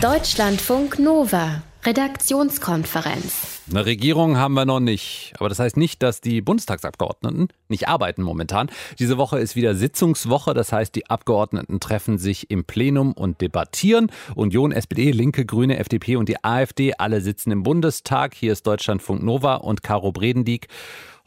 Deutschlandfunk 0.00 1.00
Nova. 1.00 1.64
Redaktionskonferenz. 1.84 3.62
Eine 3.70 3.86
Regierung 3.86 4.36
haben 4.36 4.54
wir 4.54 4.66
noch 4.66 4.78
nicht. 4.78 5.32
Aber 5.38 5.48
das 5.48 5.58
heißt 5.58 5.76
nicht, 5.76 6.00
dass 6.02 6.20
die 6.20 6.40
Bundestagsabgeordneten 6.40 7.48
nicht 7.68 7.88
arbeiten 7.88 8.22
momentan. 8.22 8.70
Diese 9.00 9.18
Woche 9.18 9.40
ist 9.40 9.56
wieder 9.56 9.74
Sitzungswoche. 9.74 10.54
Das 10.54 10.72
heißt, 10.72 10.94
die 10.94 11.10
Abgeordneten 11.10 11.80
treffen 11.80 12.18
sich 12.18 12.50
im 12.50 12.64
Plenum 12.64 13.12
und 13.12 13.40
debattieren. 13.40 14.12
Union, 14.36 14.70
SPD, 14.70 15.10
Linke, 15.10 15.44
Grüne, 15.44 15.78
FDP 15.78 16.16
und 16.16 16.28
die 16.28 16.44
AfD 16.44 16.94
alle 16.94 17.20
sitzen 17.20 17.50
im 17.50 17.64
Bundestag. 17.64 18.34
Hier 18.34 18.52
ist 18.52 18.64
Deutschlandfunk 18.64 19.24
Nova 19.24 19.56
und 19.56 19.82
Caro 19.82 20.12
Bredendieck. 20.12 20.68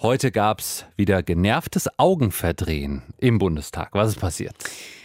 Heute 0.02 0.32
gab 0.32 0.62
es 0.62 0.86
wieder 0.95 1.22
genervtes 1.24 1.89
Augenverdrehen 1.97 3.02
im 3.18 3.38
Bundestag. 3.38 3.89
Was 3.91 4.12
ist 4.12 4.20
passiert? 4.22 4.56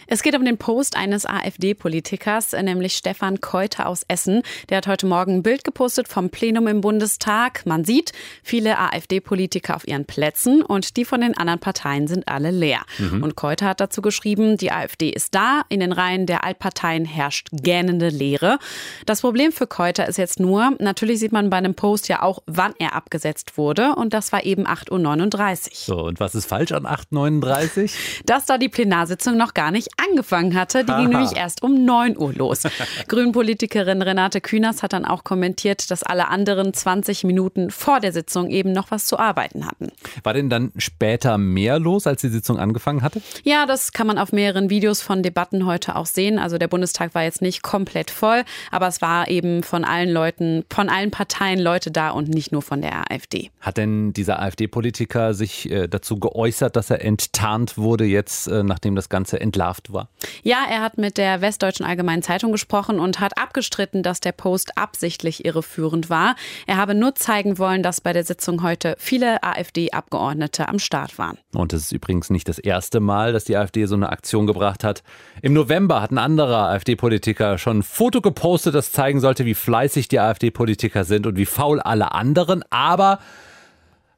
Es 0.07 0.21
geht 0.21 0.35
um 0.35 0.45
den 0.45 0.57
Post 0.57 0.95
eines 0.95 1.25
AfD-Politikers, 1.25 2.51
nämlich 2.51 2.93
Stefan 2.93 3.41
Keuter 3.41 3.87
aus 3.87 4.03
Essen. 4.07 4.43
Der 4.69 4.77
hat 4.77 4.87
heute 4.87 5.07
Morgen 5.07 5.35
ein 5.35 5.43
Bild 5.43 5.63
gepostet 5.63 6.07
vom 6.07 6.29
Plenum 6.29 6.67
im 6.67 6.81
Bundestag. 6.81 7.65
Man 7.65 7.85
sieht 7.85 8.11
viele 8.43 8.77
AfD-Politiker 8.77 9.75
auf 9.75 9.87
ihren 9.87 10.05
Plätzen 10.05 10.61
und 10.61 10.97
die 10.97 11.05
von 11.05 11.21
den 11.21 11.35
anderen 11.35 11.59
Parteien 11.59 12.07
sind 12.07 12.27
alle 12.27 12.51
leer. 12.51 12.81
Mhm. 12.99 13.23
Und 13.23 13.35
Keuter 13.35 13.67
hat 13.67 13.79
dazu 13.79 14.03
geschrieben, 14.03 14.57
die 14.57 14.71
AfD 14.71 15.09
ist 15.09 15.33
da, 15.33 15.63
in 15.69 15.79
den 15.79 15.91
Reihen 15.91 16.27
der 16.27 16.43
Altparteien 16.43 17.05
herrscht 17.05 17.47
gähnende 17.51 18.09
Leere. 18.09 18.59
Das 19.07 19.21
Problem 19.21 19.51
für 19.51 19.65
Keuter 19.65 20.07
ist 20.07 20.17
jetzt 20.17 20.39
nur, 20.39 20.73
natürlich 20.79 21.19
sieht 21.19 21.31
man 21.31 21.49
bei 21.49 21.57
einem 21.57 21.73
Post 21.73 22.09
ja 22.09 22.21
auch, 22.21 22.43
wann 22.45 22.73
er 22.77 22.93
abgesetzt 22.93 23.57
wurde 23.57 23.95
und 23.95 24.13
das 24.13 24.31
war 24.31 24.43
eben 24.43 24.67
8.39 24.67 25.65
Uhr. 25.65 25.69
So, 25.73 26.03
und 26.03 26.19
was 26.19 26.35
ist 26.35 26.45
falsch 26.45 26.73
an 26.73 26.85
8.39 26.85 27.83
Uhr? 27.83 27.89
Dass 28.25 28.45
da 28.45 28.59
die 28.59 28.69
Plenarsitzung 28.69 29.35
noch 29.35 29.55
gar 29.55 29.71
nicht 29.71 29.94
angefangen 29.97 30.55
hatte. 30.55 30.83
Die 30.83 30.93
ging 30.93 31.09
nämlich 31.09 31.35
erst 31.35 31.63
um 31.63 31.85
9 31.85 32.17
Uhr 32.17 32.33
los. 32.33 32.63
Grünpolitikerin 33.07 34.01
Renate 34.01 34.41
Künast 34.41 34.83
hat 34.83 34.93
dann 34.93 35.05
auch 35.05 35.23
kommentiert, 35.23 35.89
dass 35.91 36.03
alle 36.03 36.27
anderen 36.27 36.73
20 36.73 37.23
Minuten 37.23 37.71
vor 37.71 37.99
der 37.99 38.11
Sitzung 38.11 38.49
eben 38.49 38.71
noch 38.71 38.91
was 38.91 39.05
zu 39.05 39.19
arbeiten 39.19 39.65
hatten. 39.65 39.91
War 40.23 40.33
denn 40.33 40.49
dann 40.49 40.71
später 40.77 41.37
mehr 41.37 41.79
los, 41.79 42.07
als 42.07 42.21
die 42.21 42.29
Sitzung 42.29 42.59
angefangen 42.59 43.01
hatte? 43.01 43.21
Ja, 43.43 43.65
das 43.65 43.91
kann 43.91 44.07
man 44.07 44.17
auf 44.17 44.31
mehreren 44.31 44.69
Videos 44.69 45.01
von 45.01 45.23
Debatten 45.23 45.65
heute 45.65 45.95
auch 45.95 46.05
sehen. 46.05 46.39
Also 46.39 46.57
der 46.57 46.67
Bundestag 46.67 47.15
war 47.15 47.23
jetzt 47.23 47.41
nicht 47.41 47.63
komplett 47.63 48.11
voll, 48.11 48.43
aber 48.71 48.87
es 48.87 49.01
war 49.01 49.27
eben 49.29 49.63
von 49.63 49.83
allen 49.83 50.09
Leuten, 50.09 50.63
von 50.71 50.89
allen 50.89 51.11
Parteien 51.11 51.59
Leute 51.59 51.91
da 51.91 52.09
und 52.09 52.29
nicht 52.29 52.51
nur 52.51 52.61
von 52.61 52.81
der 52.81 53.11
AfD. 53.11 53.51
Hat 53.61 53.77
denn 53.77 54.13
dieser 54.13 54.41
AfD-Politiker 54.41 55.33
sich 55.33 55.69
äh, 55.71 55.87
dazu 55.87 56.19
geäußert, 56.19 56.75
dass 56.75 56.89
er 56.89 57.03
enttarnt 57.03 57.77
wurde 57.77 58.05
jetzt, 58.05 58.47
äh, 58.47 58.63
nachdem 58.63 58.95
das 58.95 59.09
Ganze 59.09 59.39
entlarvt 59.39 59.84
Post 59.85 59.93
war. 59.93 60.09
Ja, 60.43 60.65
er 60.69 60.81
hat 60.81 60.97
mit 60.97 61.17
der 61.17 61.41
Westdeutschen 61.41 61.85
Allgemeinen 61.85 62.21
Zeitung 62.21 62.51
gesprochen 62.51 62.99
und 62.99 63.19
hat 63.19 63.37
abgestritten, 63.37 64.03
dass 64.03 64.19
der 64.19 64.31
Post 64.31 64.77
absichtlich 64.77 65.45
irreführend 65.45 66.09
war. 66.09 66.35
Er 66.67 66.77
habe 66.77 66.95
nur 66.95 67.15
zeigen 67.15 67.57
wollen, 67.57 67.83
dass 67.83 68.01
bei 68.01 68.13
der 68.13 68.23
Sitzung 68.23 68.63
heute 68.63 68.95
viele 68.97 69.43
AfD-Abgeordnete 69.43 70.67
am 70.67 70.79
Start 70.79 71.17
waren. 71.17 71.37
Und 71.53 71.73
es 71.73 71.83
ist 71.83 71.91
übrigens 71.91 72.29
nicht 72.29 72.47
das 72.47 72.59
erste 72.59 72.99
Mal, 72.99 73.33
dass 73.33 73.45
die 73.45 73.57
AfD 73.57 73.85
so 73.85 73.95
eine 73.95 74.09
Aktion 74.09 74.47
gebracht 74.47 74.83
hat. 74.83 75.03
Im 75.41 75.53
November 75.53 76.01
hat 76.01 76.11
ein 76.11 76.17
anderer 76.17 76.69
AfD-Politiker 76.69 77.57
schon 77.57 77.79
ein 77.79 77.83
Foto 77.83 78.21
gepostet, 78.21 78.75
das 78.75 78.91
zeigen 78.91 79.19
sollte, 79.19 79.45
wie 79.45 79.53
fleißig 79.53 80.07
die 80.07 80.19
AfD-Politiker 80.19 81.03
sind 81.03 81.27
und 81.27 81.37
wie 81.37 81.45
faul 81.45 81.79
alle 81.79 82.13
anderen. 82.13 82.63
Aber 82.69 83.19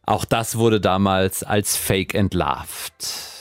auch 0.06 0.26
das 0.26 0.58
wurde 0.58 0.80
damals 0.80 1.44
als 1.44 1.76
Fake 1.76 2.14
entlarvt. 2.14 3.37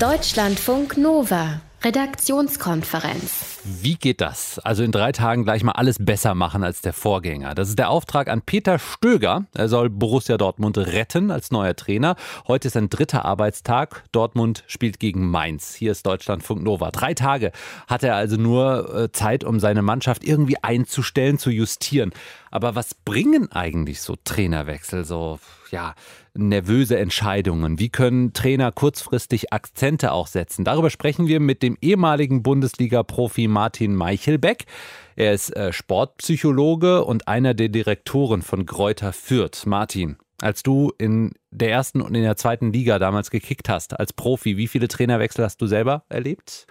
Deutschlandfunk 0.00 0.96
Nova. 0.96 1.60
Redaktionskonferenz. 1.82 3.60
Wie 3.64 3.96
geht 3.96 4.22
das? 4.22 4.58
Also 4.58 4.82
in 4.82 4.92
drei 4.92 5.12
Tagen 5.12 5.44
gleich 5.44 5.62
mal 5.62 5.72
alles 5.72 5.96
besser 5.98 6.34
machen 6.34 6.64
als 6.64 6.80
der 6.80 6.94
Vorgänger. 6.94 7.54
Das 7.54 7.68
ist 7.68 7.78
der 7.78 7.90
Auftrag 7.90 8.28
an 8.28 8.40
Peter 8.40 8.78
Stöger. 8.78 9.44
Er 9.54 9.68
soll 9.68 9.90
Borussia 9.90 10.38
Dortmund 10.38 10.78
retten 10.78 11.30
als 11.30 11.50
neuer 11.50 11.76
Trainer. 11.76 12.16
Heute 12.48 12.68
ist 12.68 12.78
ein 12.78 12.88
dritter 12.88 13.26
Arbeitstag. 13.26 14.04
Dortmund 14.12 14.64
spielt 14.68 15.00
gegen 15.00 15.30
Mainz. 15.30 15.74
Hier 15.74 15.92
ist 15.92 16.06
Deutschlandfunk 16.06 16.62
Nova. 16.62 16.90
Drei 16.92 17.12
Tage 17.12 17.52
hat 17.86 18.02
er 18.02 18.14
also 18.14 18.36
nur 18.36 18.94
äh, 18.94 19.12
Zeit, 19.12 19.44
um 19.44 19.60
seine 19.60 19.82
Mannschaft 19.82 20.24
irgendwie 20.24 20.62
einzustellen, 20.62 21.38
zu 21.38 21.50
justieren. 21.50 22.12
Aber 22.50 22.74
was 22.74 22.94
bringen 22.94 23.52
eigentlich 23.52 24.00
so 24.00 24.16
Trainerwechsel, 24.24 25.04
so 25.04 25.38
ja, 25.70 25.94
nervöse 26.34 26.98
Entscheidungen? 26.98 27.78
Wie 27.78 27.88
können 27.88 28.32
Trainer 28.32 28.72
kurzfristig 28.72 29.52
Akzente 29.52 30.12
auch 30.12 30.26
setzen? 30.26 30.64
Darüber 30.64 30.90
sprechen 30.90 31.26
wir 31.26 31.40
mit 31.40 31.62
dem 31.62 31.76
ehemaligen 31.80 32.42
Bundesliga-Profi 32.42 33.48
Martin 33.48 33.94
Meichelbeck. 33.94 34.64
Er 35.16 35.32
ist 35.32 35.54
äh, 35.56 35.72
Sportpsychologe 35.72 37.04
und 37.04 37.28
einer 37.28 37.54
der 37.54 37.68
Direktoren 37.68 38.42
von 38.42 38.66
Gräuter 38.66 39.12
Fürth. 39.12 39.66
Martin, 39.66 40.16
als 40.40 40.62
du 40.62 40.92
in 40.98 41.32
der 41.50 41.70
ersten 41.70 42.00
und 42.00 42.14
in 42.14 42.22
der 42.22 42.36
zweiten 42.36 42.72
Liga 42.72 42.98
damals 42.98 43.30
gekickt 43.30 43.68
hast 43.68 43.98
als 43.98 44.12
Profi, 44.12 44.56
wie 44.56 44.68
viele 44.68 44.88
Trainerwechsel 44.88 45.44
hast 45.44 45.60
du 45.60 45.66
selber 45.66 46.04
erlebt? 46.08 46.66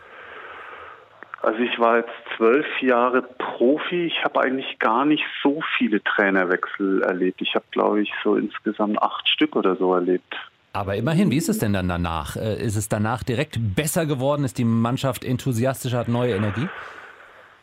Also 1.41 1.59
ich 1.59 1.79
war 1.79 1.97
jetzt 1.97 2.11
zwölf 2.35 2.65
Jahre 2.81 3.21
Profi. 3.21 4.05
Ich 4.05 4.23
habe 4.23 4.41
eigentlich 4.41 4.77
gar 4.79 5.05
nicht 5.05 5.23
so 5.41 5.61
viele 5.77 6.03
Trainerwechsel 6.03 7.01
erlebt. 7.03 7.41
Ich 7.41 7.55
habe, 7.55 7.65
glaube 7.71 8.01
ich, 8.01 8.11
so 8.23 8.35
insgesamt 8.35 9.01
acht 9.01 9.27
Stück 9.29 9.55
oder 9.55 9.75
so 9.77 9.93
erlebt. 9.93 10.35
Aber 10.73 10.95
immerhin, 10.95 11.31
wie 11.31 11.37
ist 11.37 11.49
es 11.49 11.57
denn 11.57 11.73
dann 11.73 11.87
danach? 11.87 12.35
Äh, 12.35 12.61
ist 12.61 12.75
es 12.75 12.89
danach 12.89 13.23
direkt 13.23 13.57
besser 13.75 14.05
geworden? 14.05 14.43
Ist 14.43 14.57
die 14.57 14.65
Mannschaft 14.65 15.23
enthusiastischer, 15.23 15.97
hat 15.97 16.09
neue 16.09 16.35
Energie? 16.35 16.67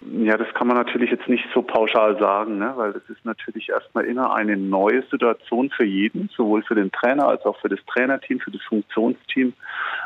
Ja, 0.01 0.37
das 0.37 0.53
kann 0.55 0.67
man 0.67 0.77
natürlich 0.77 1.11
jetzt 1.11 1.29
nicht 1.29 1.45
so 1.55 1.63
pauschal 1.63 2.19
sagen, 2.19 2.59
ne? 2.59 2.73
weil 2.77 2.93
das 2.93 3.03
ist 3.09 3.25
natürlich 3.25 3.71
erstmal 3.71 4.05
immer 4.05 4.35
eine 4.35 4.57
neue 4.57 5.03
Situation 5.11 5.71
für 5.71 5.85
jeden, 5.85 6.29
sowohl 6.37 6.63
für 6.63 6.75
den 6.75 6.93
Trainer 6.93 7.27
als 7.27 7.45
auch 7.45 7.59
für 7.61 7.69
das 7.69 7.81
Trainerteam, 7.87 8.39
für 8.41 8.51
das 8.51 8.61
Funktionsteam 8.63 9.55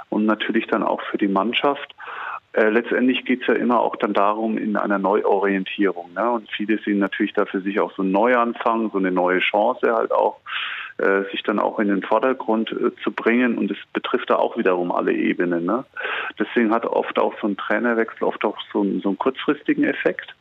und 0.09 0.27
natürlich 0.27 0.67
dann 0.69 0.85
auch 0.85 1.03
für 1.11 1.19
die 1.19 1.29
Mannschaft. 1.29 1.95
Äh, 2.53 2.69
letztendlich 2.71 3.25
geht 3.25 3.43
es 3.43 3.47
ja 3.47 3.55
immer 3.55 3.81
auch 3.81 3.95
dann 3.97 4.13
darum, 4.13 4.59
in 4.59 4.77
einer 4.77 4.99
Neuorientierung. 4.99 6.13
Ne? 6.15 6.31
Und 6.31 6.51
viele 6.51 6.79
sehen 6.79 6.99
natürlich 6.99 7.33
da 7.35 7.45
für 7.47 7.61
sich 7.61 7.79
auch 7.79 7.95
so 7.95 8.03
einen 8.03 8.11
Neuanfang, 8.11 8.91
so 8.91 8.99
eine 8.99 9.13
neue 9.13 9.39
Chance 9.39 9.93
halt 9.95 10.11
auch, 10.11 10.41
äh, 10.99 11.23
sich 11.31 11.45
dann 11.45 11.61
auch 11.61 11.79
in 11.79 11.89
den 11.89 12.03
Vordergrund 12.03 12.73
äh, 12.73 12.91
zu 13.05 13.13
bringen. 13.13 13.57
Und 13.57 13.71
es 13.71 13.79
betrifft 13.93 14.31
da 14.31 14.37
auch 14.37 14.57
wiederum 14.57 14.91
alle 14.91 15.13
Ebenen. 15.13 15.65
Ne? 15.65 15.85
Deswegen 16.39 16.73
hat 16.73 16.87
oft 16.87 17.19
auch 17.21 17.35
so 17.41 17.47
ein 17.47 17.57
Trainerwechsel 17.57 18.25
oft 18.25 18.45
auch 18.45 18.59
so, 18.73 18.81
einen, 18.81 19.01
so 19.01 19.11
einen 19.11 19.19
kurzfristigen 19.19 19.85
Effekt. 19.85 20.35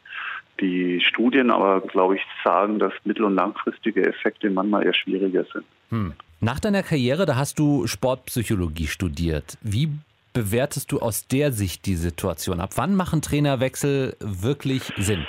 Die 0.59 0.99
Studien 1.01 1.51
aber, 1.51 1.81
glaube 1.81 2.15
ich, 2.15 2.21
sagen, 2.43 2.79
dass 2.79 2.91
mittel- 3.05 3.25
und 3.25 3.35
langfristige 3.35 4.05
Effekte 4.05 4.49
manchmal 4.49 4.85
eher 4.85 4.93
schwieriger 4.95 5.45
sind. 5.53 5.63
Hm. 5.89 6.13
Nach 6.41 6.59
deiner 6.59 6.83
Karriere, 6.83 7.25
da 7.25 7.35
hast 7.35 7.59
du 7.59 7.85
Sportpsychologie 7.85 8.87
studiert. 8.87 9.57
Wie 9.61 9.89
bewertest 10.33 10.91
du 10.91 10.99
aus 10.99 11.27
der 11.27 11.51
Sicht 11.51 11.85
die 11.85 11.95
Situation? 11.95 12.59
Ab 12.59 12.71
wann 12.75 12.95
machen 12.95 13.21
Trainerwechsel 13.21 14.15
wirklich 14.19 14.93
Sinn? 14.97 15.25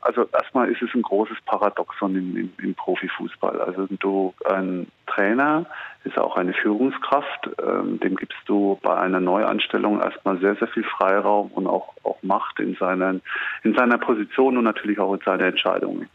Also 0.00 0.24
erstmal 0.32 0.70
ist 0.70 0.80
es 0.82 0.94
ein 0.94 1.02
großes 1.02 1.38
Paradoxon 1.46 2.14
im, 2.14 2.36
im, 2.36 2.52
im 2.62 2.74
Profifußball. 2.76 3.60
Also 3.60 3.88
du, 3.98 4.34
ein 4.48 4.86
Trainer 5.08 5.66
ist 6.04 6.16
auch 6.16 6.36
eine 6.36 6.52
Führungskraft, 6.52 7.50
ähm, 7.60 7.98
dem 7.98 8.14
gibst 8.14 8.38
du 8.46 8.78
bei 8.82 8.96
einer 8.96 9.18
Neuanstellung 9.18 10.00
erstmal 10.00 10.38
sehr, 10.38 10.54
sehr 10.56 10.68
viel 10.68 10.84
Freiraum 10.84 11.50
und 11.50 11.66
auch, 11.66 11.92
auch 12.04 12.22
Macht 12.22 12.60
in, 12.60 12.76
seinen, 12.76 13.20
in 13.64 13.74
seiner 13.74 13.98
Position 13.98 14.56
und 14.56 14.62
natürlich 14.62 15.00
auch 15.00 15.12
in 15.12 15.20
seinen 15.24 15.40
Entscheidungen. 15.40 16.08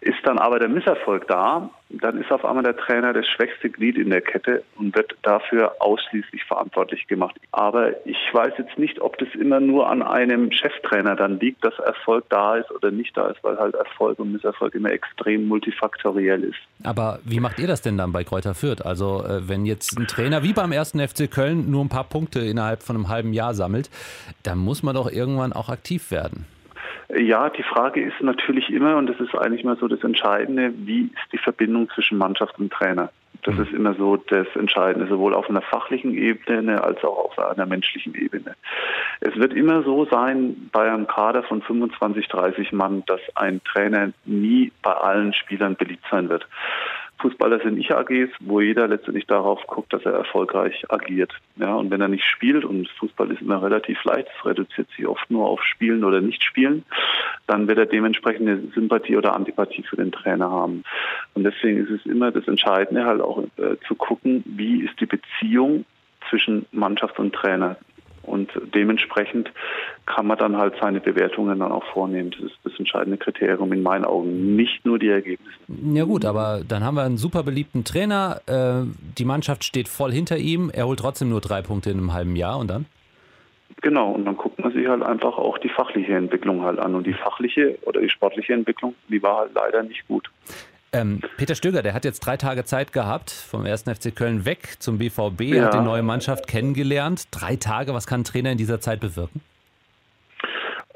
Ist 0.00 0.18
dann 0.24 0.38
aber 0.38 0.58
der 0.58 0.68
Misserfolg 0.68 1.28
da, 1.28 1.68
dann 1.90 2.20
ist 2.20 2.30
auf 2.30 2.44
einmal 2.44 2.62
der 2.62 2.76
Trainer 2.76 3.12
das 3.12 3.26
schwächste 3.26 3.68
Glied 3.68 3.98
in 3.98 4.08
der 4.08 4.22
Kette 4.22 4.62
und 4.76 4.94
wird 4.96 5.14
dafür 5.22 5.76
ausschließlich 5.80 6.44
verantwortlich 6.44 7.06
gemacht. 7.06 7.36
Aber 7.52 8.06
ich 8.06 8.16
weiß 8.32 8.52
jetzt 8.58 8.78
nicht, 8.78 9.00
ob 9.00 9.18
das 9.18 9.28
immer 9.34 9.60
nur 9.60 9.90
an 9.90 10.02
einem 10.02 10.52
Cheftrainer 10.52 11.16
dann 11.16 11.38
liegt, 11.40 11.64
dass 11.64 11.78
Erfolg 11.80 12.24
da 12.30 12.56
ist 12.56 12.70
oder 12.70 12.90
nicht 12.90 13.14
da 13.16 13.28
ist, 13.28 13.42
weil 13.42 13.58
halt 13.58 13.74
Erfolg 13.74 14.18
und 14.20 14.32
Misserfolg 14.32 14.74
immer 14.74 14.90
extrem 14.90 15.48
multifaktoriell 15.48 16.44
ist. 16.44 16.58
Aber 16.84 17.18
wie 17.24 17.40
macht 17.40 17.58
ihr 17.58 17.66
das 17.66 17.82
denn 17.82 17.98
dann 17.98 18.12
bei 18.12 18.24
Kräuter 18.24 18.54
Fürth? 18.54 18.82
Also 18.82 19.24
äh, 19.24 19.48
wenn 19.48 19.66
jetzt 19.66 19.98
ein 19.98 20.06
Trainer 20.06 20.42
wie 20.42 20.54
beim 20.54 20.72
ersten 20.72 21.06
FC 21.06 21.30
Köln 21.30 21.70
nur 21.70 21.84
ein 21.84 21.90
paar 21.90 22.04
Punkte 22.04 22.40
innerhalb 22.40 22.82
von 22.82 22.96
einem 22.96 23.08
halben 23.08 23.32
Jahr 23.34 23.52
sammelt, 23.52 23.90
dann 24.44 24.58
muss 24.58 24.82
man 24.82 24.94
doch 24.94 25.10
irgendwann 25.10 25.52
auch 25.52 25.68
aktiv 25.68 26.10
werden. 26.10 26.46
Ja, 27.18 27.50
die 27.50 27.62
Frage 27.62 28.02
ist 28.02 28.20
natürlich 28.20 28.70
immer, 28.70 28.96
und 28.96 29.06
das 29.06 29.18
ist 29.20 29.34
eigentlich 29.34 29.64
mal 29.64 29.76
so 29.76 29.88
das 29.88 30.02
Entscheidende, 30.04 30.72
wie 30.76 31.04
ist 31.04 31.32
die 31.32 31.38
Verbindung 31.38 31.88
zwischen 31.90 32.18
Mannschaft 32.18 32.58
und 32.58 32.72
Trainer? 32.72 33.10
Das 33.42 33.54
mhm. 33.54 33.62
ist 33.62 33.72
immer 33.72 33.94
so 33.94 34.16
das 34.16 34.46
Entscheidende, 34.54 35.08
sowohl 35.08 35.34
auf 35.34 35.48
einer 35.48 35.62
fachlichen 35.62 36.14
Ebene 36.14 36.82
als 36.82 37.02
auch 37.02 37.16
auf 37.16 37.38
einer 37.38 37.66
menschlichen 37.66 38.14
Ebene. 38.14 38.54
Es 39.20 39.34
wird 39.36 39.54
immer 39.54 39.82
so 39.82 40.04
sein 40.04 40.68
bei 40.72 40.90
einem 40.90 41.06
Kader 41.06 41.42
von 41.42 41.62
25, 41.62 42.28
30 42.28 42.72
Mann, 42.72 43.02
dass 43.06 43.20
ein 43.34 43.62
Trainer 43.64 44.12
nie 44.24 44.72
bei 44.82 44.92
allen 44.92 45.32
Spielern 45.32 45.76
beliebt 45.76 46.04
sein 46.10 46.28
wird. 46.28 46.46
Fußballer 47.20 47.60
sind 47.60 47.78
Ich-AGs, 47.78 48.30
wo 48.40 48.60
jeder 48.60 48.88
letztendlich 48.88 49.26
darauf 49.26 49.66
guckt, 49.66 49.92
dass 49.92 50.04
er 50.04 50.12
erfolgreich 50.12 50.84
agiert. 50.88 51.32
Ja, 51.56 51.74
und 51.74 51.90
wenn 51.90 52.00
er 52.00 52.08
nicht 52.08 52.24
spielt, 52.24 52.64
und 52.64 52.88
Fußball 52.98 53.30
ist 53.30 53.42
immer 53.42 53.62
relativ 53.62 54.02
leicht, 54.04 54.28
es 54.38 54.46
reduziert 54.46 54.88
sich 54.96 55.06
oft 55.06 55.30
nur 55.30 55.46
auf 55.46 55.62
Spielen 55.62 56.04
oder 56.04 56.20
Nicht-Spielen, 56.20 56.84
dann 57.46 57.68
wird 57.68 57.78
er 57.78 57.86
dementsprechend 57.86 58.48
eine 58.48 58.60
Sympathie 58.74 59.16
oder 59.16 59.34
Antipathie 59.34 59.82
für 59.82 59.96
den 59.96 60.12
Trainer 60.12 60.50
haben. 60.50 60.82
Und 61.34 61.44
deswegen 61.44 61.78
ist 61.78 61.90
es 61.90 62.06
immer 62.06 62.30
das 62.30 62.48
Entscheidende, 62.48 63.04
halt 63.04 63.20
auch 63.20 63.44
äh, 63.56 63.76
zu 63.86 63.94
gucken, 63.94 64.42
wie 64.46 64.82
ist 64.82 64.98
die 65.00 65.06
Beziehung 65.06 65.84
zwischen 66.28 66.66
Mannschaft 66.72 67.18
und 67.18 67.34
Trainer. 67.34 67.76
Und 68.22 68.50
dementsprechend 68.74 69.50
kann 70.06 70.26
man 70.26 70.38
dann 70.38 70.56
halt 70.56 70.74
seine 70.80 71.00
Bewertungen 71.00 71.58
dann 71.58 71.72
auch 71.72 71.84
vornehmen. 71.92 72.30
Das 72.30 72.50
ist 72.50 72.58
das 72.64 72.72
entscheidende 72.78 73.18
Kriterium 73.18 73.72
in 73.72 73.82
meinen 73.82 74.04
Augen, 74.04 74.56
nicht 74.56 74.84
nur 74.84 74.98
die 74.98 75.08
Ergebnisse. 75.08 75.56
Ja 75.92 76.04
gut, 76.04 76.24
aber 76.24 76.60
dann 76.66 76.84
haben 76.84 76.96
wir 76.96 77.02
einen 77.02 77.16
super 77.16 77.42
beliebten 77.42 77.84
Trainer. 77.84 78.40
Äh, 78.46 78.86
die 79.18 79.24
Mannschaft 79.24 79.64
steht 79.64 79.88
voll 79.88 80.12
hinter 80.12 80.36
ihm. 80.36 80.70
Er 80.72 80.86
holt 80.86 81.00
trotzdem 81.00 81.30
nur 81.30 81.40
drei 81.40 81.62
Punkte 81.62 81.90
in 81.90 81.98
einem 81.98 82.12
halben 82.12 82.36
Jahr 82.36 82.58
und 82.58 82.68
dann? 82.68 82.86
Genau, 83.82 84.10
und 84.10 84.26
dann 84.26 84.36
guckt 84.36 84.58
man 84.58 84.72
sich 84.72 84.86
halt 84.86 85.02
einfach 85.02 85.38
auch 85.38 85.56
die 85.56 85.70
fachliche 85.70 86.14
Entwicklung 86.14 86.62
halt 86.62 86.78
an. 86.78 86.94
Und 86.94 87.06
die 87.06 87.14
fachliche 87.14 87.78
oder 87.82 88.00
die 88.00 88.10
sportliche 88.10 88.52
Entwicklung, 88.52 88.94
die 89.08 89.22
war 89.22 89.38
halt 89.38 89.52
leider 89.54 89.82
nicht 89.82 90.06
gut. 90.06 90.30
Ähm, 90.92 91.20
Peter 91.36 91.54
Stöger, 91.54 91.82
der 91.82 91.94
hat 91.94 92.04
jetzt 92.04 92.20
drei 92.20 92.36
Tage 92.36 92.64
Zeit 92.64 92.92
gehabt, 92.92 93.30
vom 93.30 93.64
1. 93.64 93.82
FC 93.82 94.14
Köln 94.14 94.44
weg 94.44 94.80
zum 94.80 94.98
BVB, 94.98 95.40
ja. 95.42 95.64
hat 95.66 95.74
die 95.74 95.78
neue 95.78 96.02
Mannschaft 96.02 96.48
kennengelernt. 96.48 97.28
Drei 97.30 97.56
Tage, 97.56 97.94
was 97.94 98.06
kann 98.06 98.20
ein 98.20 98.24
Trainer 98.24 98.50
in 98.50 98.58
dieser 98.58 98.80
Zeit 98.80 98.98
bewirken? 98.98 99.40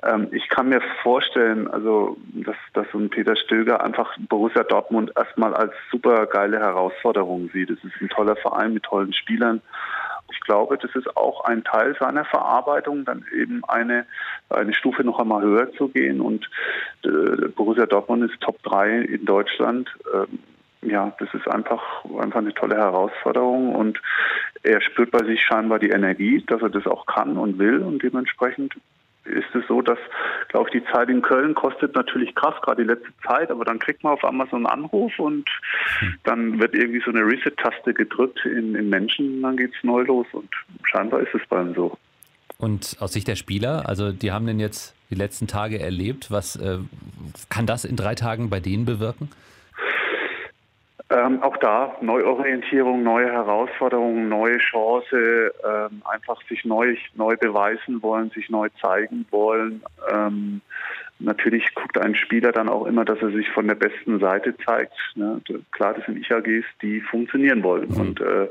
Ähm, 0.02 0.28
ich 0.32 0.48
kann 0.48 0.68
mir 0.68 0.82
vorstellen, 1.02 1.68
also 1.68 2.16
dass, 2.32 2.56
dass 2.72 2.86
so 2.92 2.98
ein 2.98 3.08
Peter 3.08 3.36
Stöger 3.36 3.82
einfach 3.84 4.16
Borussia 4.28 4.64
Dortmund 4.64 5.12
erstmal 5.16 5.54
als 5.54 5.72
super 5.90 6.26
geile 6.26 6.58
Herausforderung 6.58 7.48
sieht. 7.52 7.70
Es 7.70 7.82
ist 7.84 7.94
ein 8.00 8.08
toller 8.08 8.36
Verein 8.36 8.74
mit 8.74 8.82
tollen 8.82 9.12
Spielern 9.12 9.62
ich 10.30 10.40
glaube, 10.40 10.78
das 10.78 10.94
ist 10.94 11.16
auch 11.16 11.44
ein 11.44 11.64
Teil 11.64 11.96
seiner 11.98 12.24
Verarbeitung, 12.24 13.04
dann 13.04 13.24
eben 13.34 13.64
eine, 13.64 14.06
eine 14.50 14.74
Stufe 14.74 15.04
noch 15.04 15.18
einmal 15.18 15.42
höher 15.42 15.72
zu 15.72 15.88
gehen. 15.88 16.20
Und 16.20 16.48
äh, 17.04 17.48
Borussia 17.48 17.86
Dortmund 17.86 18.30
ist 18.30 18.40
Top 18.40 18.62
3 18.62 19.00
in 19.00 19.24
Deutschland. 19.24 19.88
Ähm, 20.12 20.38
ja, 20.82 21.12
das 21.18 21.32
ist 21.32 21.48
einfach, 21.48 22.04
einfach 22.18 22.40
eine 22.40 22.52
tolle 22.52 22.76
Herausforderung 22.76 23.74
und 23.74 24.00
er 24.62 24.80
spürt 24.82 25.10
bei 25.10 25.24
sich 25.24 25.42
scheinbar 25.42 25.78
die 25.78 25.90
Energie, 25.90 26.44
dass 26.46 26.60
er 26.60 26.68
das 26.68 26.86
auch 26.86 27.06
kann 27.06 27.38
und 27.38 27.58
will 27.58 27.82
und 27.82 28.02
dementsprechend 28.02 28.74
ist 29.24 29.54
es 29.54 29.66
so, 29.68 29.80
dass, 29.82 29.98
glaube 30.48 30.68
ich, 30.68 30.82
die 30.82 30.92
Zeit 30.92 31.08
in 31.08 31.22
Köln 31.22 31.54
kostet 31.54 31.94
natürlich 31.94 32.34
krass, 32.34 32.54
gerade 32.62 32.82
die 32.82 32.88
letzte 32.88 33.08
Zeit, 33.26 33.50
aber 33.50 33.64
dann 33.64 33.78
kriegt 33.78 34.02
man 34.02 34.14
auf 34.14 34.20
so 34.20 34.56
einen 34.56 34.66
Anruf 34.66 35.18
und 35.18 35.48
dann 36.24 36.60
wird 36.60 36.74
irgendwie 36.74 37.02
so 37.04 37.10
eine 37.10 37.20
Reset-Taste 37.20 37.94
gedrückt 37.94 38.44
in, 38.44 38.74
in 38.74 38.88
Menschen 38.88 39.36
und 39.36 39.42
dann 39.42 39.56
geht 39.56 39.72
es 39.74 39.84
neu 39.84 40.02
los 40.02 40.26
und 40.32 40.48
scheinbar 40.84 41.20
ist 41.20 41.34
es 41.34 41.42
bei 41.48 41.60
ihm 41.60 41.74
so. 41.74 41.96
Und 42.58 42.96
aus 43.00 43.12
Sicht 43.12 43.28
der 43.28 43.36
Spieler, 43.36 43.88
also 43.88 44.12
die 44.12 44.32
haben 44.32 44.46
denn 44.46 44.60
jetzt 44.60 44.94
die 45.10 45.16
letzten 45.16 45.46
Tage 45.46 45.80
erlebt, 45.80 46.30
was 46.30 46.56
äh, 46.56 46.78
kann 47.48 47.66
das 47.66 47.84
in 47.84 47.96
drei 47.96 48.14
Tagen 48.14 48.50
bei 48.50 48.60
denen 48.60 48.84
bewirken? 48.84 49.28
Ähm, 51.10 51.42
auch 51.42 51.56
da 51.58 51.96
Neuorientierung, 52.00 53.02
neue 53.02 53.30
Herausforderungen, 53.30 54.28
neue 54.28 54.56
Chance, 54.56 55.52
ähm, 55.62 56.02
einfach 56.04 56.40
sich 56.48 56.64
neu, 56.64 56.96
neu 57.14 57.36
beweisen 57.36 58.02
wollen, 58.02 58.30
sich 58.30 58.48
neu 58.48 58.68
zeigen 58.80 59.26
wollen. 59.30 59.82
Ähm, 60.10 60.62
natürlich 61.18 61.74
guckt 61.74 61.98
ein 61.98 62.14
Spieler 62.14 62.52
dann 62.52 62.70
auch 62.70 62.86
immer, 62.86 63.04
dass 63.04 63.20
er 63.20 63.30
sich 63.32 63.48
von 63.50 63.68
der 63.68 63.74
besten 63.74 64.18
Seite 64.18 64.56
zeigt. 64.64 64.94
Ne? 65.14 65.42
Klar, 65.72 65.94
das 65.94 66.06
sind 66.06 66.18
Ich-AGs, 66.18 66.64
die 66.80 67.02
funktionieren 67.02 67.62
wollen. 67.62 67.90
Mhm. 67.90 68.00
Und 68.00 68.20
äh, 68.22 68.48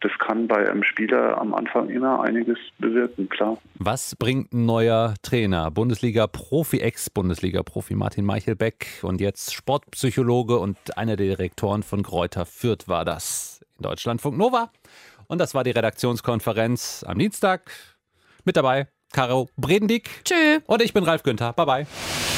das 0.00 0.12
kann 0.18 0.46
bei 0.46 0.68
einem 0.70 0.82
Spieler 0.82 1.38
am 1.38 1.54
Anfang 1.54 1.88
immer 1.88 2.22
einiges 2.22 2.58
bewirken, 2.78 3.28
klar. 3.28 3.58
Was 3.78 4.14
bringt 4.16 4.52
ein 4.52 4.66
neuer 4.66 5.14
Trainer? 5.22 5.70
Bundesliga-Profi, 5.70 6.78
Ex-Bundesliga-Profi 6.80 7.94
Martin 7.94 8.24
Meichelbeck 8.24 8.86
und 9.02 9.20
jetzt 9.20 9.54
Sportpsychologe 9.54 10.58
und 10.58 10.76
einer 10.96 11.16
der 11.16 11.26
Direktoren 11.26 11.82
von 11.82 12.02
Kräuter 12.02 12.46
Fürth 12.46 12.86
war 12.86 13.04
das 13.04 13.64
in 13.76 13.82
Deutschlandfunk 13.82 14.36
Nova. 14.36 14.70
Und 15.26 15.38
das 15.38 15.54
war 15.54 15.64
die 15.64 15.70
Redaktionskonferenz 15.72 17.04
am 17.06 17.18
Dienstag. 17.18 17.70
Mit 18.44 18.56
dabei 18.56 18.88
Caro 19.12 19.48
Bredendick. 19.56 20.24
Tschö. 20.24 20.60
Und 20.66 20.82
ich 20.82 20.92
bin 20.92 21.04
Ralf 21.04 21.22
Günther. 21.22 21.52
Bye 21.52 21.66
bye. 21.66 22.37